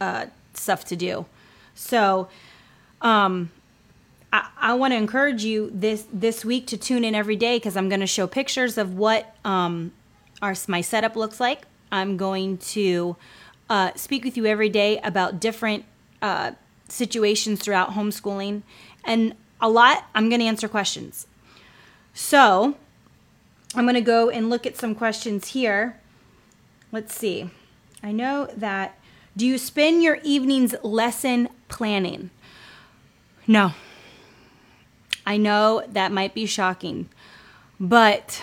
uh, 0.00 0.26
stuff 0.54 0.84
to 0.86 0.96
do. 0.96 1.26
So, 1.74 2.28
um, 3.00 3.50
I, 4.32 4.48
I 4.58 4.74
want 4.74 4.92
to 4.92 4.96
encourage 4.96 5.44
you 5.44 5.70
this 5.74 6.06
this 6.12 6.44
week 6.44 6.66
to 6.68 6.76
tune 6.76 7.04
in 7.04 7.14
every 7.14 7.36
day 7.36 7.56
because 7.56 7.76
I'm 7.76 7.88
going 7.88 8.00
to 8.00 8.06
show 8.06 8.26
pictures 8.26 8.78
of 8.78 8.96
what 8.96 9.34
um, 9.44 9.92
our 10.42 10.54
my 10.68 10.80
setup 10.80 11.16
looks 11.16 11.40
like. 11.40 11.62
I'm 11.90 12.16
going 12.16 12.58
to 12.58 13.16
uh, 13.68 13.92
speak 13.96 14.24
with 14.24 14.36
you 14.36 14.46
every 14.46 14.68
day 14.68 14.98
about 14.98 15.40
different 15.40 15.84
uh, 16.22 16.52
situations 16.88 17.60
throughout 17.60 17.90
homeschooling, 17.90 18.62
and 19.04 19.34
a 19.60 19.68
lot. 19.68 20.04
I'm 20.14 20.28
going 20.28 20.40
to 20.40 20.46
answer 20.46 20.68
questions. 20.68 21.26
So 22.22 22.76
I'm 23.74 23.86
going 23.86 23.94
to 23.94 24.02
go 24.02 24.28
and 24.28 24.50
look 24.50 24.66
at 24.66 24.76
some 24.76 24.94
questions 24.94 25.48
here. 25.48 25.98
Let's 26.92 27.14
see. 27.16 27.50
I 28.02 28.12
know 28.12 28.46
that. 28.56 28.98
Do 29.36 29.46
you 29.46 29.56
spend 29.56 30.02
your 30.02 30.18
evenings 30.22 30.74
lesson 30.82 31.48
planning? 31.68 32.30
No. 33.46 33.72
I 35.26 35.38
know 35.38 35.82
that 35.88 36.12
might 36.12 36.34
be 36.34 36.44
shocking, 36.44 37.08
but 37.80 38.42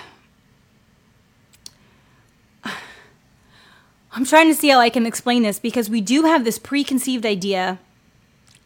I'm 4.12 4.26
trying 4.26 4.48
to 4.48 4.56
see 4.56 4.70
how 4.70 4.80
I 4.80 4.90
can 4.90 5.06
explain 5.06 5.44
this 5.44 5.60
because 5.60 5.90
we 5.90 6.02
do 6.02 6.24
have 6.24 6.44
this 6.44 6.58
preconceived 6.58 7.26
idea 7.26 7.78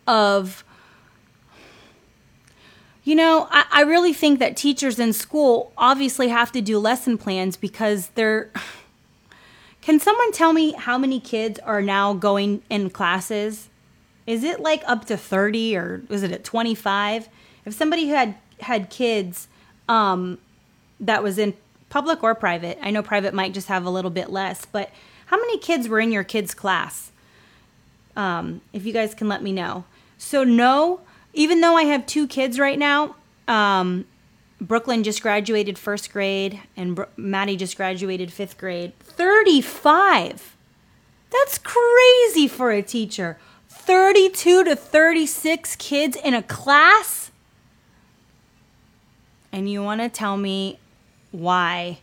of, 0.08 0.64
you 3.04 3.16
know, 3.16 3.48
I, 3.50 3.66
I 3.72 3.82
really 3.82 4.14
think 4.14 4.40
that 4.40 4.56
teachers 4.56 5.00
in 5.00 5.14
school 5.14 5.72
obviously 5.78 6.28
have 6.30 6.52
to 6.52 6.62
do 6.62 6.80
lesson 6.80 7.18
plans 7.18 7.58
because 7.58 8.10
they're. 8.10 8.52
Can 9.82 10.00
someone 10.00 10.32
tell 10.32 10.54
me 10.54 10.74
how 10.74 11.00
many 11.00 11.20
kids 11.20 11.58
are 11.60 11.82
now 11.82 12.14
going 12.14 12.62
in 12.70 12.92
classes? 12.92 13.68
Is 14.28 14.44
it 14.44 14.60
like 14.60 14.84
up 14.86 15.06
to 15.06 15.18
30 15.18 15.76
or 15.76 16.04
was 16.08 16.22
it 16.22 16.32
at 16.32 16.44
25? 16.44 17.28
if 17.66 17.74
somebody 17.74 18.08
who 18.08 18.14
had 18.14 18.36
had 18.60 18.90
kids 18.90 19.48
um, 19.88 20.38
that 21.00 21.24
was 21.24 21.38
in 21.38 21.54
public 21.90 22.24
or 22.24 22.34
private, 22.36 22.78
I 22.82 22.92
know 22.92 23.04
private 23.04 23.34
might 23.34 23.54
just 23.54 23.68
have 23.68 23.86
a 23.86 23.90
little 23.90 24.12
bit 24.12 24.30
less, 24.30 24.66
but 24.66 24.92
how 25.28 25.38
many 25.38 25.58
kids 25.58 25.88
were 25.88 26.00
in 26.00 26.12
your 26.12 26.24
kids' 26.24 26.54
class? 26.54 27.12
Um, 28.16 28.62
if 28.74 28.86
you 28.86 28.94
guys 28.94 29.14
can 29.14 29.28
let 29.28 29.42
me 29.42 29.52
know. 29.52 29.86
So, 30.18 30.44
no, 30.44 31.02
even 31.34 31.62
though 31.62 31.76
I 31.76 31.84
have 31.84 32.06
two 32.06 32.28
kids 32.28 32.60
right 32.60 32.78
now, 32.78 33.16
um, 33.48 34.06
Brooklyn 34.60 35.04
just 35.04 35.22
graduated 35.22 35.78
first 35.78 36.12
grade 36.12 36.60
and 36.78 37.06
Maddie 37.18 37.58
just 37.58 37.78
graduated 37.78 38.32
fifth 38.32 38.58
grade. 38.58 38.98
35! 39.00 40.56
That's 41.32 41.58
crazy 41.58 42.48
for 42.48 42.72
a 42.72 42.82
teacher. 42.82 43.38
32 43.70 44.66
to 44.66 44.76
36 44.76 45.76
kids 45.78 46.18
in 46.18 46.34
a 46.34 46.44
class? 46.44 47.32
and 49.52 49.70
you 49.70 49.84
want 49.84 50.02
to 50.02 50.10
tell 50.10 50.38
me 50.38 50.80
why 51.32 52.00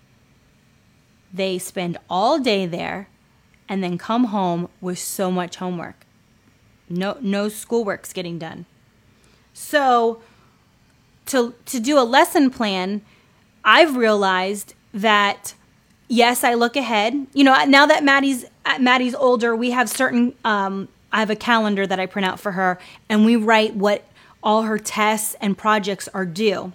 they 1.33 1.59
spend 1.59 1.99
all 2.09 2.39
day 2.39 2.67
there 2.67 3.09
and 3.69 3.83
then 3.83 3.99
come 3.99 4.25
home 4.25 4.69
with 4.81 4.99
so 4.99 5.31
much 5.31 5.57
homework. 5.57 6.07
No 6.89 7.19
no 7.21 7.49
schoolwork's 7.49 8.13
getting 8.13 8.39
done. 8.39 8.67
So 9.59 10.23
to 11.27 11.53
to 11.67 11.81
do 11.81 11.99
a 11.99 12.07
lesson 12.07 12.49
plan, 12.49 13.03
I've 13.65 13.97
realized 13.97 14.75
that 14.95 15.55
yes, 16.07 16.45
I 16.45 16.55
look 16.55 16.77
ahead. 16.77 17.27
You 17.35 17.45
know, 17.45 17.65
now 17.65 17.85
that 17.85 18.05
Maddie's 18.05 18.47
Maddie's 18.79 19.17
older, 19.17 19.55
we 19.55 19.73
have 19.73 19.91
certain 19.91 20.35
um, 20.45 20.89
I 21.13 21.19
have 21.19 21.29
a 21.29 21.37
calendar 21.37 21.87
that 21.87 21.99
I 21.99 22.07
print 22.07 22.25
out 22.25 22.39
for 22.39 22.53
her 22.53 22.79
and 23.09 23.25
we 23.25 23.37
write 23.37 23.75
what 23.75 24.05
all 24.43 24.63
her 24.63 24.79
tests 24.79 25.35
and 25.41 25.59
projects 25.59 26.09
are 26.15 26.25
due. 26.25 26.73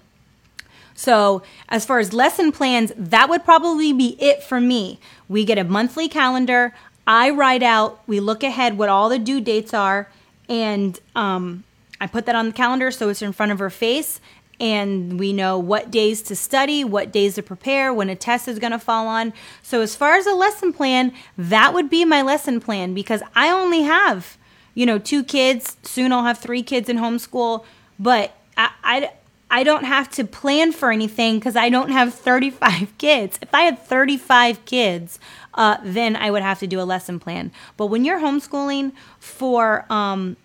So, 0.94 1.42
as 1.70 1.86
far 1.86 1.98
as 2.00 2.14
lesson 2.14 2.52
plans, 2.52 2.92
that 2.96 3.28
would 3.30 3.44
probably 3.44 3.94
be 3.94 4.16
it 4.22 4.44
for 4.44 4.60
me. 4.62 5.00
We 5.28 5.46
get 5.46 5.58
a 5.58 5.64
monthly 5.64 6.08
calendar. 6.08 6.76
I 7.08 7.32
write 7.32 7.64
out, 7.64 8.02
we 8.06 8.20
look 8.20 8.44
ahead 8.44 8.78
what 8.78 8.90
all 8.90 9.10
the 9.10 9.18
due 9.18 9.42
dates 9.42 9.74
are, 9.74 10.08
and 10.48 11.00
um, 11.16 11.64
I 12.04 12.08
put 12.08 12.26
that 12.26 12.36
on 12.36 12.48
the 12.48 12.52
calendar 12.52 12.92
so 12.92 13.08
it's 13.08 13.22
in 13.22 13.32
front 13.32 13.54
of 13.54 13.60
her 13.60 13.70
face. 13.70 14.20
And 14.60 15.18
we 15.18 15.32
know 15.32 15.58
what 15.58 15.90
days 15.90 16.22
to 16.24 16.36
study, 16.36 16.84
what 16.84 17.14
days 17.14 17.36
to 17.36 17.44
prepare, 17.44 17.94
when 17.94 18.10
a 18.10 18.16
test 18.16 18.48
is 18.50 18.60
going 18.60 18.72
to 18.72 18.80
fall 18.80 19.08
on. 19.08 19.34
So, 19.64 19.82
as 19.82 19.96
far 19.96 20.16
as 20.16 20.28
a 20.28 20.34
lesson 20.34 20.74
plan, 20.74 21.14
that 21.38 21.74
would 21.74 21.90
be 21.90 22.06
my 22.06 22.22
lesson 22.22 22.60
plan 22.60 22.94
because 22.94 23.24
I 23.36 23.50
only 23.50 23.82
have, 23.82 24.38
you 24.76 24.86
know, 24.86 25.00
two 25.00 25.24
kids. 25.24 25.78
Soon 25.84 26.12
I'll 26.12 26.26
have 26.26 26.38
three 26.38 26.62
kids 26.62 26.88
in 26.88 26.98
homeschool. 26.98 27.66
But 27.98 28.36
I, 28.56 28.70
I, 28.84 29.12
I 29.50 29.64
don't 29.64 29.86
have 29.86 30.10
to 30.12 30.24
plan 30.24 30.72
for 30.72 30.92
anything 30.92 31.40
because 31.40 31.56
I 31.56 31.70
don't 31.70 31.90
have 31.90 32.14
35 32.14 32.96
kids. 32.98 33.40
If 33.42 33.54
I 33.56 33.62
had 33.62 33.80
35 33.80 34.66
kids, 34.66 35.20
uh, 35.56 35.78
then 35.84 36.16
I 36.16 36.30
would 36.32 36.44
have 36.44 36.60
to 36.60 36.68
do 36.68 36.80
a 36.80 36.84
lesson 36.84 37.20
plan. 37.20 37.52
But 37.76 37.88
when 37.88 38.06
you're 38.06 38.20
homeschooling 38.20 38.92
for 39.20 39.86
um, 39.92 40.38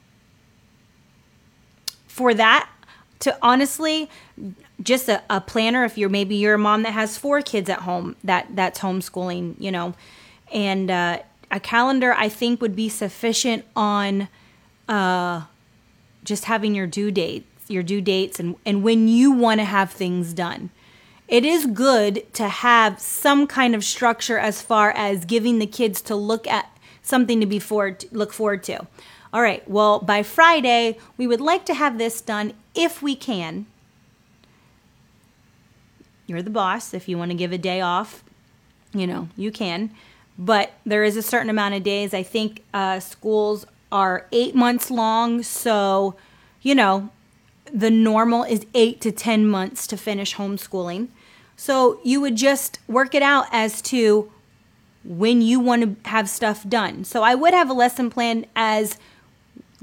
for 2.18 2.35
that, 2.35 2.68
to 3.20 3.38
honestly, 3.40 4.11
just 4.83 5.09
a, 5.09 5.22
a 5.31 5.40
planner. 5.40 5.85
If 5.85 5.96
you're 5.96 6.09
maybe 6.09 6.35
you're 6.35 6.54
a 6.54 6.59
mom 6.59 6.83
that 6.83 6.92
has 6.92 7.16
four 7.16 7.40
kids 7.42 7.70
at 7.70 7.81
home, 7.81 8.16
that 8.24 8.48
that's 8.54 8.81
homeschooling, 8.81 9.54
you 9.58 9.71
know, 9.71 9.94
and 10.52 10.90
uh, 10.90 11.23
a 11.50 11.60
calendar 11.60 12.12
I 12.12 12.29
think 12.29 12.60
would 12.60 12.77
be 12.77 12.88
sufficient 12.88 13.64
on 13.75 14.29
uh, 14.88 15.42
just 16.25 16.44
having 16.46 16.75
your 16.75 16.87
due 16.87 17.10
date 17.10 17.46
your 17.71 17.83
due 17.83 18.00
dates 18.00 18.40
and, 18.40 18.56
and 18.64 18.83
when 18.83 19.08
you 19.08 19.31
want 19.31 19.60
to 19.60 19.64
have 19.64 19.92
things 19.92 20.33
done. 20.33 20.71
It 21.29 21.44
is 21.44 21.66
good 21.66 22.33
to 22.35 22.48
have 22.48 22.98
some 23.00 23.46
kind 23.46 23.75
of 23.75 23.85
structure 23.85 24.38
as 24.38 24.62
far 24.62 24.92
as 24.92 25.27
giving 25.27 25.58
the 25.58 25.66
kids 25.66 26.00
to 26.02 26.16
look 26.16 26.46
at 26.46 26.75
something 27.02 27.38
to 27.40 27.46
be 27.46 27.58
forward 27.58 28.00
to, 28.00 28.08
look 28.12 28.33
forward 28.33 28.62
to. 28.64 28.87
All 29.33 29.42
right, 29.42 29.68
well, 29.68 29.98
by 29.98 30.22
Friday, 30.22 30.98
we 31.16 31.26
would 31.26 31.40
like 31.40 31.66
to 31.66 31.74
have 31.74 31.98
this 31.98 32.20
done 32.20 32.54
if 32.74 33.02
we 33.02 33.14
can. 33.14 33.66
You're 36.26 36.42
the 36.42 36.50
boss. 36.50 36.94
If 36.94 37.08
you 37.08 37.18
want 37.18 37.31
to 37.31 37.37
give 37.37 37.52
a 37.52 37.58
day 37.58 37.81
off, 37.81 38.22
you 38.94 39.06
know, 39.06 39.29
you 39.37 39.50
can. 39.50 39.90
But 40.38 40.72
there 40.87 41.04
is 41.04 41.16
a 41.16 41.22
certain 41.22 41.50
amount 41.50 41.74
of 41.74 41.83
days. 41.83 42.14
I 42.14 42.22
think 42.22 42.62
uh, 42.72 43.00
schools 43.00 43.66
are 43.90 44.26
eight 44.33 44.54
months 44.54 44.90
long. 44.90 45.42
So, 45.42 46.14
you 46.62 46.74
know, 46.74 47.10
the 47.72 47.90
normal 47.90 48.44
is 48.44 48.66
eight 48.74 49.00
to 49.02 49.12
10 49.12 49.46
months 49.46 49.87
to 49.88 49.96
finish 49.96 50.37
homeschooling. 50.37 51.08
So 51.56 51.98
you 52.04 52.20
would 52.20 52.37
just 52.37 52.79
work 52.87 53.14
it 53.14 53.22
out 53.22 53.46
as 53.50 53.83
to 53.83 54.31
when 55.04 55.40
you 55.42 55.58
want 55.60 56.04
to 56.04 56.10
have 56.10 56.29
stuff 56.29 56.68
done. 56.68 57.04
So 57.04 57.22
I 57.22 57.35
would 57.35 57.54
have 57.54 57.70
a 57.70 57.74
lesson 57.74 58.10
plan 58.10 58.46
as 58.54 58.98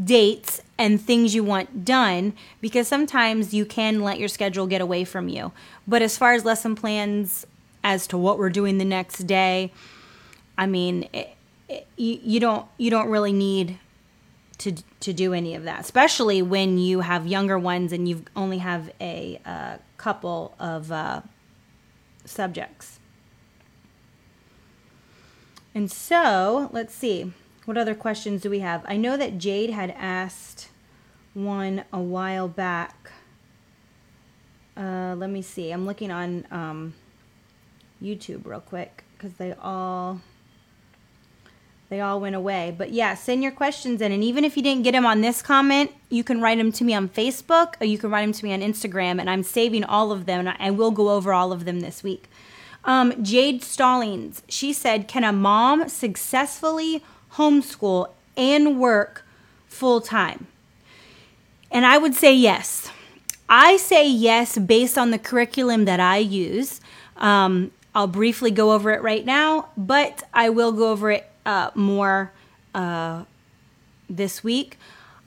dates 0.04 0.62
and 0.78 1.02
things 1.02 1.34
you 1.34 1.44
want 1.44 1.86
done 1.86 2.34
because 2.62 2.88
sometimes 2.88 3.54
you 3.54 3.66
can 3.66 4.02
let 4.02 4.20
your 4.20 4.28
schedule 4.28 4.68
get 4.68 4.82
away 4.82 5.04
from 5.04 5.30
you. 5.30 5.52
But 5.88 6.02
as 6.02 6.18
far 6.18 6.34
as 6.34 6.44
lesson 6.44 6.76
plans 6.76 7.48
as 7.84 8.08
to 8.08 8.18
what 8.18 8.38
we're 8.38 8.50
doing 8.50 8.78
the 8.78 8.86
next 8.86 9.20
day, 9.20 9.72
I 10.58 10.66
mean, 10.66 11.08
it, 11.14 11.36
it, 11.70 11.88
you, 11.96 12.40
don't 12.40 12.68
you 12.78 12.90
don't 12.90 13.10
really 13.10 13.34
need 13.34 13.80
to 14.60 14.74
to 15.02 15.14
do 15.14 15.34
any 15.34 15.56
of 15.56 15.64
that, 15.64 15.82
especially 15.82 16.42
when 16.42 16.78
you 16.78 17.02
have 17.02 17.28
younger 17.28 17.60
ones 17.60 17.92
and 17.92 18.08
you 18.08 18.24
only 18.36 18.60
have 18.60 18.92
a 19.02 19.40
uh, 19.46 19.78
couple 19.98 20.56
of 20.60 20.92
uh, 20.92 21.22
subjects. 22.26 23.00
And 25.74 25.92
so, 25.92 26.70
let's 26.72 26.96
see. 26.96 27.34
What 27.66 27.78
other 27.78 27.96
questions 27.96 28.44
do 28.44 28.50
we 28.52 28.60
have? 28.60 28.86
I 28.88 28.96
know 28.96 29.18
that 29.18 29.40
Jade 29.40 29.72
had 29.72 29.94
asked 29.98 30.70
one 31.34 31.84
a 31.92 32.00
while 32.00 32.48
back. 32.48 33.12
Uh, 34.78 35.16
let 35.18 35.32
me 35.32 35.42
see. 35.42 35.72
I'm 35.72 35.86
looking 35.86 36.12
on 36.12 36.46
um, 36.52 36.94
YouTube 38.02 38.46
real 38.46 38.60
quick 38.60 39.04
because 39.18 39.38
they 39.38 39.54
all 39.54 40.22
they 41.90 42.02
all 42.02 42.20
went 42.20 42.36
away. 42.36 42.74
But 42.78 42.92
yeah, 42.92 43.16
send 43.16 43.42
your 43.42 43.52
questions 43.52 44.02
in, 44.02 44.12
and 44.12 44.24
even 44.24 44.44
if 44.44 44.58
you 44.58 44.64
didn't 44.64 44.84
get 44.84 44.92
them 44.92 45.06
on 45.06 45.22
this 45.22 45.42
comment, 45.42 45.92
you 46.10 46.24
can 46.24 46.42
write 46.42 46.58
them 46.58 46.72
to 46.74 46.84
me 46.84 46.94
on 46.94 47.10
Facebook 47.10 47.80
or 47.82 47.86
you 47.86 47.98
can 47.98 48.12
write 48.12 48.24
them 48.24 48.34
to 48.34 48.46
me 48.46 48.54
on 48.54 48.62
Instagram, 48.62 49.20
and 49.20 49.30
I'm 49.30 49.44
saving 49.44 49.84
all 49.84 50.12
of 50.12 50.26
them, 50.26 50.48
and 50.48 50.58
I 50.60 50.72
will 50.72 50.92
go 50.92 51.10
over 51.10 51.34
all 51.34 51.52
of 51.52 51.66
them 51.66 51.80
this 51.80 52.04
week. 52.04 52.30
Um, 52.84 53.24
Jade 53.24 53.64
Stallings, 53.64 54.44
she 54.48 54.72
said, 54.72 55.08
"Can 55.08 55.24
a 55.24 55.32
mom 55.32 55.90
successfully 55.90 57.04
homeschool 57.38 58.10
and 58.36 58.80
work 58.80 59.26
full 59.68 60.02
time? 60.02 60.48
And 61.72 61.86
I 61.86 61.98
would 61.98 62.14
say 62.14 62.34
yes. 62.34 62.92
I 63.50 63.78
say 63.78 64.10
yes 64.10 64.58
based 64.58 64.98
on 64.98 65.12
the 65.12 65.20
curriculum 65.20 65.86
that 65.86 66.00
I 66.00 66.18
use. 66.18 66.82
Um, 67.18 67.72
I'll 67.94 68.08
briefly 68.08 68.52
go 68.52 68.72
over 68.72 68.92
it 68.92 69.02
right 69.02 69.26
now, 69.26 69.70
but 69.78 70.24
I 70.34 70.50
will 70.50 70.72
go 70.72 70.92
over 70.92 71.12
it 71.12 71.30
uh, 71.46 71.72
more 71.76 72.32
uh, 72.74 73.24
this 74.10 74.44
week. 74.44 74.78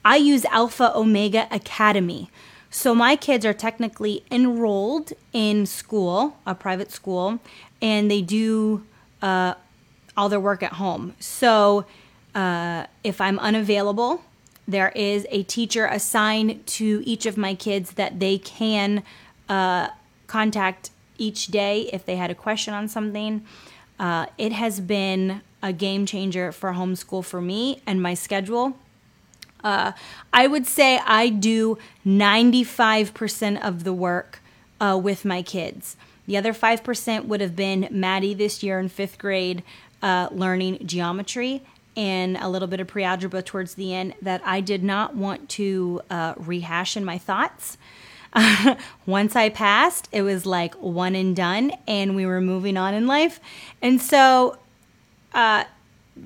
I 0.04 0.16
use 0.16 0.44
Alpha 0.46 0.92
Omega 0.94 1.48
Academy. 1.50 2.30
So 2.70 2.94
my 2.94 3.16
kids 3.16 3.46
are 3.46 3.54
technically 3.54 4.24
enrolled 4.30 5.12
in 5.32 5.64
school, 5.64 6.36
a 6.46 6.54
private 6.54 6.92
school, 6.92 7.40
and 7.80 8.10
they 8.10 8.20
do 8.20 8.84
uh, 9.22 9.54
all 10.18 10.28
their 10.28 10.40
work 10.40 10.62
at 10.64 10.74
home. 10.74 11.14
So 11.20 11.86
uh, 12.34 12.86
if 13.04 13.20
I'm 13.20 13.38
unavailable, 13.38 14.22
there 14.66 14.90
is 14.90 15.26
a 15.30 15.44
teacher 15.44 15.86
assigned 15.86 16.66
to 16.66 17.02
each 17.06 17.24
of 17.24 17.36
my 17.38 17.54
kids 17.54 17.92
that 17.92 18.18
they 18.18 18.36
can 18.36 19.04
uh, 19.48 19.88
contact 20.26 20.90
each 21.16 21.46
day 21.46 21.88
if 21.92 22.04
they 22.04 22.16
had 22.16 22.30
a 22.30 22.34
question 22.34 22.74
on 22.74 22.88
something. 22.88 23.44
Uh, 23.98 24.26
it 24.36 24.52
has 24.52 24.80
been 24.80 25.40
a 25.62 25.72
game 25.72 26.04
changer 26.04 26.50
for 26.52 26.72
homeschool 26.72 27.24
for 27.24 27.40
me 27.40 27.80
and 27.86 28.02
my 28.02 28.14
schedule. 28.14 28.76
Uh, 29.62 29.92
I 30.32 30.48
would 30.48 30.66
say 30.66 31.00
I 31.04 31.28
do 31.28 31.78
95% 32.04 33.60
of 33.60 33.84
the 33.84 33.92
work 33.92 34.40
uh, 34.80 34.98
with 35.02 35.24
my 35.24 35.42
kids. 35.42 35.96
The 36.26 36.36
other 36.36 36.52
5% 36.52 37.24
would 37.24 37.40
have 37.40 37.56
been 37.56 37.88
Maddie 37.90 38.34
this 38.34 38.62
year 38.62 38.78
in 38.78 38.88
fifth 38.90 39.18
grade 39.18 39.62
uh, 40.02 40.28
learning 40.30 40.86
geometry 40.86 41.62
and 41.96 42.36
a 42.36 42.48
little 42.48 42.68
bit 42.68 42.80
of 42.80 42.86
pre 42.86 43.02
algebra 43.02 43.42
towards 43.42 43.74
the 43.74 43.92
end 43.92 44.14
that 44.22 44.40
I 44.44 44.60
did 44.60 44.84
not 44.84 45.16
want 45.16 45.48
to 45.50 46.00
uh, 46.10 46.34
rehash 46.36 46.96
in 46.96 47.04
my 47.04 47.18
thoughts. 47.18 47.76
Once 49.06 49.34
I 49.34 49.48
passed, 49.48 50.08
it 50.12 50.22
was 50.22 50.46
like 50.46 50.74
one 50.74 51.14
and 51.14 51.34
done, 51.34 51.72
and 51.86 52.14
we 52.14 52.26
were 52.26 52.40
moving 52.40 52.76
on 52.76 52.94
in 52.94 53.06
life. 53.06 53.40
And 53.82 54.00
so, 54.00 54.58
uh, 55.34 55.64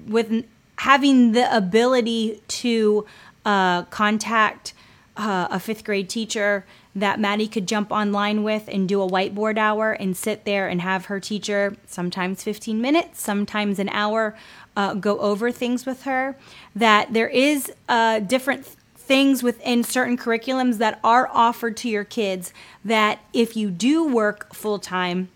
with 0.07 0.45
having 0.77 1.33
the 1.33 1.55
ability 1.57 2.43
to 2.49 3.07
uh, 3.45 3.85
contact 3.85 4.75
uh, 5.17 5.49
a 5.51 5.61
fifth 5.61 5.85
grade 5.85 6.09
teacher 6.09 6.65
that 6.95 7.19
Maddie 7.19 7.49
could 7.49 7.67
jump 7.67 7.91
online 7.91 8.43
with 8.43 8.69
and 8.69 8.89
do 8.89 9.01
a 9.03 9.09
whiteboard 9.09 9.57
hour 9.57 9.93
and 9.93 10.17
sit 10.17 10.45
there 10.45 10.69
and 10.69 10.81
have 10.83 11.07
her 11.07 11.19
teacher, 11.19 11.77
sometimes 11.87 12.45
15 12.45 12.81
minutes, 12.81 13.21
sometimes 13.21 13.79
an 13.79 13.89
hour, 13.91 14.37
uh, 14.77 14.95
go 14.95 15.19
over 15.21 15.51
things 15.51 15.87
with 15.87 16.03
her. 16.03 16.37
That 16.77 17.13
there 17.13 17.29
is 17.29 17.73
uh, 17.89 18.21
different 18.21 18.67
things 18.97 19.43
within 19.43 19.85
certain 19.85 20.17
curriculums 20.17 20.79
that 20.79 21.01
are 21.03 21.29
offered 21.33 21.77
to 21.77 21.89
your 21.89 22.05
kids 22.05 22.53
that 22.85 23.19
if 23.33 23.57
you 23.57 23.71
do 23.71 24.07
work 24.07 24.55
full 24.55 24.79
time 24.79 25.29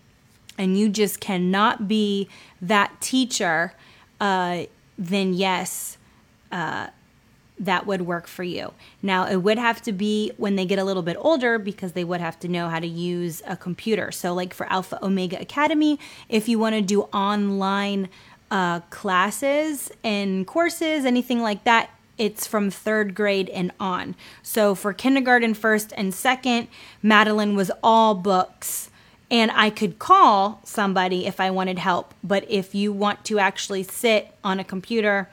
and 0.57 0.77
you 0.77 0.89
just 0.89 1.19
cannot 1.19 1.87
be 1.87 2.29
that 2.61 2.99
teacher, 3.01 3.73
uh, 4.19 4.63
then 4.97 5.33
yes, 5.33 5.97
uh, 6.51 6.87
that 7.59 7.87
would 7.87 8.01
work 8.01 8.27
for 8.27 8.43
you. 8.43 8.73
Now, 9.01 9.27
it 9.27 9.37
would 9.37 9.57
have 9.57 9.81
to 9.83 9.91
be 9.91 10.31
when 10.37 10.55
they 10.55 10.65
get 10.65 10.79
a 10.79 10.83
little 10.83 11.01
bit 11.01 11.17
older 11.19 11.57
because 11.57 11.93
they 11.93 12.03
would 12.03 12.21
have 12.21 12.39
to 12.39 12.47
know 12.47 12.69
how 12.69 12.79
to 12.79 12.87
use 12.87 13.41
a 13.47 13.57
computer. 13.57 14.11
So, 14.11 14.33
like 14.33 14.53
for 14.53 14.71
Alpha 14.71 15.03
Omega 15.03 15.39
Academy, 15.39 15.99
if 16.29 16.47
you 16.47 16.59
want 16.59 16.75
to 16.75 16.81
do 16.81 17.03
online 17.13 18.09
uh, 18.51 18.81
classes 18.91 19.91
and 20.03 20.45
courses, 20.45 21.05
anything 21.05 21.41
like 21.41 21.63
that, 21.63 21.89
it's 22.17 22.47
from 22.47 22.69
third 22.69 23.13
grade 23.15 23.49
and 23.49 23.71
on. 23.79 24.15
So, 24.43 24.75
for 24.75 24.93
kindergarten, 24.93 25.53
first, 25.53 25.93
and 25.97 26.13
second, 26.13 26.67
Madeline 27.01 27.55
was 27.55 27.71
all 27.83 28.15
books. 28.15 28.89
And 29.29 29.51
I 29.51 29.71
could 29.71 29.99
call 29.99 30.61
somebody 30.63 31.25
if 31.25 31.41
I 31.41 31.51
wanted 31.51 31.79
help. 31.79 32.13
But 32.23 32.49
if 32.49 32.73
you 32.73 32.93
want 32.93 33.25
to 33.25 33.39
actually 33.39 33.83
sit 33.83 34.33
on 34.41 34.57
a 34.57 34.63
computer 34.63 35.27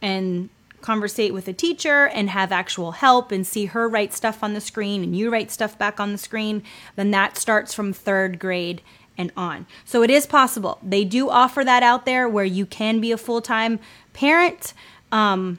and 0.00 0.48
conversate 0.82 1.32
with 1.32 1.48
a 1.48 1.52
teacher 1.52 2.08
and 2.08 2.30
have 2.30 2.52
actual 2.52 2.92
help 2.92 3.32
and 3.32 3.46
see 3.46 3.66
her 3.66 3.88
write 3.88 4.12
stuff 4.12 4.42
on 4.42 4.52
the 4.52 4.60
screen 4.60 5.02
and 5.02 5.16
you 5.16 5.30
write 5.30 5.50
stuff 5.50 5.78
back 5.78 5.98
on 5.98 6.12
the 6.12 6.18
screen, 6.18 6.62
then 6.96 7.10
that 7.12 7.38
starts 7.38 7.72
from 7.72 7.92
third 7.92 8.38
grade 8.38 8.82
and 9.16 9.32
on. 9.36 9.66
So 9.84 10.02
it 10.02 10.10
is 10.10 10.26
possible. 10.26 10.78
They 10.82 11.04
do 11.04 11.30
offer 11.30 11.64
that 11.64 11.82
out 11.82 12.06
there 12.06 12.28
where 12.28 12.44
you 12.44 12.66
can 12.66 13.00
be 13.00 13.12
a 13.12 13.18
full 13.18 13.40
time 13.40 13.78
parent. 14.12 14.74
Um, 15.10 15.58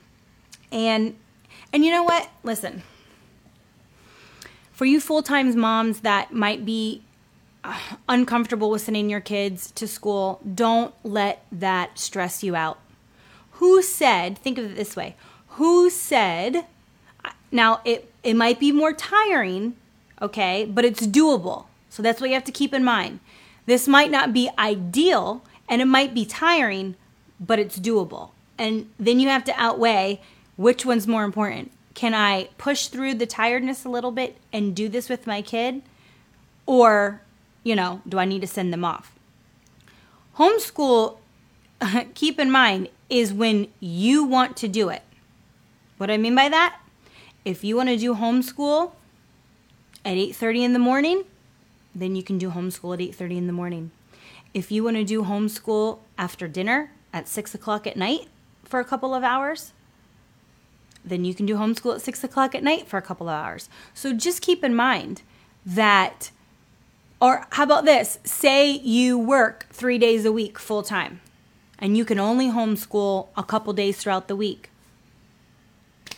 and 0.71 1.15
and 1.71 1.83
you 1.83 1.91
know 1.91 2.03
what? 2.03 2.29
Listen. 2.43 2.83
For 4.71 4.85
you 4.85 4.99
full 4.99 5.23
time 5.23 5.57
moms 5.57 6.01
that 6.01 6.33
might 6.33 6.65
be 6.65 7.03
uh, 7.63 7.79
uncomfortable 8.09 8.69
with 8.69 8.81
sending 8.81 9.09
your 9.09 9.21
kids 9.21 9.71
to 9.71 9.87
school, 9.87 10.41
don't 10.53 10.93
let 11.03 11.45
that 11.51 11.97
stress 11.97 12.43
you 12.43 12.55
out. 12.55 12.79
Who 13.53 13.81
said, 13.81 14.37
think 14.37 14.57
of 14.57 14.65
it 14.65 14.75
this 14.75 14.95
way, 14.95 15.15
who 15.49 15.89
said, 15.89 16.65
now 17.51 17.81
it, 17.85 18.11
it 18.23 18.35
might 18.35 18.59
be 18.59 18.71
more 18.71 18.93
tiring, 18.93 19.75
okay, 20.21 20.65
but 20.65 20.85
it's 20.85 21.05
doable. 21.05 21.65
So 21.89 22.01
that's 22.01 22.19
what 22.19 22.29
you 22.29 22.33
have 22.33 22.43
to 22.45 22.51
keep 22.51 22.73
in 22.73 22.83
mind. 22.83 23.19
This 23.65 23.87
might 23.87 24.11
not 24.11 24.33
be 24.33 24.49
ideal 24.57 25.43
and 25.69 25.81
it 25.81 25.85
might 25.85 26.13
be 26.13 26.25
tiring, 26.25 26.95
but 27.39 27.59
it's 27.59 27.79
doable. 27.79 28.31
And 28.57 28.89
then 28.99 29.19
you 29.19 29.29
have 29.29 29.43
to 29.45 29.53
outweigh 29.55 30.21
which 30.55 30.85
one's 30.85 31.07
more 31.07 31.23
important. 31.23 31.71
Can 31.93 32.13
I 32.13 32.49
push 32.57 32.87
through 32.87 33.15
the 33.15 33.25
tiredness 33.25 33.85
a 33.85 33.89
little 33.89 34.11
bit 34.11 34.37
and 34.51 34.75
do 34.75 34.89
this 34.89 35.09
with 35.09 35.27
my 35.27 35.41
kid? 35.41 35.83
Or, 36.65 37.21
you 37.63 37.75
know, 37.75 38.01
do 38.07 38.17
I 38.17 38.25
need 38.25 38.41
to 38.41 38.47
send 38.47 38.73
them 38.73 38.83
off? 38.83 39.13
Homeschool, 40.37 41.17
keep 42.15 42.39
in 42.39 42.49
mind, 42.49 42.89
is 43.09 43.33
when 43.33 43.67
you 43.79 44.23
want 44.23 44.57
to 44.57 44.67
do 44.67 44.89
it. 44.89 45.03
What 45.97 46.09
I 46.09 46.17
mean 46.17 46.35
by 46.35 46.49
that? 46.49 46.79
If 47.45 47.63
you 47.63 47.75
want 47.75 47.89
to 47.89 47.97
do 47.97 48.15
homeschool 48.15 48.91
at 50.05 50.17
8:30 50.17 50.63
in 50.63 50.73
the 50.73 50.79
morning, 50.79 51.23
then 51.93 52.15
you 52.15 52.23
can 52.23 52.37
do 52.37 52.51
homeschool 52.51 52.93
at 52.93 53.01
8:30 53.01 53.37
in 53.37 53.47
the 53.47 53.53
morning. 53.53 53.91
If 54.53 54.71
you 54.71 54.83
want 54.83 54.97
to 54.97 55.03
do 55.03 55.23
homeschool 55.23 55.99
after 56.17 56.47
dinner 56.47 56.91
at 57.11 57.27
six 57.27 57.53
o'clock 57.53 57.85
at 57.87 57.97
night 57.97 58.27
for 58.63 58.79
a 58.79 58.85
couple 58.85 59.13
of 59.13 59.23
hours, 59.23 59.73
then 61.03 61.25
you 61.25 61.33
can 61.33 61.45
do 61.45 61.55
homeschool 61.55 61.95
at 61.95 62.01
six 62.01 62.23
o'clock 62.23 62.55
at 62.55 62.63
night 62.63 62.87
for 62.87 62.97
a 62.97 63.01
couple 63.01 63.27
of 63.27 63.33
hours. 63.33 63.69
So 63.93 64.13
just 64.13 64.41
keep 64.41 64.63
in 64.63 64.75
mind 64.75 65.21
that, 65.65 66.31
or 67.19 67.47
how 67.51 67.63
about 67.63 67.85
this? 67.85 68.19
Say 68.23 68.71
you 68.71 69.17
work 69.17 69.67
three 69.69 69.97
days 69.97 70.25
a 70.25 70.31
week 70.31 70.57
full 70.57 70.83
time 70.83 71.21
and 71.79 71.97
you 71.97 72.05
can 72.05 72.19
only 72.19 72.49
homeschool 72.49 73.27
a 73.35 73.43
couple 73.43 73.73
days 73.73 73.97
throughout 73.97 74.27
the 74.27 74.35
week. 74.35 74.69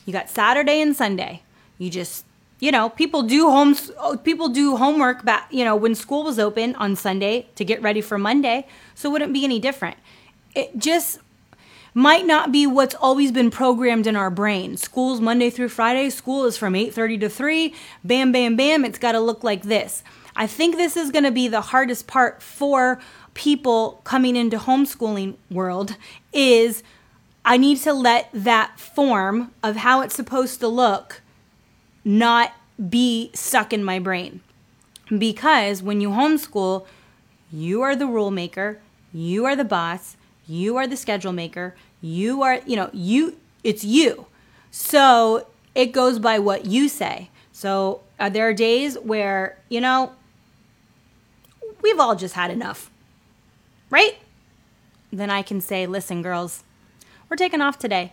You 0.06 0.14
got 0.14 0.30
Saturday 0.30 0.82
and 0.82 0.96
Sunday. 0.96 1.42
You 1.78 1.90
just, 1.90 2.26
you 2.60 2.72
know, 2.72 2.90
people 2.90 3.24
do 3.24 3.50
homes 3.50 3.92
people 4.24 4.50
do 4.50 4.78
homework 4.78 5.26
back, 5.26 5.48
you 5.52 5.66
know, 5.66 5.76
when 5.76 5.96
school 5.96 6.24
was 6.24 6.40
open 6.40 6.76
on 6.76 6.96
Sunday 6.96 7.48
to 7.56 7.66
get 7.66 7.82
ready 7.82 8.02
for 8.02 8.18
Monday, 8.18 8.68
so 8.94 9.10
it 9.10 9.12
wouldn't 9.14 9.34
be 9.34 9.44
any 9.44 9.60
different. 9.60 9.98
it 10.56 10.78
just 10.78 11.20
might 11.94 12.26
not 12.26 12.52
be 12.52 12.66
what's 12.68 12.96
always 12.96 13.32
been 13.32 13.52
programmed 13.52 14.08
in 14.08 14.16
our 14.16 14.30
brain. 14.30 14.76
School's 14.78 15.22
Monday 15.22 15.50
through 15.50 15.70
Friday. 15.70 16.10
School 16.10 16.46
is 16.46 16.58
from 16.58 16.74
8:30 16.74 17.20
to 17.22 17.30
3. 17.30 17.74
Bam 18.04 18.32
bam 18.32 18.56
bam, 18.56 18.84
it's 18.84 18.98
got 18.98 19.14
to 19.14 19.20
look 19.20 19.44
like 19.44 19.64
this. 19.64 20.04
I 20.36 20.48
think 20.48 20.76
this 20.76 20.98
is 20.98 21.12
going 21.12 21.24
to 21.24 21.32
be 21.32 21.48
the 21.48 21.62
hardest 21.62 22.08
part 22.08 22.42
for 22.42 23.00
people 23.36 24.02
coming 24.04 24.36
into 24.36 24.58
homeschooling 24.58 25.36
world 25.52 25.96
is 26.34 26.82
I 27.44 27.58
need 27.58 27.78
to 27.82 27.94
let 27.94 28.30
that 28.34 28.80
form 28.80 29.52
of 29.62 29.76
how 29.76 30.02
it's 30.02 30.16
supposed 30.16 30.60
to 30.62 30.68
look 30.68 31.22
not 32.04 32.54
be 32.90 33.30
stuck 33.36 33.72
in 33.72 33.84
my 33.84 34.00
brain. 34.00 34.42
Because 35.16 35.84
when 35.84 36.02
you 36.02 36.10
homeschool, 36.10 36.88
you 37.52 37.84
are 37.84 37.96
the 37.96 38.08
rule 38.08 38.32
maker, 38.32 38.80
you 39.14 39.46
are 39.46 39.56
the 39.56 39.64
boss, 39.64 40.18
you 40.48 40.78
are 40.78 40.88
the 40.88 40.98
schedule 40.98 41.34
maker, 41.34 41.76
you 42.02 42.42
are, 42.42 42.62
you 42.66 42.76
know, 42.76 42.90
you 42.92 43.38
it's 43.64 43.84
you. 43.84 44.26
So 44.72 45.48
it 45.76 45.92
goes 45.92 46.18
by 46.18 46.40
what 46.40 46.66
you 46.66 46.88
say. 46.90 47.30
So 47.52 48.02
uh, 48.20 48.30
there 48.30 48.48
are 48.48 48.54
days 48.54 48.96
where, 48.98 49.58
you 49.70 49.82
know, 49.82 50.14
we've 51.82 52.00
all 52.00 52.16
just 52.16 52.34
had 52.34 52.50
enough. 52.50 52.90
Right? 53.96 54.18
Then 55.10 55.30
I 55.30 55.42
can 55.42 55.62
say, 55.62 55.88
"Listen, 55.88 56.22
girls, 56.22 56.66
we're 57.30 57.38
taking 57.38 57.62
off 57.62 57.80
today. 57.80 58.12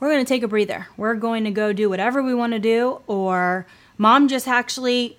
We're 0.00 0.08
going 0.08 0.24
to 0.24 0.28
take 0.28 0.42
a 0.42 0.48
breather. 0.48 0.86
We're 0.96 1.16
going 1.16 1.44
to 1.44 1.50
go 1.50 1.74
do 1.74 1.90
whatever 1.90 2.22
we 2.22 2.34
want 2.34 2.54
to 2.54 2.58
do 2.58 3.02
or 3.06 3.66
mom 3.98 4.28
just 4.28 4.48
actually 4.48 5.18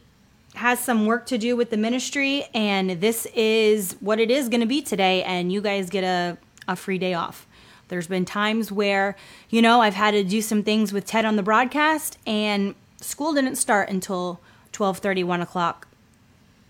has 0.55 0.80
some 0.80 1.05
work 1.05 1.28
to 1.28 1.38
do 1.38 1.55
with 1.55 1.70
the 1.70 1.78
ministry 1.78 2.45
and 2.55 2.89
this 3.01 3.28
is 3.36 3.97
what 3.99 4.20
it 4.20 4.32
is 4.32 4.49
going 4.49 4.62
to 4.62 4.66
be 4.66 4.82
today 4.82 5.22
and 5.22 5.51
you 5.51 5.62
guys 5.62 5.91
get 5.91 6.03
a, 6.03 6.39
a 6.68 6.76
free 6.76 6.97
day 6.97 7.14
off 7.14 7.45
there's 7.89 8.07
been 8.07 8.26
times 8.26 8.72
where 8.72 9.16
you 9.49 9.62
know 9.62 9.82
i've 9.82 9.93
had 9.93 10.12
to 10.12 10.24
do 10.24 10.41
some 10.41 10.64
things 10.64 10.91
with 10.91 11.05
ted 11.05 11.24
on 11.24 11.36
the 11.36 11.43
broadcast 11.43 12.18
and 12.26 12.74
school 12.99 13.32
didn't 13.32 13.57
start 13.57 13.89
until 13.89 14.41
12.30 14.74 15.24
1 15.24 15.41
o'clock 15.41 15.88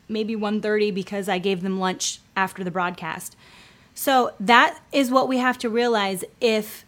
maybe 0.10 0.36
1.30 0.36 0.94
because 0.94 1.30
i 1.30 1.38
gave 1.38 1.62
them 1.62 1.80
lunch 1.80 2.20
after 2.36 2.64
the 2.64 2.72
broadcast 2.72 3.36
so 3.94 4.34
that 4.40 4.80
is 4.92 5.12
what 5.12 5.28
we 5.28 5.38
have 5.38 5.58
to 5.58 5.70
realize 5.70 6.24
if 6.42 6.86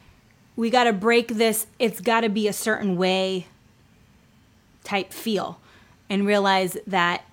we 0.55 0.69
got 0.69 0.83
to 0.85 0.93
break 0.93 1.29
this 1.29 1.67
it's 1.79 2.01
got 2.01 2.21
to 2.21 2.29
be 2.29 2.47
a 2.47 2.53
certain 2.53 2.97
way 2.97 3.45
type 4.83 5.13
feel 5.13 5.59
and 6.09 6.27
realize 6.27 6.77
that 6.85 7.23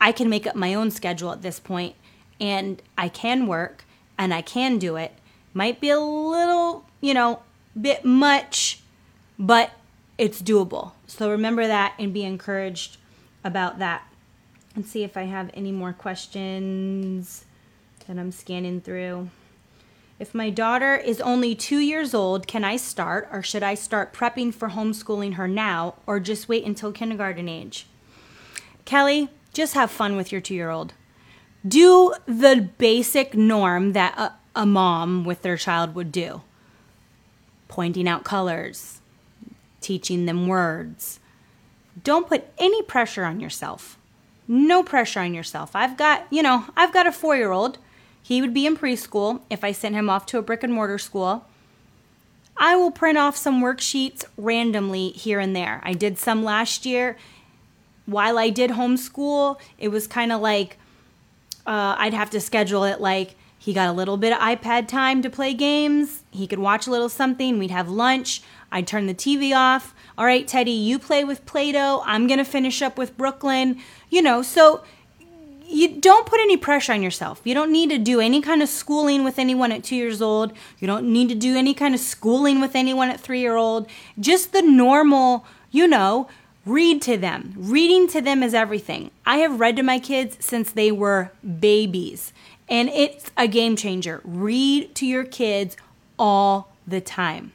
I 0.00 0.12
can 0.12 0.28
make 0.28 0.46
up 0.46 0.56
my 0.56 0.74
own 0.74 0.90
schedule 0.90 1.32
at 1.32 1.42
this 1.42 1.60
point 1.60 1.94
and 2.40 2.82
I 2.98 3.08
can 3.08 3.46
work 3.46 3.84
and 4.18 4.34
I 4.34 4.42
can 4.42 4.78
do 4.78 4.96
it. 4.96 5.12
Might 5.54 5.80
be 5.80 5.90
a 5.90 6.00
little, 6.00 6.84
you 7.00 7.14
know, 7.14 7.42
bit 7.80 8.04
much, 8.04 8.80
but 9.38 9.70
it's 10.18 10.42
doable. 10.42 10.92
So 11.06 11.30
remember 11.30 11.66
that 11.66 11.94
and 11.98 12.12
be 12.12 12.24
encouraged 12.24 12.98
about 13.44 13.78
that. 13.78 14.06
And 14.76 14.86
see 14.86 15.02
if 15.02 15.16
I 15.16 15.22
have 15.22 15.50
any 15.54 15.72
more 15.72 15.92
questions 15.92 17.46
that 18.06 18.18
I'm 18.18 18.30
scanning 18.30 18.80
through. 18.80 19.30
If 20.18 20.34
my 20.34 20.50
daughter 20.50 20.94
is 20.96 21.20
only 21.20 21.54
two 21.54 21.78
years 21.78 22.14
old, 22.14 22.46
can 22.46 22.62
I 22.62 22.76
start 22.76 23.28
or 23.32 23.42
should 23.42 23.62
I 23.62 23.74
start 23.74 24.12
prepping 24.12 24.54
for 24.54 24.68
homeschooling 24.68 25.34
her 25.34 25.48
now 25.48 25.94
or 26.06 26.20
just 26.20 26.48
wait 26.48 26.64
until 26.64 26.92
kindergarten 26.92 27.48
age? 27.48 27.86
Kelly, 28.84 29.30
just 29.52 29.74
have 29.74 29.90
fun 29.90 30.16
with 30.16 30.30
your 30.30 30.40
two 30.40 30.54
year 30.54 30.70
old. 30.70 30.92
Do 31.66 32.14
the 32.26 32.68
basic 32.78 33.34
norm 33.34 33.94
that 33.94 34.16
a, 34.18 34.34
a, 34.54 34.66
mom 34.66 35.24
with 35.24 35.42
their 35.42 35.56
child 35.56 35.94
would 35.94 36.12
do 36.12 36.42
pointing 37.68 38.06
out 38.06 38.24
colors, 38.24 39.00
teaching 39.80 40.26
them 40.26 40.46
words. 40.46 41.18
Don't 42.04 42.28
put 42.28 42.44
any 42.58 42.82
pressure 42.82 43.24
on 43.24 43.40
yourself. 43.40 43.98
No 44.48 44.82
pressure 44.82 45.20
on 45.20 45.34
yourself. 45.34 45.74
I've 45.74 45.96
got, 45.96 46.26
you 46.30 46.42
know, 46.42 46.64
I've 46.76 46.92
got 46.92 47.06
a 47.06 47.12
four 47.12 47.36
year 47.36 47.52
old. 47.52 47.78
He 48.22 48.40
would 48.40 48.54
be 48.54 48.66
in 48.66 48.76
preschool 48.76 49.40
if 49.50 49.62
I 49.62 49.72
sent 49.72 49.94
him 49.94 50.10
off 50.10 50.26
to 50.26 50.38
a 50.38 50.42
brick 50.42 50.62
and 50.62 50.72
mortar 50.72 50.98
school. 50.98 51.46
I 52.56 52.74
will 52.74 52.90
print 52.90 53.18
off 53.18 53.36
some 53.36 53.62
worksheets 53.62 54.24
randomly 54.36 55.10
here 55.10 55.40
and 55.40 55.54
there. 55.54 55.80
I 55.84 55.92
did 55.92 56.18
some 56.18 56.42
last 56.42 56.86
year 56.86 57.16
while 58.06 58.38
I 58.38 58.50
did 58.50 58.70
homeschool, 58.70 59.58
it 59.78 59.88
was 59.88 60.06
kind 60.06 60.32
of 60.32 60.40
like 60.40 60.78
uh, 61.66 61.96
I'd 61.98 62.14
have 62.14 62.30
to 62.30 62.40
schedule 62.40 62.84
it 62.84 63.00
like 63.00 63.34
he 63.58 63.74
got 63.74 63.88
a 63.88 63.92
little 63.92 64.16
bit 64.16 64.32
of 64.32 64.38
iPad 64.38 64.86
time 64.86 65.22
to 65.22 65.30
play 65.30 65.52
games. 65.52 66.22
He 66.30 66.46
could 66.46 66.60
watch 66.60 66.86
a 66.86 66.90
little 66.90 67.08
something. 67.08 67.58
We'd 67.58 67.72
have 67.72 67.88
lunch. 67.88 68.42
I'd 68.72 68.86
turn 68.86 69.06
the 69.06 69.14
TV 69.14 69.56
off. 69.56 69.94
All 70.18 70.26
right, 70.26 70.46
Teddy, 70.46 70.70
you 70.70 70.98
play 70.98 71.24
with 71.24 71.46
Play 71.46 71.72
Doh. 71.72 72.02
I'm 72.04 72.26
going 72.26 72.38
to 72.38 72.44
finish 72.44 72.82
up 72.82 72.98
with 72.98 73.16
Brooklyn. 73.16 73.78
You 74.10 74.22
know, 74.22 74.42
so 74.42 74.82
you 75.66 76.00
don't 76.00 76.26
put 76.26 76.40
any 76.40 76.56
pressure 76.56 76.92
on 76.92 77.02
yourself. 77.02 77.40
You 77.44 77.54
don't 77.54 77.72
need 77.72 77.90
to 77.90 77.98
do 77.98 78.20
any 78.20 78.40
kind 78.40 78.62
of 78.62 78.68
schooling 78.68 79.24
with 79.24 79.38
anyone 79.38 79.72
at 79.72 79.84
two 79.84 79.96
years 79.96 80.22
old. 80.22 80.52
You 80.78 80.86
don't 80.86 81.12
need 81.12 81.28
to 81.28 81.34
do 81.34 81.56
any 81.56 81.74
kind 81.74 81.94
of 81.94 82.00
schooling 82.00 82.60
with 82.60 82.74
anyone 82.74 83.08
at 83.08 83.20
three 83.20 83.40
year 83.40 83.56
old. 83.56 83.88
Just 84.18 84.52
the 84.52 84.62
normal, 84.62 85.44
you 85.70 85.86
know, 85.86 86.28
Read 86.66 87.00
to 87.02 87.16
them. 87.16 87.54
Reading 87.56 88.08
to 88.08 88.20
them 88.20 88.42
is 88.42 88.52
everything. 88.52 89.12
I 89.24 89.36
have 89.36 89.60
read 89.60 89.76
to 89.76 89.84
my 89.84 90.00
kids 90.00 90.36
since 90.40 90.72
they 90.72 90.90
were 90.90 91.30
babies, 91.60 92.32
and 92.68 92.88
it's 92.88 93.30
a 93.36 93.46
game 93.46 93.76
changer. 93.76 94.20
Read 94.24 94.92
to 94.96 95.06
your 95.06 95.22
kids 95.22 95.76
all 96.18 96.72
the 96.84 97.00
time. 97.00 97.52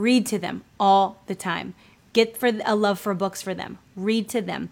Read 0.00 0.24
to 0.26 0.38
them 0.38 0.64
all 0.78 1.18
the 1.26 1.34
time. 1.34 1.74
Get 2.14 2.36
for 2.36 2.50
a 2.64 2.74
love 2.74 2.98
for 2.98 3.12
books 3.12 3.42
for 3.42 3.52
them. 3.52 3.78
Read 3.94 4.30
to 4.30 4.40
them. 4.40 4.70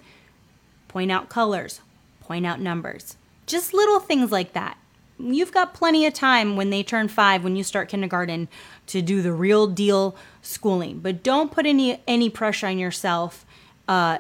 Point 0.88 1.12
out 1.12 1.28
colors, 1.28 1.82
point 2.22 2.46
out 2.46 2.60
numbers. 2.60 3.18
Just 3.46 3.74
little 3.74 4.00
things 4.00 4.32
like 4.32 4.54
that. 4.54 4.78
You've 5.18 5.52
got 5.52 5.74
plenty 5.74 6.06
of 6.06 6.14
time 6.14 6.56
when 6.56 6.70
they 6.70 6.82
turn 6.82 7.08
5 7.08 7.44
when 7.44 7.56
you 7.56 7.62
start 7.62 7.90
kindergarten 7.90 8.48
to 8.86 9.02
do 9.02 9.20
the 9.20 9.32
real 9.32 9.66
deal 9.66 10.16
schooling, 10.40 11.00
but 11.00 11.22
don't 11.22 11.52
put 11.52 11.66
any 11.66 12.00
any 12.06 12.30
pressure 12.30 12.68
on 12.68 12.78
yourself. 12.78 13.44
Uh, 13.86 14.18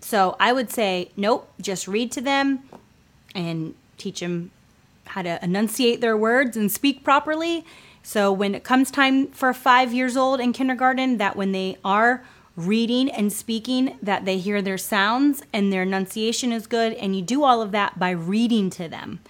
so 0.00 0.36
I 0.38 0.52
would 0.52 0.70
say 0.70 1.10
nope, 1.16 1.50
just 1.60 1.88
read 1.88 2.12
to 2.12 2.20
them 2.20 2.68
and 3.34 3.74
teach 3.96 4.20
them 4.20 4.50
how 5.06 5.22
to 5.22 5.42
enunciate 5.42 6.02
their 6.02 6.16
words 6.16 6.58
and 6.58 6.70
speak 6.70 7.02
properly. 7.02 7.64
So 8.02 8.32
when 8.32 8.54
it 8.54 8.64
comes 8.64 8.90
time 8.90 9.28
for 9.28 9.52
five 9.54 9.92
years 9.92 10.16
old 10.16 10.40
in 10.40 10.52
kindergarten, 10.52 11.18
that 11.18 11.36
when 11.36 11.52
they 11.52 11.78
are 11.84 12.24
reading 12.56 13.10
and 13.10 13.32
speaking, 13.32 13.96
that 14.02 14.24
they 14.24 14.38
hear 14.38 14.60
their 14.60 14.78
sounds 14.78 15.42
and 15.52 15.72
their 15.72 15.82
enunciation 15.82 16.52
is 16.52 16.66
good, 16.66 16.92
and 16.94 17.16
you 17.16 17.22
do 17.22 17.44
all 17.44 17.62
of 17.62 17.70
that 17.72 17.98
by 17.98 18.10
reading 18.10 18.70
to 18.70 18.88
them. 18.88 19.20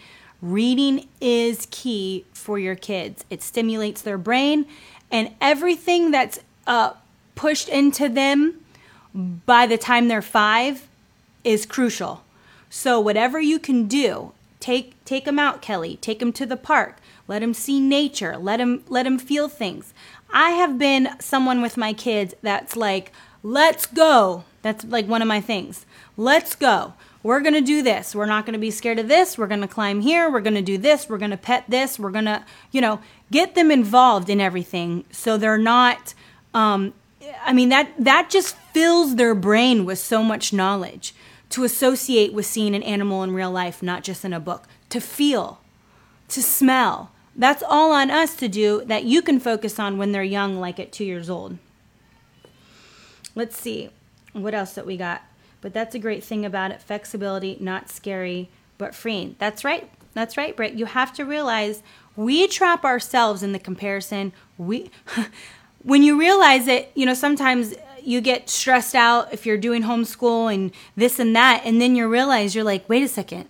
Reading 0.40 1.06
is 1.20 1.68
key 1.70 2.24
for 2.32 2.58
your 2.58 2.74
kids. 2.74 3.24
It 3.30 3.42
stimulates 3.42 4.02
their 4.02 4.18
brain, 4.18 4.66
and 5.10 5.30
everything 5.40 6.10
that's 6.10 6.40
uh, 6.66 6.94
pushed 7.34 7.68
into 7.68 8.08
them 8.08 8.58
by 9.14 9.66
the 9.66 9.78
time 9.78 10.08
they're 10.08 10.22
five 10.22 10.88
is 11.44 11.66
crucial. 11.66 12.24
So 12.70 12.98
whatever 12.98 13.40
you 13.40 13.58
can 13.58 13.86
do, 13.86 14.32
take 14.58 14.94
take 15.04 15.26
them 15.26 15.38
out, 15.38 15.60
Kelly. 15.60 15.98
Take 16.00 16.18
them 16.18 16.32
to 16.32 16.46
the 16.46 16.56
park. 16.56 16.96
Let 17.28 17.40
them 17.40 17.54
see 17.54 17.80
nature. 17.80 18.36
Let 18.36 18.58
them 18.58 18.84
let 18.88 19.04
them 19.04 19.18
feel 19.18 19.48
things. 19.48 19.94
I 20.32 20.50
have 20.50 20.78
been 20.78 21.08
someone 21.20 21.62
with 21.62 21.76
my 21.76 21.92
kids 21.92 22.34
that's 22.42 22.76
like, 22.76 23.12
let's 23.42 23.86
go. 23.86 24.44
That's 24.62 24.84
like 24.84 25.06
one 25.06 25.22
of 25.22 25.28
my 25.28 25.40
things. 25.40 25.86
Let's 26.16 26.54
go 26.54 26.94
we're 27.22 27.40
going 27.40 27.54
to 27.54 27.60
do 27.60 27.82
this. 27.82 28.16
We're 28.16 28.26
not 28.26 28.46
going 28.46 28.54
to 28.54 28.58
be 28.58 28.72
scared 28.72 28.98
of 28.98 29.06
this. 29.06 29.38
We're 29.38 29.46
going 29.46 29.60
to 29.60 29.68
climb 29.68 30.00
here. 30.00 30.28
We're 30.28 30.40
going 30.40 30.54
to 30.54 30.62
do 30.62 30.76
this. 30.76 31.08
We're 31.08 31.18
going 31.18 31.30
to 31.30 31.36
pet 31.36 31.64
this. 31.68 31.96
We're 31.98 32.10
going 32.10 32.24
to, 32.24 32.44
you 32.72 32.80
know, 32.80 33.00
get 33.30 33.54
them 33.54 33.70
involved 33.70 34.28
in 34.28 34.40
everything 34.40 35.04
so 35.12 35.36
they're 35.36 35.56
not 35.56 36.14
um, 36.54 36.92
I 37.44 37.52
mean 37.52 37.68
that 37.70 37.92
that 37.98 38.28
just 38.28 38.56
fills 38.74 39.16
their 39.16 39.34
brain 39.34 39.84
with 39.84 39.98
so 39.98 40.22
much 40.22 40.52
knowledge 40.52 41.14
to 41.50 41.64
associate 41.64 42.32
with 42.32 42.46
seeing 42.46 42.74
an 42.74 42.82
animal 42.82 43.22
in 43.22 43.32
real 43.32 43.50
life, 43.50 43.82
not 43.82 44.02
just 44.02 44.24
in 44.24 44.32
a 44.32 44.40
book, 44.40 44.64
to 44.88 45.00
feel, 45.00 45.60
to 46.28 46.42
smell. 46.42 47.11
That's 47.34 47.62
all 47.62 47.92
on 47.92 48.10
us 48.10 48.36
to 48.36 48.48
do 48.48 48.82
that 48.86 49.04
you 49.04 49.22
can 49.22 49.40
focus 49.40 49.78
on 49.78 49.98
when 49.98 50.12
they're 50.12 50.22
young, 50.22 50.58
like 50.60 50.78
at 50.78 50.92
two 50.92 51.04
years 51.04 51.30
old. 51.30 51.58
Let's 53.34 53.58
see. 53.58 53.90
What 54.32 54.54
else 54.54 54.74
that 54.74 54.86
we 54.86 54.96
got? 54.96 55.22
But 55.60 55.72
that's 55.72 55.94
a 55.94 55.98
great 55.98 56.24
thing 56.24 56.44
about 56.44 56.72
it 56.72 56.82
flexibility, 56.82 57.56
not 57.60 57.88
scary, 57.88 58.50
but 58.78 58.94
freeing. 58.94 59.36
That's 59.38 59.64
right. 59.64 59.88
That's 60.12 60.36
right, 60.36 60.54
Britt. 60.54 60.74
You 60.74 60.86
have 60.86 61.12
to 61.14 61.24
realize 61.24 61.82
we 62.16 62.46
trap 62.48 62.84
ourselves 62.84 63.42
in 63.42 63.52
the 63.52 63.58
comparison. 63.58 64.32
We, 64.58 64.90
when 65.82 66.02
you 66.02 66.18
realize 66.18 66.66
it, 66.66 66.92
you 66.94 67.06
know, 67.06 67.14
sometimes 67.14 67.74
you 68.02 68.20
get 68.20 68.50
stressed 68.50 68.94
out 68.94 69.32
if 69.32 69.46
you're 69.46 69.56
doing 69.56 69.84
homeschool 69.84 70.52
and 70.52 70.72
this 70.96 71.18
and 71.18 71.34
that. 71.34 71.62
And 71.64 71.80
then 71.80 71.96
you 71.96 72.08
realize 72.08 72.54
you're 72.54 72.64
like, 72.64 72.86
wait 72.88 73.02
a 73.02 73.08
second. 73.08 73.48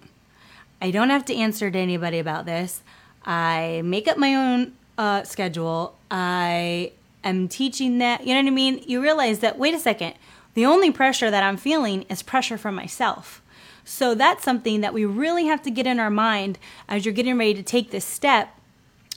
I 0.80 0.91
don't 0.91 1.11
have 1.11 1.24
to 1.26 1.35
answer 1.35 1.70
to 1.70 1.78
anybody 1.78 2.18
about 2.18 2.45
this. 2.45 2.83
I 3.24 3.82
make 3.84 4.08
up 4.08 4.18
my 4.18 4.34
own 4.34 4.72
uh, 4.98 5.22
schedule. 5.24 5.96
I 6.10 6.92
am 7.24 7.48
teaching 7.48 7.98
that. 7.98 8.26
You 8.26 8.34
know 8.34 8.40
what 8.40 8.48
I 8.48 8.54
mean? 8.54 8.82
You 8.86 9.02
realize 9.02 9.40
that, 9.40 9.58
wait 9.58 9.74
a 9.74 9.78
second, 9.78 10.14
the 10.54 10.66
only 10.66 10.90
pressure 10.90 11.30
that 11.30 11.42
I'm 11.42 11.56
feeling 11.56 12.02
is 12.02 12.22
pressure 12.22 12.58
from 12.58 12.74
myself. 12.74 13.42
So 13.84 14.14
that's 14.14 14.44
something 14.44 14.80
that 14.80 14.94
we 14.94 15.04
really 15.04 15.46
have 15.46 15.62
to 15.62 15.70
get 15.70 15.86
in 15.86 15.98
our 15.98 16.10
mind 16.10 16.58
as 16.88 17.04
you're 17.04 17.14
getting 17.14 17.38
ready 17.38 17.54
to 17.54 17.62
take 17.62 17.90
this 17.90 18.04
step 18.04 18.56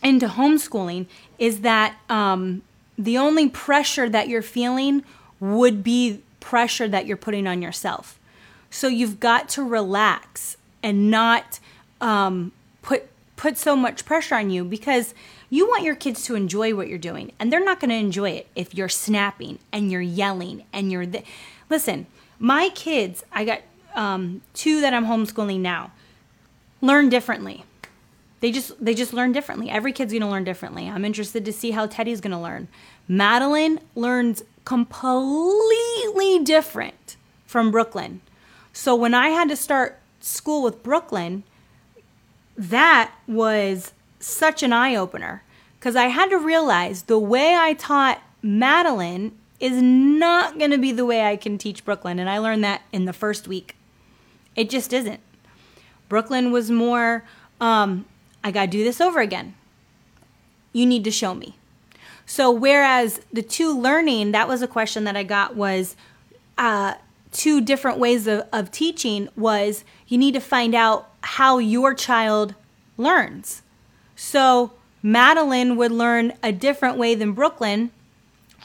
into 0.02 0.28
homeschooling 0.28 1.08
is 1.38 1.62
that 1.62 1.98
um, 2.10 2.62
the 2.98 3.18
only 3.18 3.50
pressure 3.50 4.10
that 4.10 4.28
you're 4.28 4.42
feeling 4.42 5.04
would 5.40 5.84
be 5.84 6.22
pressure 6.40 6.88
that 6.88 7.06
you're 7.06 7.18
putting 7.18 7.48
on 7.48 7.62
yourself. 7.62 8.20
So 8.70 8.88
you've 8.88 9.20
got 9.20 9.50
to 9.50 9.64
relax 9.64 10.58
and 10.84 11.10
not 11.10 11.60
um, 12.02 12.52
put 12.82 13.08
put 13.36 13.58
so 13.58 13.76
much 13.76 14.06
pressure 14.06 14.36
on 14.36 14.50
you 14.50 14.64
because 14.64 15.14
you 15.50 15.68
want 15.68 15.84
your 15.84 15.96
kids 15.96 16.24
to 16.26 16.36
enjoy 16.36 16.74
what 16.76 16.88
you're 16.88 16.98
doing, 16.98 17.32
and 17.40 17.52
they're 17.52 17.64
not 17.64 17.80
going 17.80 17.90
to 17.90 17.96
enjoy 17.96 18.32
it 18.32 18.48
if 18.56 18.74
you're 18.74 18.90
snapping 18.90 19.60
and 19.72 19.92
you're 19.92 20.02
yelling 20.02 20.64
and 20.74 20.92
you're. 20.92 21.06
Th- 21.06 21.26
Listen, 21.70 22.08
my 22.40 22.70
kids, 22.70 23.24
I 23.32 23.46
got 23.46 23.62
um, 23.96 24.42
two 24.54 24.82
that 24.82 24.94
I'm 24.94 25.06
homeschooling 25.06 25.60
now, 25.60 25.92
learn 26.82 27.10
differently. 27.10 27.64
They 28.42 28.52
just 28.52 28.84
they 28.84 28.94
just 28.94 29.14
learn 29.14 29.32
differently. 29.32 29.70
Every 29.70 29.92
kid's 29.92 30.12
going 30.12 30.22
to 30.22 30.28
learn 30.28 30.44
differently. 30.44 30.88
I'm 30.88 31.06
interested 31.06 31.46
to 31.46 31.54
see 31.54 31.72
how 31.72 31.88
Teddy's 31.88 32.22
going 32.22 32.32
to 32.32 32.40
learn. 32.40 32.68
Madeline 33.08 33.80
learns 33.96 34.44
completely 34.66 36.44
different 36.44 37.16
from 37.46 37.72
Brooklyn. 37.72 38.22
So 38.74 38.94
when 38.94 39.14
I 39.14 39.30
had 39.30 39.48
to 39.50 39.56
start 39.56 40.00
school 40.20 40.62
with 40.62 40.84
Brooklyn, 40.84 41.44
that 42.58 43.14
was 43.28 43.94
such 44.20 44.64
an 44.64 44.74
eye 44.74 44.96
opener 44.96 45.44
because 45.80 45.96
I 45.96 46.06
had 46.06 46.30
to 46.30 46.38
realize 46.38 47.04
the 47.04 47.20
way 47.20 47.56
I 47.56 47.74
taught 47.74 48.22
Madeline 48.42 49.38
is 49.60 49.82
not 49.82 50.58
going 50.58 50.72
to 50.72 50.78
be 50.78 50.92
the 50.92 51.06
way 51.06 51.24
I 51.24 51.36
can 51.36 51.58
teach 51.58 51.86
Brooklyn. 51.86 52.20
And 52.20 52.30
I 52.30 52.38
learned 52.38 52.64
that 52.64 52.82
in 52.92 53.06
the 53.06 53.14
first 53.14 53.48
week. 53.48 53.76
It 54.56 54.70
just 54.70 54.94
isn't. 54.94 55.20
Brooklyn 56.10 56.52
was 56.52 56.70
more, 56.70 57.24
um, 57.60 58.06
I 58.44 58.52
got 58.52 58.66
to 58.66 58.68
do 58.68 58.84
this 58.84 59.02
over 59.02 59.20
again. 59.20 59.56
You 60.74 60.86
need 60.86 61.04
to 61.06 61.12
show 61.12 61.34
me. 61.34 61.56
So, 62.26 62.52
whereas 62.52 63.22
the 63.32 63.42
two 63.42 63.80
learning, 63.80 64.32
that 64.32 64.48
was 64.48 64.62
a 64.62 64.68
question 64.68 65.04
that 65.04 65.16
I 65.16 65.24
got 65.24 65.56
was 65.56 65.96
uh, 66.58 66.96
two 67.32 67.62
different 67.62 68.00
ways 68.00 68.28
of, 68.28 68.48
of 68.52 68.72
teaching 68.72 69.30
was 69.36 69.84
you 70.08 70.18
need 70.18 70.34
to 70.34 70.40
find 70.40 70.74
out 70.74 71.15
how 71.26 71.58
your 71.58 71.94
child 71.94 72.56
learns. 72.98 73.62
So, 74.16 74.74
Madeline 75.02 75.76
would 75.76 75.92
learn 75.92 76.34
a 76.42 76.52
different 76.52 76.98
way 76.98 77.14
than 77.16 77.34
Brooklyn. 77.34 77.92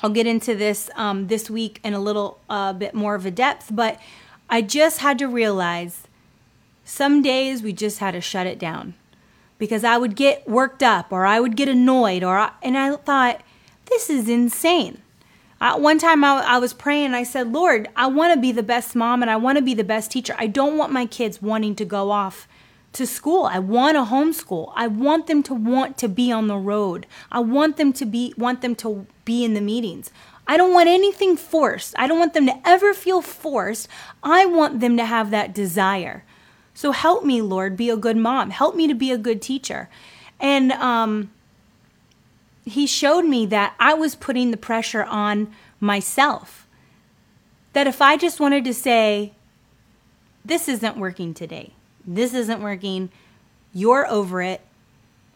I'll 0.02 0.10
get 0.10 0.26
into 0.26 0.54
this 0.54 0.88
um, 0.94 1.26
this 1.26 1.50
week 1.50 1.80
in 1.84 1.92
a 1.92 2.00
little 2.00 2.38
uh, 2.48 2.72
bit 2.72 2.94
more 2.94 3.14
of 3.14 3.26
a 3.26 3.30
depth, 3.30 3.68
but 3.70 4.00
I 4.48 4.62
just 4.62 5.00
had 5.00 5.18
to 5.18 5.28
realize 5.28 6.06
some 6.84 7.22
days 7.22 7.62
we 7.62 7.72
just 7.72 7.98
had 7.98 8.12
to 8.12 8.20
shut 8.20 8.46
it 8.46 8.58
down 8.58 8.94
because 9.58 9.84
I 9.84 9.98
would 9.98 10.16
get 10.16 10.48
worked 10.48 10.82
up 10.82 11.12
or 11.12 11.26
I 11.26 11.40
would 11.40 11.56
get 11.56 11.68
annoyed 11.68 12.24
or 12.24 12.38
I, 12.38 12.52
and 12.62 12.76
I 12.76 12.96
thought 12.96 13.42
this 13.86 14.08
is 14.08 14.28
insane. 14.28 15.02
I, 15.60 15.76
one 15.76 15.98
time 15.98 16.24
I, 16.24 16.42
I 16.42 16.58
was 16.58 16.72
praying 16.72 17.06
and 17.06 17.16
I 17.16 17.22
said, 17.22 17.52
Lord, 17.52 17.88
I 17.94 18.06
want 18.06 18.34
to 18.34 18.40
be 18.40 18.52
the 18.52 18.62
best 18.62 18.96
mom 18.96 19.22
and 19.22 19.30
I 19.30 19.36
want 19.36 19.58
to 19.58 19.62
be 19.62 19.74
the 19.74 19.84
best 19.84 20.10
teacher. 20.10 20.34
I 20.38 20.46
don't 20.46 20.78
want 20.78 20.92
my 20.92 21.06
kids 21.06 21.42
wanting 21.42 21.76
to 21.76 21.84
go 21.84 22.10
off 22.10 22.48
to 22.92 23.06
school. 23.06 23.44
I 23.44 23.58
want 23.58 23.96
a 23.96 24.04
homeschool. 24.04 24.72
I 24.74 24.86
want 24.86 25.26
them 25.26 25.42
to 25.44 25.54
want 25.54 25.98
to 25.98 26.08
be 26.08 26.32
on 26.32 26.48
the 26.48 26.56
road. 26.56 27.06
I 27.30 27.40
want 27.40 27.76
them 27.76 27.92
to 27.94 28.06
be 28.06 28.34
want 28.36 28.62
them 28.62 28.74
to 28.76 29.06
be 29.24 29.44
in 29.44 29.54
the 29.54 29.60
meetings. 29.60 30.10
I 30.46 30.56
don't 30.56 30.72
want 30.72 30.88
anything 30.88 31.36
forced. 31.36 31.94
I 31.96 32.08
don't 32.08 32.18
want 32.18 32.34
them 32.34 32.46
to 32.46 32.60
ever 32.64 32.92
feel 32.92 33.22
forced. 33.22 33.86
I 34.22 34.46
want 34.46 34.80
them 34.80 34.96
to 34.96 35.04
have 35.04 35.30
that 35.30 35.54
desire. 35.54 36.24
So 36.74 36.92
help 36.92 37.24
me, 37.24 37.40
Lord, 37.42 37.76
be 37.76 37.90
a 37.90 37.96
good 37.96 38.16
mom. 38.16 38.50
Help 38.50 38.74
me 38.74 38.88
to 38.88 38.94
be 38.94 39.12
a 39.12 39.18
good 39.18 39.42
teacher. 39.42 39.88
And 40.40 40.72
um, 40.72 41.30
he 42.70 42.86
showed 42.86 43.24
me 43.24 43.46
that 43.46 43.74
I 43.78 43.94
was 43.94 44.14
putting 44.14 44.50
the 44.50 44.56
pressure 44.56 45.04
on 45.04 45.52
myself. 45.78 46.66
That 47.72 47.86
if 47.86 48.02
I 48.02 48.16
just 48.16 48.40
wanted 48.40 48.64
to 48.64 48.74
say, 48.74 49.32
this 50.44 50.68
isn't 50.68 50.96
working 50.96 51.34
today, 51.34 51.72
this 52.06 52.34
isn't 52.34 52.62
working, 52.62 53.10
you're 53.72 54.06
over 54.08 54.42
it, 54.42 54.60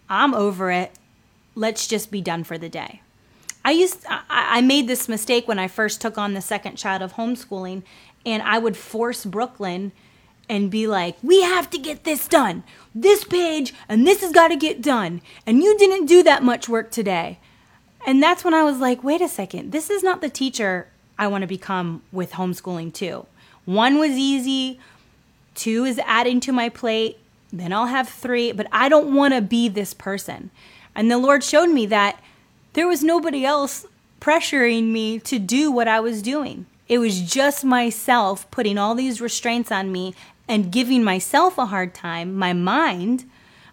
I'm 0.08 0.34
over 0.34 0.70
it, 0.70 0.92
let's 1.54 1.86
just 1.86 2.10
be 2.10 2.20
done 2.20 2.44
for 2.44 2.58
the 2.58 2.68
day. 2.68 3.00
I 3.64 3.70
used 3.70 4.04
I, 4.08 4.60
made 4.60 4.88
this 4.88 5.08
mistake 5.08 5.48
when 5.48 5.58
I 5.58 5.68
first 5.68 6.00
took 6.00 6.18
on 6.18 6.34
the 6.34 6.42
second 6.42 6.76
child 6.76 7.00
of 7.00 7.14
homeschooling 7.14 7.82
and 8.26 8.42
I 8.42 8.58
would 8.58 8.76
force 8.76 9.24
Brooklyn 9.24 9.92
and 10.48 10.70
be 10.70 10.86
like, 10.86 11.16
we 11.22 11.42
have 11.42 11.70
to 11.70 11.78
get 11.78 12.04
this 12.04 12.28
done. 12.28 12.62
This 12.94 13.24
page 13.24 13.74
and 13.88 14.06
this 14.06 14.20
has 14.20 14.32
got 14.32 14.48
to 14.48 14.56
get 14.56 14.80
done. 14.80 15.20
And 15.46 15.62
you 15.62 15.76
didn't 15.76 16.06
do 16.06 16.22
that 16.22 16.42
much 16.42 16.68
work 16.68 16.90
today. 16.90 17.38
And 18.06 18.22
that's 18.22 18.44
when 18.44 18.54
I 18.54 18.62
was 18.62 18.78
like, 18.78 19.02
wait 19.02 19.20
a 19.20 19.28
second, 19.28 19.72
this 19.72 19.90
is 19.90 20.02
not 20.02 20.20
the 20.20 20.28
teacher 20.28 20.88
I 21.18 21.26
want 21.26 21.42
to 21.42 21.48
become 21.48 22.02
with 22.12 22.32
homeschooling 22.32 22.92
too. 22.92 23.26
One 23.64 23.98
was 23.98 24.10
easy, 24.10 24.78
two 25.54 25.84
is 25.84 25.98
adding 26.04 26.40
to 26.40 26.52
my 26.52 26.68
plate, 26.68 27.18
then 27.52 27.72
I'll 27.72 27.86
have 27.86 28.08
three, 28.08 28.52
but 28.52 28.66
I 28.72 28.88
don't 28.88 29.14
want 29.14 29.32
to 29.32 29.40
be 29.40 29.68
this 29.68 29.94
person. 29.94 30.50
And 30.94 31.10
the 31.10 31.18
Lord 31.18 31.42
showed 31.42 31.70
me 31.70 31.86
that 31.86 32.20
there 32.74 32.88
was 32.88 33.02
nobody 33.02 33.44
else 33.44 33.86
pressuring 34.20 34.90
me 34.90 35.18
to 35.20 35.38
do 35.38 35.70
what 35.70 35.88
I 35.88 36.00
was 36.00 36.20
doing. 36.20 36.66
It 36.88 36.98
was 36.98 37.20
just 37.20 37.64
myself 37.64 38.50
putting 38.50 38.76
all 38.76 38.94
these 38.94 39.20
restraints 39.20 39.72
on 39.72 39.92
me 39.92 40.14
and 40.48 40.70
giving 40.70 41.02
myself 41.02 41.58
a 41.58 41.66
hard 41.66 41.94
time, 41.94 42.34
my 42.34 42.52
mind, 42.52 43.24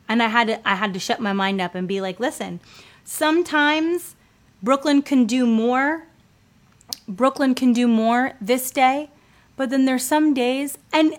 and 0.07 0.21
I 0.21 0.27
had 0.27 0.47
to 0.47 0.67
I 0.67 0.75
had 0.75 0.93
to 0.93 0.99
shut 0.99 1.19
my 1.19 1.33
mind 1.33 1.61
up 1.61 1.75
and 1.75 1.87
be 1.87 2.01
like, 2.01 2.19
listen, 2.19 2.59
sometimes 3.03 4.15
Brooklyn 4.61 5.01
can 5.01 5.25
do 5.25 5.45
more. 5.45 6.03
Brooklyn 7.07 7.55
can 7.55 7.73
do 7.73 7.87
more 7.87 8.33
this 8.39 8.71
day, 8.71 9.09
but 9.55 9.69
then 9.69 9.85
there's 9.85 10.03
some 10.03 10.33
days 10.33 10.77
and 10.93 11.17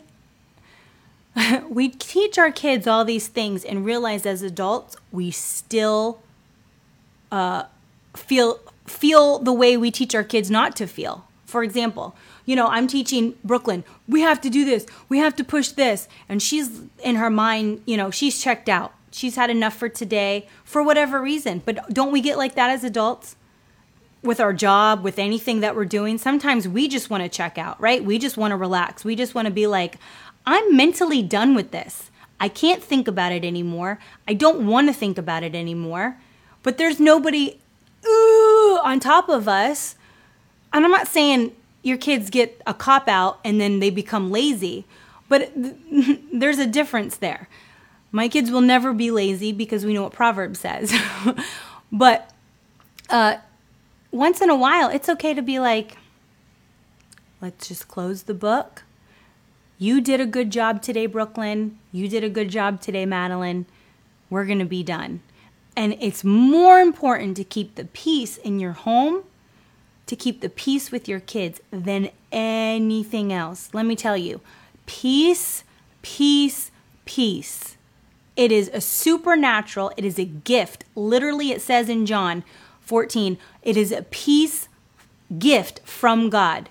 we 1.68 1.88
teach 1.88 2.38
our 2.38 2.52
kids 2.52 2.86
all 2.86 3.04
these 3.04 3.28
things 3.28 3.64
and 3.64 3.84
realize 3.84 4.26
as 4.26 4.42
adults 4.42 4.96
we 5.10 5.30
still 5.30 6.20
uh, 7.30 7.64
feel 8.14 8.60
feel 8.86 9.38
the 9.38 9.52
way 9.52 9.76
we 9.76 9.90
teach 9.90 10.14
our 10.14 10.24
kids 10.24 10.50
not 10.50 10.76
to 10.76 10.86
feel. 10.86 11.26
For 11.52 11.62
example, 11.62 12.16
you 12.46 12.56
know, 12.56 12.66
I'm 12.68 12.88
teaching 12.88 13.34
Brooklyn, 13.44 13.84
we 14.08 14.22
have 14.22 14.40
to 14.40 14.48
do 14.48 14.64
this, 14.64 14.86
we 15.10 15.18
have 15.18 15.36
to 15.36 15.44
push 15.44 15.68
this. 15.68 16.08
And 16.28 16.42
she's 16.42 16.80
in 17.04 17.16
her 17.16 17.28
mind, 17.28 17.82
you 17.84 17.98
know, 17.98 18.10
she's 18.10 18.42
checked 18.42 18.70
out. 18.70 18.94
She's 19.10 19.36
had 19.36 19.50
enough 19.50 19.76
for 19.76 19.90
today 19.90 20.48
for 20.64 20.82
whatever 20.82 21.20
reason. 21.20 21.60
But 21.62 21.92
don't 21.92 22.10
we 22.10 22.22
get 22.22 22.38
like 22.38 22.54
that 22.54 22.70
as 22.70 22.82
adults? 22.84 23.36
With 24.22 24.40
our 24.40 24.54
job, 24.54 25.04
with 25.04 25.18
anything 25.18 25.60
that 25.60 25.76
we're 25.76 25.84
doing, 25.84 26.16
sometimes 26.16 26.66
we 26.66 26.88
just 26.88 27.10
want 27.10 27.22
to 27.22 27.28
check 27.28 27.58
out, 27.58 27.78
right? 27.80 28.02
We 28.02 28.18
just 28.18 28.38
want 28.38 28.52
to 28.52 28.56
relax. 28.56 29.04
We 29.04 29.14
just 29.14 29.34
want 29.34 29.46
to 29.46 29.52
be 29.52 29.66
like, 29.66 29.96
I'm 30.46 30.74
mentally 30.74 31.22
done 31.22 31.54
with 31.54 31.70
this. 31.70 32.10
I 32.40 32.48
can't 32.48 32.82
think 32.82 33.06
about 33.08 33.32
it 33.32 33.44
anymore. 33.44 33.98
I 34.26 34.32
don't 34.32 34.66
want 34.66 34.88
to 34.88 34.94
think 34.94 35.18
about 35.18 35.42
it 35.42 35.54
anymore. 35.54 36.16
But 36.62 36.78
there's 36.78 36.98
nobody 36.98 37.60
ooh, 38.06 38.78
on 38.82 39.00
top 39.00 39.28
of 39.28 39.48
us. 39.48 39.96
And 40.72 40.84
I'm 40.84 40.90
not 40.90 41.08
saying 41.08 41.52
your 41.82 41.96
kids 41.96 42.30
get 42.30 42.60
a 42.66 42.74
cop 42.74 43.08
out 43.08 43.40
and 43.44 43.60
then 43.60 43.80
they 43.80 43.90
become 43.90 44.30
lazy. 44.30 44.84
But 45.28 45.52
there's 46.32 46.58
a 46.58 46.66
difference 46.66 47.16
there. 47.16 47.48
My 48.10 48.28
kids 48.28 48.50
will 48.50 48.60
never 48.60 48.92
be 48.92 49.10
lazy 49.10 49.52
because 49.52 49.84
we 49.84 49.94
know 49.94 50.02
what 50.02 50.12
Proverbs 50.12 50.60
says. 50.60 50.92
but 51.92 52.30
uh, 53.08 53.36
once 54.10 54.40
in 54.40 54.50
a 54.50 54.56
while, 54.56 54.90
it's 54.90 55.08
okay 55.08 55.32
to 55.34 55.42
be 55.42 55.58
like, 55.58 55.96
let's 57.40 57.68
just 57.68 57.88
close 57.88 58.24
the 58.24 58.34
book. 58.34 58.84
You 59.78 60.00
did 60.00 60.20
a 60.20 60.26
good 60.26 60.50
job 60.50 60.82
today, 60.82 61.06
Brooklyn. 61.06 61.78
You 61.90 62.06
did 62.06 62.22
a 62.22 62.28
good 62.28 62.50
job 62.50 62.80
today, 62.80 63.06
Madeline. 63.06 63.66
We're 64.30 64.44
going 64.44 64.60
to 64.60 64.64
be 64.64 64.82
done. 64.82 65.22
And 65.74 65.96
it's 65.98 66.22
more 66.22 66.78
important 66.78 67.36
to 67.38 67.44
keep 67.44 67.74
the 67.74 67.86
peace 67.86 68.36
in 68.36 68.60
your 68.60 68.72
home 68.72 69.24
to 70.12 70.16
keep 70.16 70.42
the 70.42 70.50
peace 70.50 70.92
with 70.92 71.08
your 71.08 71.20
kids 71.20 71.58
than 71.70 72.10
anything 72.30 73.32
else. 73.32 73.70
Let 73.72 73.86
me 73.86 73.96
tell 73.96 74.14
you 74.14 74.42
peace, 74.84 75.64
peace, 76.02 76.70
peace. 77.06 77.78
It 78.36 78.52
is 78.52 78.68
a 78.74 78.82
supernatural, 78.82 79.90
it 79.96 80.04
is 80.04 80.18
a 80.18 80.26
gift. 80.26 80.84
Literally, 80.94 81.50
it 81.50 81.62
says 81.62 81.88
in 81.88 82.04
John 82.04 82.44
14, 82.82 83.38
it 83.62 83.78
is 83.78 83.90
a 83.90 84.02
peace 84.02 84.68
gift 85.38 85.80
from 85.88 86.28
God. 86.28 86.68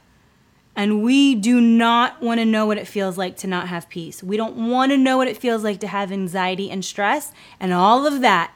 And 0.76 1.02
we 1.02 1.34
do 1.34 1.60
not 1.60 2.22
want 2.22 2.40
to 2.40 2.46
know 2.46 2.68
what 2.68 2.78
it 2.78 2.88
feels 2.88 3.18
like 3.18 3.38
to 3.38 3.48
not 3.48 3.70
have 3.70 3.90
peace. 3.90 4.22
We 4.22 4.38
don't 4.38 4.70
want 4.70 4.92
to 4.92 4.98
know 5.00 5.18
what 5.18 5.28
it 5.28 5.36
feels 5.36 5.64
like 5.64 5.80
to 5.80 5.88
have 5.88 6.12
anxiety 6.12 6.70
and 6.70 6.86
stress. 6.86 7.32
And 7.60 7.74
all 7.74 8.06
of 8.06 8.22
that 8.22 8.54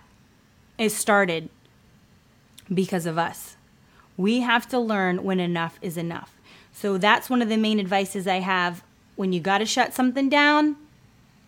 is 0.78 0.96
started 0.96 1.50
because 2.72 3.08
of 3.08 3.18
us. 3.18 3.55
We 4.18 4.42
have 4.42 4.68
to 4.70 4.80
learn 4.80 5.24
when 5.24 5.40
enough 5.40 5.78
is 5.82 5.98
enough. 5.98 6.36
So 6.74 6.98
that's 6.98 7.30
one 7.30 7.42
of 7.42 7.50
the 7.50 7.58
main 7.58 7.80
advices 7.80 8.28
I 8.28 8.40
have. 8.40 8.84
When 9.16 9.32
you 9.32 9.40
got 9.40 9.60
to 9.60 9.66
shut 9.66 9.94
something 9.94 10.30
down, 10.30 10.76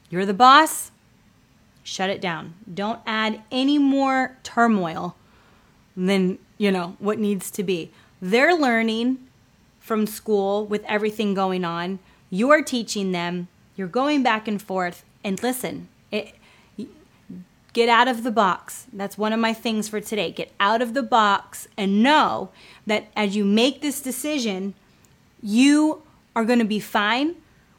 you're 0.09 0.25
the 0.25 0.33
boss, 0.33 0.91
shut 1.83 2.09
it 2.09 2.21
down. 2.21 2.53
Don't 2.73 3.01
add 3.05 3.41
any 3.51 3.77
more 3.77 4.37
turmoil 4.43 5.15
than, 5.95 6.37
you 6.57 6.71
know, 6.71 6.95
what 6.99 7.19
needs 7.19 7.51
to 7.51 7.63
be. 7.63 7.91
They're 8.21 8.55
learning 8.55 9.19
from 9.79 10.07
school 10.07 10.65
with 10.65 10.83
everything 10.85 11.33
going 11.33 11.63
on. 11.65 11.99
You're 12.29 12.63
teaching 12.63 13.11
them. 13.11 13.47
You're 13.75 13.87
going 13.87 14.23
back 14.23 14.47
and 14.47 14.61
forth. 14.61 15.03
And 15.23 15.41
listen, 15.41 15.87
get 17.77 17.89
out 17.89 18.07
of 18.07 18.23
the 18.23 18.31
box. 18.31 18.87
That's 18.91 19.19
one 19.19 19.33
of 19.33 19.39
my 19.39 19.53
things 19.53 19.87
for 19.87 20.01
today. 20.01 20.31
Get 20.31 20.51
out 20.59 20.81
of 20.81 20.95
the 20.95 21.03
box 21.03 21.67
and 21.77 22.01
know 22.01 22.49
that 22.87 23.05
as 23.15 23.35
you 23.35 23.45
make 23.45 23.81
this 23.81 24.01
decision, 24.01 24.73
you 25.43 26.01
are 26.35 26.43
going 26.43 26.57
to 26.57 26.65
be 26.65 26.79
fine. 26.79 27.35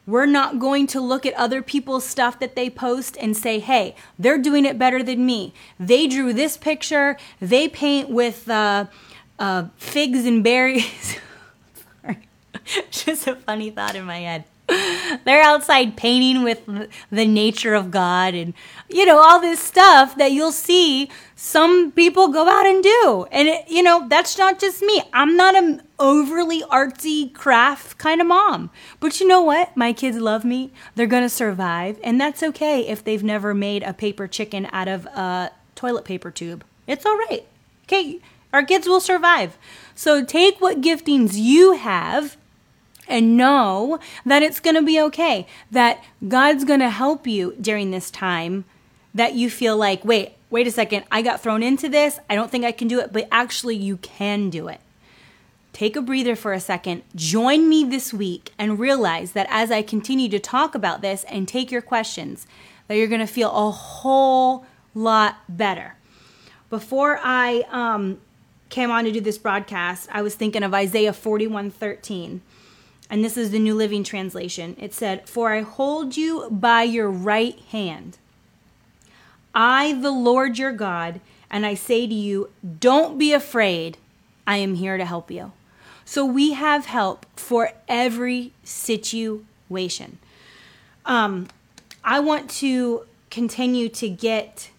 We're 0.07 0.25
not 0.25 0.57
going 0.57 0.87
to 0.87 1.01
look 1.01 1.25
at 1.25 1.33
other 1.33 1.61
people's 1.61 2.05
stuff 2.05 2.39
that 2.39 2.55
they 2.55 2.69
post 2.69 3.17
and 3.19 3.35
say, 3.35 3.59
hey, 3.59 3.93
they're 4.17 4.37
doing 4.37 4.63
it 4.63 4.79
better 4.79 5.03
than 5.03 5.25
me. 5.25 5.53
They 5.77 6.07
drew 6.07 6.31
this 6.31 6.55
picture, 6.55 7.17
they 7.41 7.67
paint 7.67 8.09
with 8.09 8.49
uh, 8.49 8.85
uh, 9.37 9.65
figs 9.75 10.25
and 10.25 10.41
berries. 10.41 11.17
Just 12.91 13.27
a 13.27 13.35
funny 13.35 13.69
thought 13.69 13.95
in 13.95 14.05
my 14.05 14.19
head. 14.19 14.45
They're 15.25 15.41
outside 15.41 15.97
painting 15.97 16.43
with 16.43 16.65
the 17.11 17.25
nature 17.25 17.73
of 17.73 17.91
God 17.91 18.33
and, 18.33 18.53
you 18.89 19.05
know, 19.05 19.17
all 19.17 19.39
this 19.39 19.59
stuff 19.59 20.15
that 20.17 20.31
you'll 20.31 20.51
see 20.51 21.09
some 21.35 21.91
people 21.91 22.27
go 22.27 22.47
out 22.47 22.65
and 22.65 22.83
do. 22.83 23.25
And, 23.31 23.47
it, 23.47 23.69
you 23.69 23.81
know, 23.81 24.07
that's 24.07 24.37
not 24.37 24.59
just 24.59 24.81
me. 24.81 25.01
I'm 25.13 25.35
not 25.35 25.55
an 25.55 25.81
overly 25.97 26.61
artsy 26.63 27.33
craft 27.33 27.97
kind 27.97 28.21
of 28.21 28.27
mom. 28.27 28.69
But 28.99 29.19
you 29.19 29.27
know 29.27 29.41
what? 29.41 29.75
My 29.75 29.93
kids 29.93 30.17
love 30.17 30.45
me. 30.45 30.71
They're 30.95 31.07
going 31.07 31.23
to 31.23 31.29
survive. 31.29 31.99
And 32.03 32.19
that's 32.19 32.43
okay 32.43 32.87
if 32.87 33.03
they've 33.03 33.23
never 33.23 33.53
made 33.53 33.83
a 33.83 33.93
paper 33.93 34.27
chicken 34.27 34.67
out 34.71 34.87
of 34.87 35.05
a 35.07 35.51
toilet 35.75 36.05
paper 36.05 36.31
tube. 36.31 36.63
It's 36.85 37.05
all 37.05 37.17
right. 37.17 37.45
Okay. 37.85 38.19
Our 38.51 38.63
kids 38.63 38.87
will 38.87 39.01
survive. 39.01 39.57
So 39.95 40.23
take 40.23 40.59
what 40.59 40.81
giftings 40.81 41.35
you 41.35 41.73
have 41.73 42.37
and 43.09 43.35
know 43.35 43.99
that 44.25 44.43
it's 44.43 44.59
going 44.59 44.75
to 44.75 44.81
be 44.81 45.01
okay, 45.01 45.47
that 45.71 46.03
God's 46.27 46.63
going 46.63 46.79
to 46.79 46.89
help 46.89 47.27
you 47.27 47.55
during 47.59 47.91
this 47.91 48.09
time 48.09 48.65
that 49.13 49.33
you 49.33 49.49
feel 49.49 49.75
like, 49.75 50.05
wait, 50.05 50.33
wait 50.49 50.67
a 50.67 50.71
second, 50.71 51.03
I 51.11 51.21
got 51.21 51.41
thrown 51.41 51.63
into 51.63 51.89
this. 51.89 52.19
I 52.29 52.35
don't 52.35 52.51
think 52.51 52.63
I 52.63 52.71
can 52.71 52.87
do 52.87 52.99
it, 52.99 53.11
but 53.11 53.27
actually, 53.31 53.75
you 53.75 53.97
can 53.97 54.49
do 54.49 54.67
it. 54.67 54.79
Take 55.73 55.95
a 55.95 56.01
breather 56.01 56.35
for 56.35 56.53
a 56.53 56.59
second. 56.59 57.03
Join 57.15 57.69
me 57.69 57.83
this 57.83 58.13
week 58.13 58.51
and 58.57 58.79
realize 58.79 59.31
that 59.33 59.47
as 59.49 59.71
I 59.71 59.81
continue 59.81 60.29
to 60.29 60.39
talk 60.39 60.75
about 60.75 61.01
this 61.01 61.23
and 61.25 61.47
take 61.47 61.71
your 61.71 61.81
questions, 61.81 62.47
that 62.87 62.95
you're 62.95 63.07
going 63.07 63.19
to 63.19 63.27
feel 63.27 63.51
a 63.51 63.71
whole 63.71 64.65
lot 64.93 65.37
better. 65.47 65.95
Before 66.69 67.19
I 67.23 67.65
um, 67.69 68.19
came 68.69 68.91
on 68.91 69.05
to 69.05 69.11
do 69.11 69.21
this 69.21 69.37
broadcast, 69.37 70.09
I 70.11 70.21
was 70.21 70.35
thinking 70.35 70.63
of 70.63 70.73
Isaiah 70.73 71.13
41 71.13 71.71
13 71.71 72.41
and 73.09 73.23
this 73.23 73.37
is 73.37 73.51
the 73.51 73.59
New 73.59 73.73
Living 73.73 74.03
Translation. 74.03 74.75
It 74.79 74.93
said, 74.93 75.27
For 75.27 75.51
I 75.51 75.61
hold 75.61 76.15
you 76.15 76.47
by 76.51 76.83
your 76.83 77.09
right 77.09 77.59
hand. 77.71 78.17
I, 79.53 79.93
the 79.93 80.11
Lord 80.11 80.59
your 80.59 80.71
God, 80.71 81.19
and 81.49 81.65
I 81.65 81.73
say 81.73 82.05
to 82.05 82.13
you, 82.13 82.51
don't 82.79 83.17
be 83.17 83.33
afraid. 83.33 83.97
I 84.45 84.57
am 84.57 84.75
here 84.75 84.97
to 84.97 85.05
help 85.05 85.31
you. 85.31 85.51
So 86.05 86.25
we 86.25 86.53
have 86.53 86.85
help 86.85 87.25
for 87.35 87.71
every 87.87 88.53
situation. 88.63 90.19
Um, 91.05 91.47
I 92.03 92.19
want 92.19 92.49
to 92.51 93.05
continue 93.29 93.89
to 93.89 94.09
get. 94.09 94.69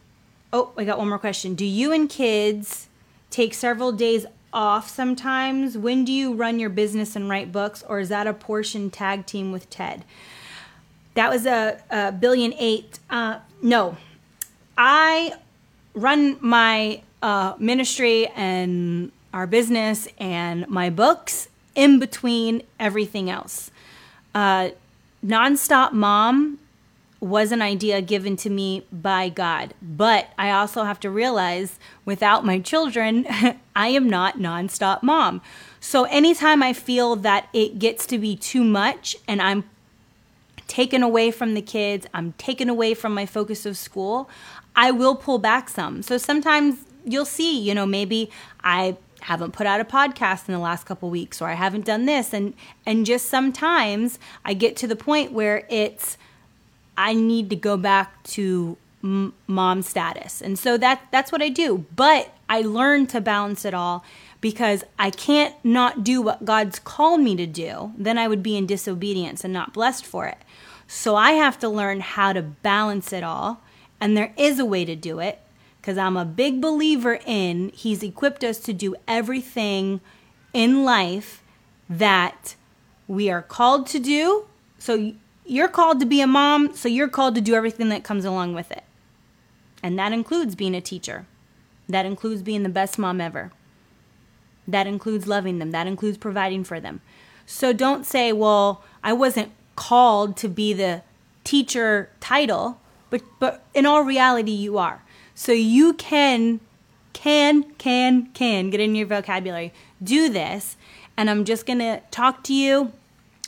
Oh, 0.52 0.72
I 0.76 0.84
got 0.84 0.98
one 0.98 1.08
more 1.08 1.18
question. 1.18 1.54
Do 1.54 1.64
you 1.64 1.92
and 1.92 2.08
kids 2.08 2.88
take 3.30 3.54
several 3.54 3.92
days 3.92 4.26
off 4.52 4.88
sometimes. 4.88 5.76
When 5.76 6.04
do 6.04 6.12
you 6.12 6.34
run 6.34 6.58
your 6.58 6.70
business 6.70 7.16
and 7.16 7.28
write 7.28 7.52
books, 7.52 7.82
or 7.88 8.00
is 8.00 8.08
that 8.08 8.26
a 8.26 8.32
portion 8.32 8.90
tag 8.90 9.26
team 9.26 9.52
with 9.52 9.68
Ted? 9.70 10.04
That 11.14 11.30
was 11.30 11.46
a, 11.46 11.82
a 11.90 12.12
billion 12.12 12.54
eight. 12.58 12.98
Uh, 13.08 13.40
no, 13.62 13.96
I 14.76 15.34
run 15.94 16.36
my 16.40 17.02
uh, 17.22 17.54
ministry 17.58 18.26
and 18.28 19.12
our 19.32 19.46
business 19.46 20.08
and 20.18 20.68
my 20.68 20.90
books 20.90 21.48
in 21.74 21.98
between 21.98 22.62
everything 22.78 23.30
else. 23.30 23.70
Uh, 24.34 24.70
Nonstop 25.24 25.92
Mom 25.92 26.58
was 27.20 27.52
an 27.52 27.60
idea 27.60 28.00
given 28.00 28.34
to 28.34 28.50
me 28.50 28.86
by 28.90 29.28
God. 29.28 29.74
But 29.82 30.28
I 30.38 30.50
also 30.50 30.84
have 30.84 30.98
to 31.00 31.10
realize 31.10 31.78
without 32.04 32.44
my 32.44 32.58
children, 32.58 33.26
I 33.76 33.88
am 33.88 34.08
not 34.08 34.38
nonstop 34.38 35.02
mom. 35.02 35.42
So 35.80 36.04
anytime 36.04 36.62
I 36.62 36.72
feel 36.72 37.16
that 37.16 37.48
it 37.52 37.78
gets 37.78 38.06
to 38.06 38.18
be 38.18 38.36
too 38.36 38.64
much 38.64 39.16
and 39.28 39.42
I'm 39.42 39.64
taken 40.66 41.02
away 41.02 41.30
from 41.30 41.54
the 41.54 41.62
kids, 41.62 42.06
I'm 42.14 42.32
taken 42.34 42.68
away 42.68 42.94
from 42.94 43.12
my 43.12 43.26
focus 43.26 43.66
of 43.66 43.76
school, 43.76 44.30
I 44.74 44.90
will 44.90 45.14
pull 45.14 45.38
back 45.38 45.68
some. 45.68 46.02
So 46.02 46.16
sometimes 46.16 46.76
you'll 47.04 47.24
see, 47.26 47.60
you 47.60 47.74
know, 47.74 47.86
maybe 47.86 48.30
I 48.62 48.96
haven't 49.20 49.52
put 49.52 49.66
out 49.66 49.80
a 49.80 49.84
podcast 49.84 50.48
in 50.48 50.54
the 50.54 50.60
last 50.60 50.86
couple 50.86 51.10
weeks 51.10 51.42
or 51.42 51.48
I 51.48 51.54
haven't 51.54 51.84
done 51.84 52.06
this 52.06 52.32
and 52.32 52.54
and 52.86 53.04
just 53.04 53.26
sometimes 53.26 54.18
I 54.46 54.54
get 54.54 54.76
to 54.76 54.86
the 54.86 54.96
point 54.96 55.32
where 55.32 55.66
it's 55.68 56.16
I 57.00 57.14
need 57.14 57.48
to 57.48 57.56
go 57.56 57.78
back 57.78 58.22
to 58.24 58.76
m- 59.02 59.32
mom 59.46 59.80
status. 59.80 60.42
And 60.42 60.58
so 60.58 60.76
that 60.76 61.06
that's 61.10 61.32
what 61.32 61.40
I 61.40 61.48
do. 61.48 61.86
But 61.96 62.34
I 62.48 62.60
learn 62.60 63.06
to 63.08 63.22
balance 63.22 63.64
it 63.64 63.72
all 63.72 64.04
because 64.42 64.84
I 64.98 65.10
can't 65.10 65.54
not 65.64 66.04
do 66.04 66.20
what 66.20 66.44
God's 66.44 66.78
called 66.78 67.20
me 67.20 67.34
to 67.36 67.46
do. 67.46 67.92
Then 67.96 68.18
I 68.18 68.28
would 68.28 68.42
be 68.42 68.54
in 68.54 68.66
disobedience 68.66 69.44
and 69.44 69.52
not 69.52 69.72
blessed 69.72 70.04
for 70.04 70.26
it. 70.26 70.38
So 70.86 71.16
I 71.16 71.32
have 71.32 71.58
to 71.60 71.68
learn 71.70 72.00
how 72.00 72.34
to 72.34 72.42
balance 72.42 73.14
it 73.14 73.24
all. 73.24 73.62
And 73.98 74.14
there 74.14 74.34
is 74.36 74.58
a 74.58 74.66
way 74.66 74.84
to 74.84 74.94
do 74.94 75.20
it 75.20 75.38
because 75.80 75.96
I'm 75.96 76.18
a 76.18 76.26
big 76.26 76.60
believer 76.60 77.18
in 77.24 77.70
He's 77.70 78.02
equipped 78.02 78.44
us 78.44 78.58
to 78.60 78.74
do 78.74 78.94
everything 79.08 80.02
in 80.52 80.84
life 80.84 81.42
that 81.88 82.56
we 83.08 83.30
are 83.30 83.42
called 83.42 83.86
to 83.88 83.98
do. 83.98 84.46
So 84.78 85.14
you're 85.50 85.68
called 85.68 85.98
to 85.98 86.06
be 86.06 86.20
a 86.20 86.28
mom, 86.28 86.76
so 86.76 86.88
you're 86.88 87.08
called 87.08 87.34
to 87.34 87.40
do 87.40 87.54
everything 87.54 87.88
that 87.88 88.04
comes 88.04 88.24
along 88.24 88.54
with 88.54 88.70
it. 88.70 88.84
And 89.82 89.98
that 89.98 90.12
includes 90.12 90.54
being 90.54 90.76
a 90.76 90.80
teacher. 90.80 91.26
That 91.88 92.06
includes 92.06 92.42
being 92.42 92.62
the 92.62 92.68
best 92.68 93.00
mom 93.00 93.20
ever. 93.20 93.50
That 94.68 94.86
includes 94.86 95.26
loving 95.26 95.58
them. 95.58 95.72
That 95.72 95.88
includes 95.88 96.18
providing 96.18 96.62
for 96.62 96.78
them. 96.78 97.00
So 97.46 97.72
don't 97.72 98.06
say, 98.06 98.32
well, 98.32 98.84
I 99.02 99.12
wasn't 99.12 99.50
called 99.74 100.36
to 100.36 100.48
be 100.48 100.72
the 100.72 101.02
teacher 101.42 102.10
title, 102.20 102.80
but, 103.10 103.22
but 103.40 103.64
in 103.74 103.86
all 103.86 104.02
reality, 104.02 104.52
you 104.52 104.78
are. 104.78 105.02
So 105.34 105.50
you 105.50 105.94
can, 105.94 106.60
can, 107.12 107.64
can, 107.74 108.26
can 108.34 108.70
get 108.70 108.78
in 108.78 108.94
your 108.94 109.08
vocabulary, 109.08 109.72
do 110.00 110.28
this. 110.28 110.76
And 111.16 111.28
I'm 111.28 111.44
just 111.44 111.66
going 111.66 111.80
to 111.80 112.02
talk 112.12 112.44
to 112.44 112.54
you 112.54 112.92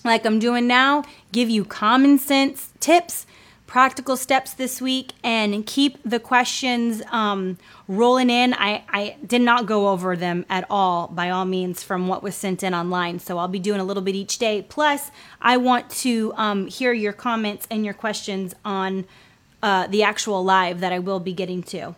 like 0.05 0.25
I'm 0.27 0.39
doing 0.39 0.67
now, 0.67 1.05
give 1.31 1.49
you 1.49 1.65
common 1.65 2.19
sense 2.19 2.73
tips, 2.81 3.27
practical 3.67 4.17
steps 4.17 4.53
this 4.53 4.83
week, 4.83 5.13
and 5.25 5.65
keep 5.67 5.99
the 6.05 6.21
questions 6.21 7.03
um, 7.11 7.57
rolling 7.89 8.29
in. 8.29 8.53
I, 8.55 8.85
I 8.89 9.17
did 9.27 9.41
not 9.41 9.67
go 9.67 9.89
over 9.89 10.17
them 10.17 10.45
at 10.51 10.67
all, 10.69 11.09
by 11.09 11.31
all 11.31 11.45
means, 11.45 11.83
from 11.83 12.09
what 12.09 12.23
was 12.23 12.35
sent 12.35 12.63
in 12.63 12.75
online. 12.75 13.19
So 13.19 13.39
I'll 13.39 13.49
be 13.49 13.59
doing 13.59 13.81
a 13.81 13.85
little 13.85 14.03
bit 14.03 14.15
each 14.15 14.39
day. 14.39 14.63
Plus, 14.63 15.11
I 15.41 15.57
want 15.57 15.89
to 15.91 16.33
um, 16.37 16.67
hear 16.67 16.93
your 16.93 17.13
comments 17.13 17.67
and 17.71 17.85
your 17.85 17.95
questions 17.95 18.55
on 18.65 19.07
uh, 19.63 19.87
the 19.87 20.03
actual 20.03 20.45
live 20.45 20.81
that 20.81 20.93
I 20.93 20.99
will 20.99 21.21
be 21.21 21.33
getting 21.33 21.63
to. 21.65 21.95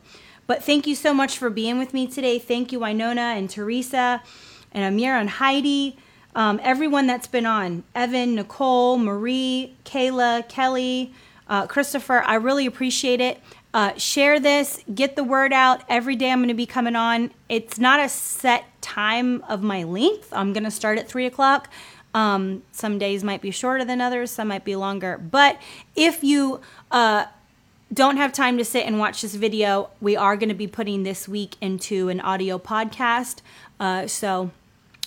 But 0.46 0.62
thank 0.62 0.86
you 0.86 0.94
so 0.94 1.14
much 1.14 1.38
for 1.38 1.48
being 1.48 1.78
with 1.78 1.94
me 1.94 2.06
today. 2.06 2.38
Thank 2.38 2.70
you, 2.70 2.80
Winona 2.80 3.34
and 3.36 3.48
Teresa 3.48 4.22
and 4.72 4.84
Amir 4.84 5.16
and 5.16 5.30
Heidi 5.30 5.96
um, 6.34 6.60
everyone 6.62 7.06
that's 7.06 7.26
been 7.26 7.46
on 7.46 7.84
Evan, 7.94 8.34
Nicole, 8.34 8.98
Marie, 8.98 9.74
Kayla, 9.84 10.48
Kelly, 10.48 11.12
uh, 11.48 11.66
Christopher. 11.66 12.22
I 12.24 12.34
really 12.36 12.66
appreciate 12.66 13.20
it. 13.20 13.40
Uh, 13.72 13.92
share 13.96 14.38
this, 14.38 14.84
get 14.94 15.16
the 15.16 15.24
word 15.24 15.52
out. 15.52 15.82
Every 15.88 16.14
day 16.14 16.30
I'm 16.30 16.38
going 16.38 16.48
to 16.48 16.54
be 16.54 16.66
coming 16.66 16.94
on. 16.94 17.32
It's 17.48 17.78
not 17.78 17.98
a 17.98 18.08
set 18.08 18.64
time 18.80 19.42
of 19.48 19.62
my 19.62 19.82
length. 19.82 20.32
I'm 20.32 20.52
going 20.52 20.64
to 20.64 20.70
start 20.70 20.96
at 20.98 21.08
three 21.08 21.26
o'clock. 21.26 21.68
Um, 22.14 22.62
some 22.70 22.98
days 22.98 23.24
might 23.24 23.42
be 23.42 23.50
shorter 23.50 23.84
than 23.84 24.00
others, 24.00 24.30
some 24.30 24.46
might 24.46 24.64
be 24.64 24.76
longer. 24.76 25.18
But 25.18 25.58
if 25.96 26.22
you 26.22 26.60
uh, 26.92 27.26
don't 27.92 28.16
have 28.16 28.32
time 28.32 28.56
to 28.58 28.64
sit 28.64 28.86
and 28.86 29.00
watch 29.00 29.22
this 29.22 29.34
video, 29.34 29.90
we 30.00 30.14
are 30.14 30.36
going 30.36 30.48
to 30.48 30.54
be 30.54 30.68
putting 30.68 31.02
this 31.02 31.26
week 31.26 31.56
into 31.60 32.08
an 32.08 32.20
audio 32.20 32.60
podcast. 32.60 33.40
Uh, 33.80 34.06
so 34.06 34.52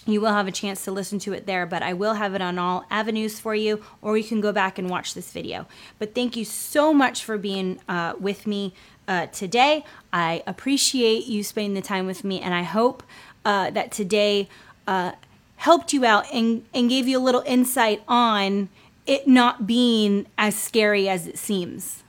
you 0.08 0.22
will 0.22 0.32
have 0.32 0.48
a 0.48 0.52
chance 0.52 0.84
to 0.86 0.92
listen 0.92 1.20
to 1.20 1.34
it 1.34 1.46
there, 1.46 1.66
but 1.66 1.84
I 1.84 1.94
will 1.94 2.14
have 2.14 2.34
it 2.34 2.42
on 2.42 2.58
all 2.58 2.86
avenues 2.90 3.40
for 3.40 3.54
you, 3.54 3.84
or 4.02 4.18
you 4.18 4.24
can 4.24 4.42
go 4.42 4.52
back 4.52 4.78
and 4.78 4.90
watch 4.90 5.14
this 5.14 5.32
video. 5.32 5.68
But 6.00 6.16
thank 6.16 6.36
you 6.36 6.46
so 6.46 6.94
much 6.94 7.24
for 7.24 7.38
being 7.38 7.80
uh, 7.88 8.14
with 8.20 8.48
me 8.48 8.74
uh, 9.08 9.28
today. 9.28 9.84
I 10.14 10.44
appreciate 10.48 11.26
you 11.28 11.44
spending 11.44 11.74
the 11.74 11.82
time 11.82 12.06
with 12.06 12.24
me, 12.24 12.40
and 12.40 12.54
I 12.54 12.64
hope 12.64 13.04
uh, 13.46 13.70
that 13.72 13.92
today 13.92 14.48
uh, 14.88 15.14
helped 15.58 15.94
you 15.94 16.06
out 16.06 16.26
and, 16.34 16.66
and 16.74 16.90
gave 16.90 17.08
you 17.08 17.18
a 17.18 17.24
little 17.24 17.44
insight 17.46 18.04
on 18.08 18.70
it 19.06 19.28
not 19.28 19.66
being 19.66 20.28
as 20.38 20.56
scary 20.56 21.08
as 21.08 21.28
it 21.28 21.38
seems. 21.38 22.04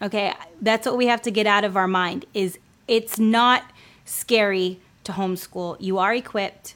Okay, 0.00 0.32
that's 0.60 0.86
what 0.86 0.96
we 0.96 1.06
have 1.06 1.22
to 1.22 1.30
get 1.30 1.46
out 1.46 1.64
of 1.64 1.76
our 1.76 1.88
mind 1.88 2.24
is 2.32 2.58
it's 2.86 3.18
not 3.18 3.64
scary 4.04 4.80
to 5.04 5.12
homeschool. 5.12 5.76
You 5.80 5.98
are 5.98 6.14
equipped. 6.14 6.74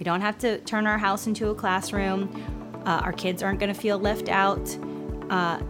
We 0.00 0.04
don't 0.04 0.22
have 0.22 0.38
to 0.38 0.58
turn 0.60 0.86
our 0.86 0.96
house 0.96 1.26
into 1.26 1.50
a 1.50 1.54
classroom. 1.54 2.82
Uh, 2.86 3.02
our 3.04 3.12
kids 3.12 3.42
aren't 3.42 3.60
going 3.60 3.72
to 3.72 3.78
feel 3.78 3.98
left 3.98 4.30
out. 4.30 4.74
Uh, 5.28 5.60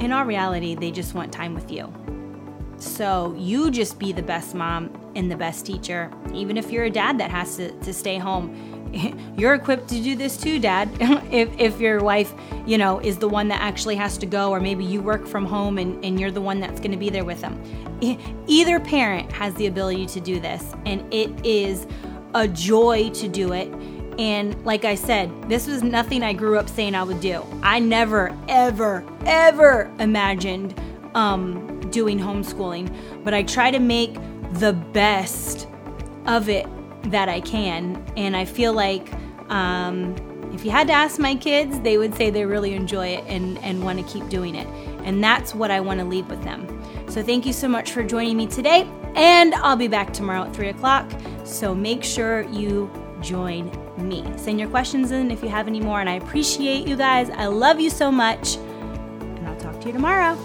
in 0.00 0.10
our 0.10 0.26
reality, 0.26 0.74
they 0.74 0.90
just 0.90 1.14
want 1.14 1.32
time 1.32 1.54
with 1.54 1.70
you. 1.70 1.92
So 2.78 3.32
you 3.38 3.70
just 3.70 4.00
be 4.00 4.10
the 4.10 4.24
best 4.24 4.56
mom 4.56 4.90
and 5.14 5.30
the 5.30 5.36
best 5.36 5.64
teacher. 5.64 6.10
Even 6.34 6.56
if 6.56 6.72
you're 6.72 6.84
a 6.84 6.90
dad 6.90 7.18
that 7.18 7.30
has 7.30 7.56
to, 7.58 7.70
to 7.82 7.94
stay 7.94 8.18
home, 8.18 8.92
you're 9.38 9.54
equipped 9.54 9.88
to 9.90 10.02
do 10.02 10.16
this 10.16 10.36
too, 10.36 10.58
dad. 10.58 10.90
if, 11.30 11.48
if 11.56 11.78
your 11.80 12.02
wife, 12.02 12.34
you 12.66 12.78
know, 12.78 12.98
is 12.98 13.18
the 13.18 13.28
one 13.28 13.46
that 13.48 13.60
actually 13.60 13.94
has 13.94 14.18
to 14.18 14.26
go, 14.26 14.50
or 14.50 14.58
maybe 14.58 14.84
you 14.84 15.00
work 15.00 15.28
from 15.28 15.46
home 15.46 15.78
and, 15.78 16.04
and 16.04 16.18
you're 16.18 16.32
the 16.32 16.40
one 16.40 16.58
that's 16.58 16.80
going 16.80 16.90
to 16.90 16.96
be 16.96 17.08
there 17.08 17.24
with 17.24 17.40
them. 17.40 17.62
Either 18.48 18.80
parent 18.80 19.30
has 19.30 19.54
the 19.54 19.68
ability 19.68 20.06
to 20.06 20.20
do 20.20 20.40
this, 20.40 20.74
and 20.84 21.02
it 21.14 21.30
is 21.46 21.86
a 22.34 22.48
joy 22.48 23.10
to 23.10 23.28
do 23.28 23.52
it. 23.52 23.72
And 24.18 24.62
like 24.64 24.84
I 24.84 24.94
said, 24.94 25.30
this 25.48 25.66
was 25.66 25.82
nothing 25.82 26.22
I 26.22 26.32
grew 26.32 26.58
up 26.58 26.68
saying 26.68 26.94
I 26.94 27.02
would 27.02 27.20
do. 27.20 27.44
I 27.62 27.78
never, 27.78 28.36
ever, 28.48 29.04
ever 29.26 29.90
imagined 29.98 30.78
um, 31.14 31.80
doing 31.90 32.18
homeschooling, 32.18 32.94
but 33.24 33.34
I 33.34 33.42
try 33.42 33.70
to 33.70 33.78
make 33.78 34.14
the 34.54 34.72
best 34.72 35.68
of 36.26 36.48
it 36.48 36.66
that 37.10 37.28
I 37.28 37.40
can. 37.40 38.02
And 38.16 38.36
I 38.36 38.44
feel 38.44 38.72
like 38.72 39.12
um, 39.50 40.14
if 40.52 40.64
you 40.64 40.70
had 40.70 40.86
to 40.86 40.92
ask 40.92 41.18
my 41.18 41.34
kids, 41.34 41.78
they 41.80 41.98
would 41.98 42.14
say 42.14 42.30
they 42.30 42.46
really 42.46 42.74
enjoy 42.74 43.08
it 43.08 43.24
and, 43.26 43.58
and 43.58 43.84
want 43.84 43.98
to 43.98 44.12
keep 44.12 44.28
doing 44.28 44.54
it. 44.54 44.66
And 45.04 45.22
that's 45.22 45.54
what 45.54 45.70
I 45.70 45.80
want 45.80 46.00
to 46.00 46.06
leave 46.06 46.28
with 46.28 46.42
them. 46.42 46.75
So 47.16 47.22
thank 47.22 47.46
you 47.46 47.54
so 47.54 47.66
much 47.66 47.92
for 47.92 48.02
joining 48.02 48.36
me 48.36 48.46
today. 48.46 48.86
And 49.14 49.54
I'll 49.54 49.74
be 49.74 49.88
back 49.88 50.12
tomorrow 50.12 50.42
at 50.42 50.54
3 50.54 50.68
o'clock. 50.68 51.10
So 51.44 51.74
make 51.74 52.04
sure 52.04 52.42
you 52.50 52.90
join 53.22 53.70
me. 53.96 54.22
Send 54.36 54.60
your 54.60 54.68
questions 54.68 55.12
in 55.12 55.30
if 55.30 55.42
you 55.42 55.48
have 55.48 55.66
any 55.66 55.80
more. 55.80 56.00
And 56.00 56.10
I 56.10 56.16
appreciate 56.16 56.86
you 56.86 56.94
guys. 56.94 57.30
I 57.30 57.46
love 57.46 57.80
you 57.80 57.88
so 57.88 58.12
much. 58.12 58.56
And 58.56 59.48
I'll 59.48 59.56
talk 59.56 59.80
to 59.80 59.86
you 59.86 59.94
tomorrow. 59.94 60.36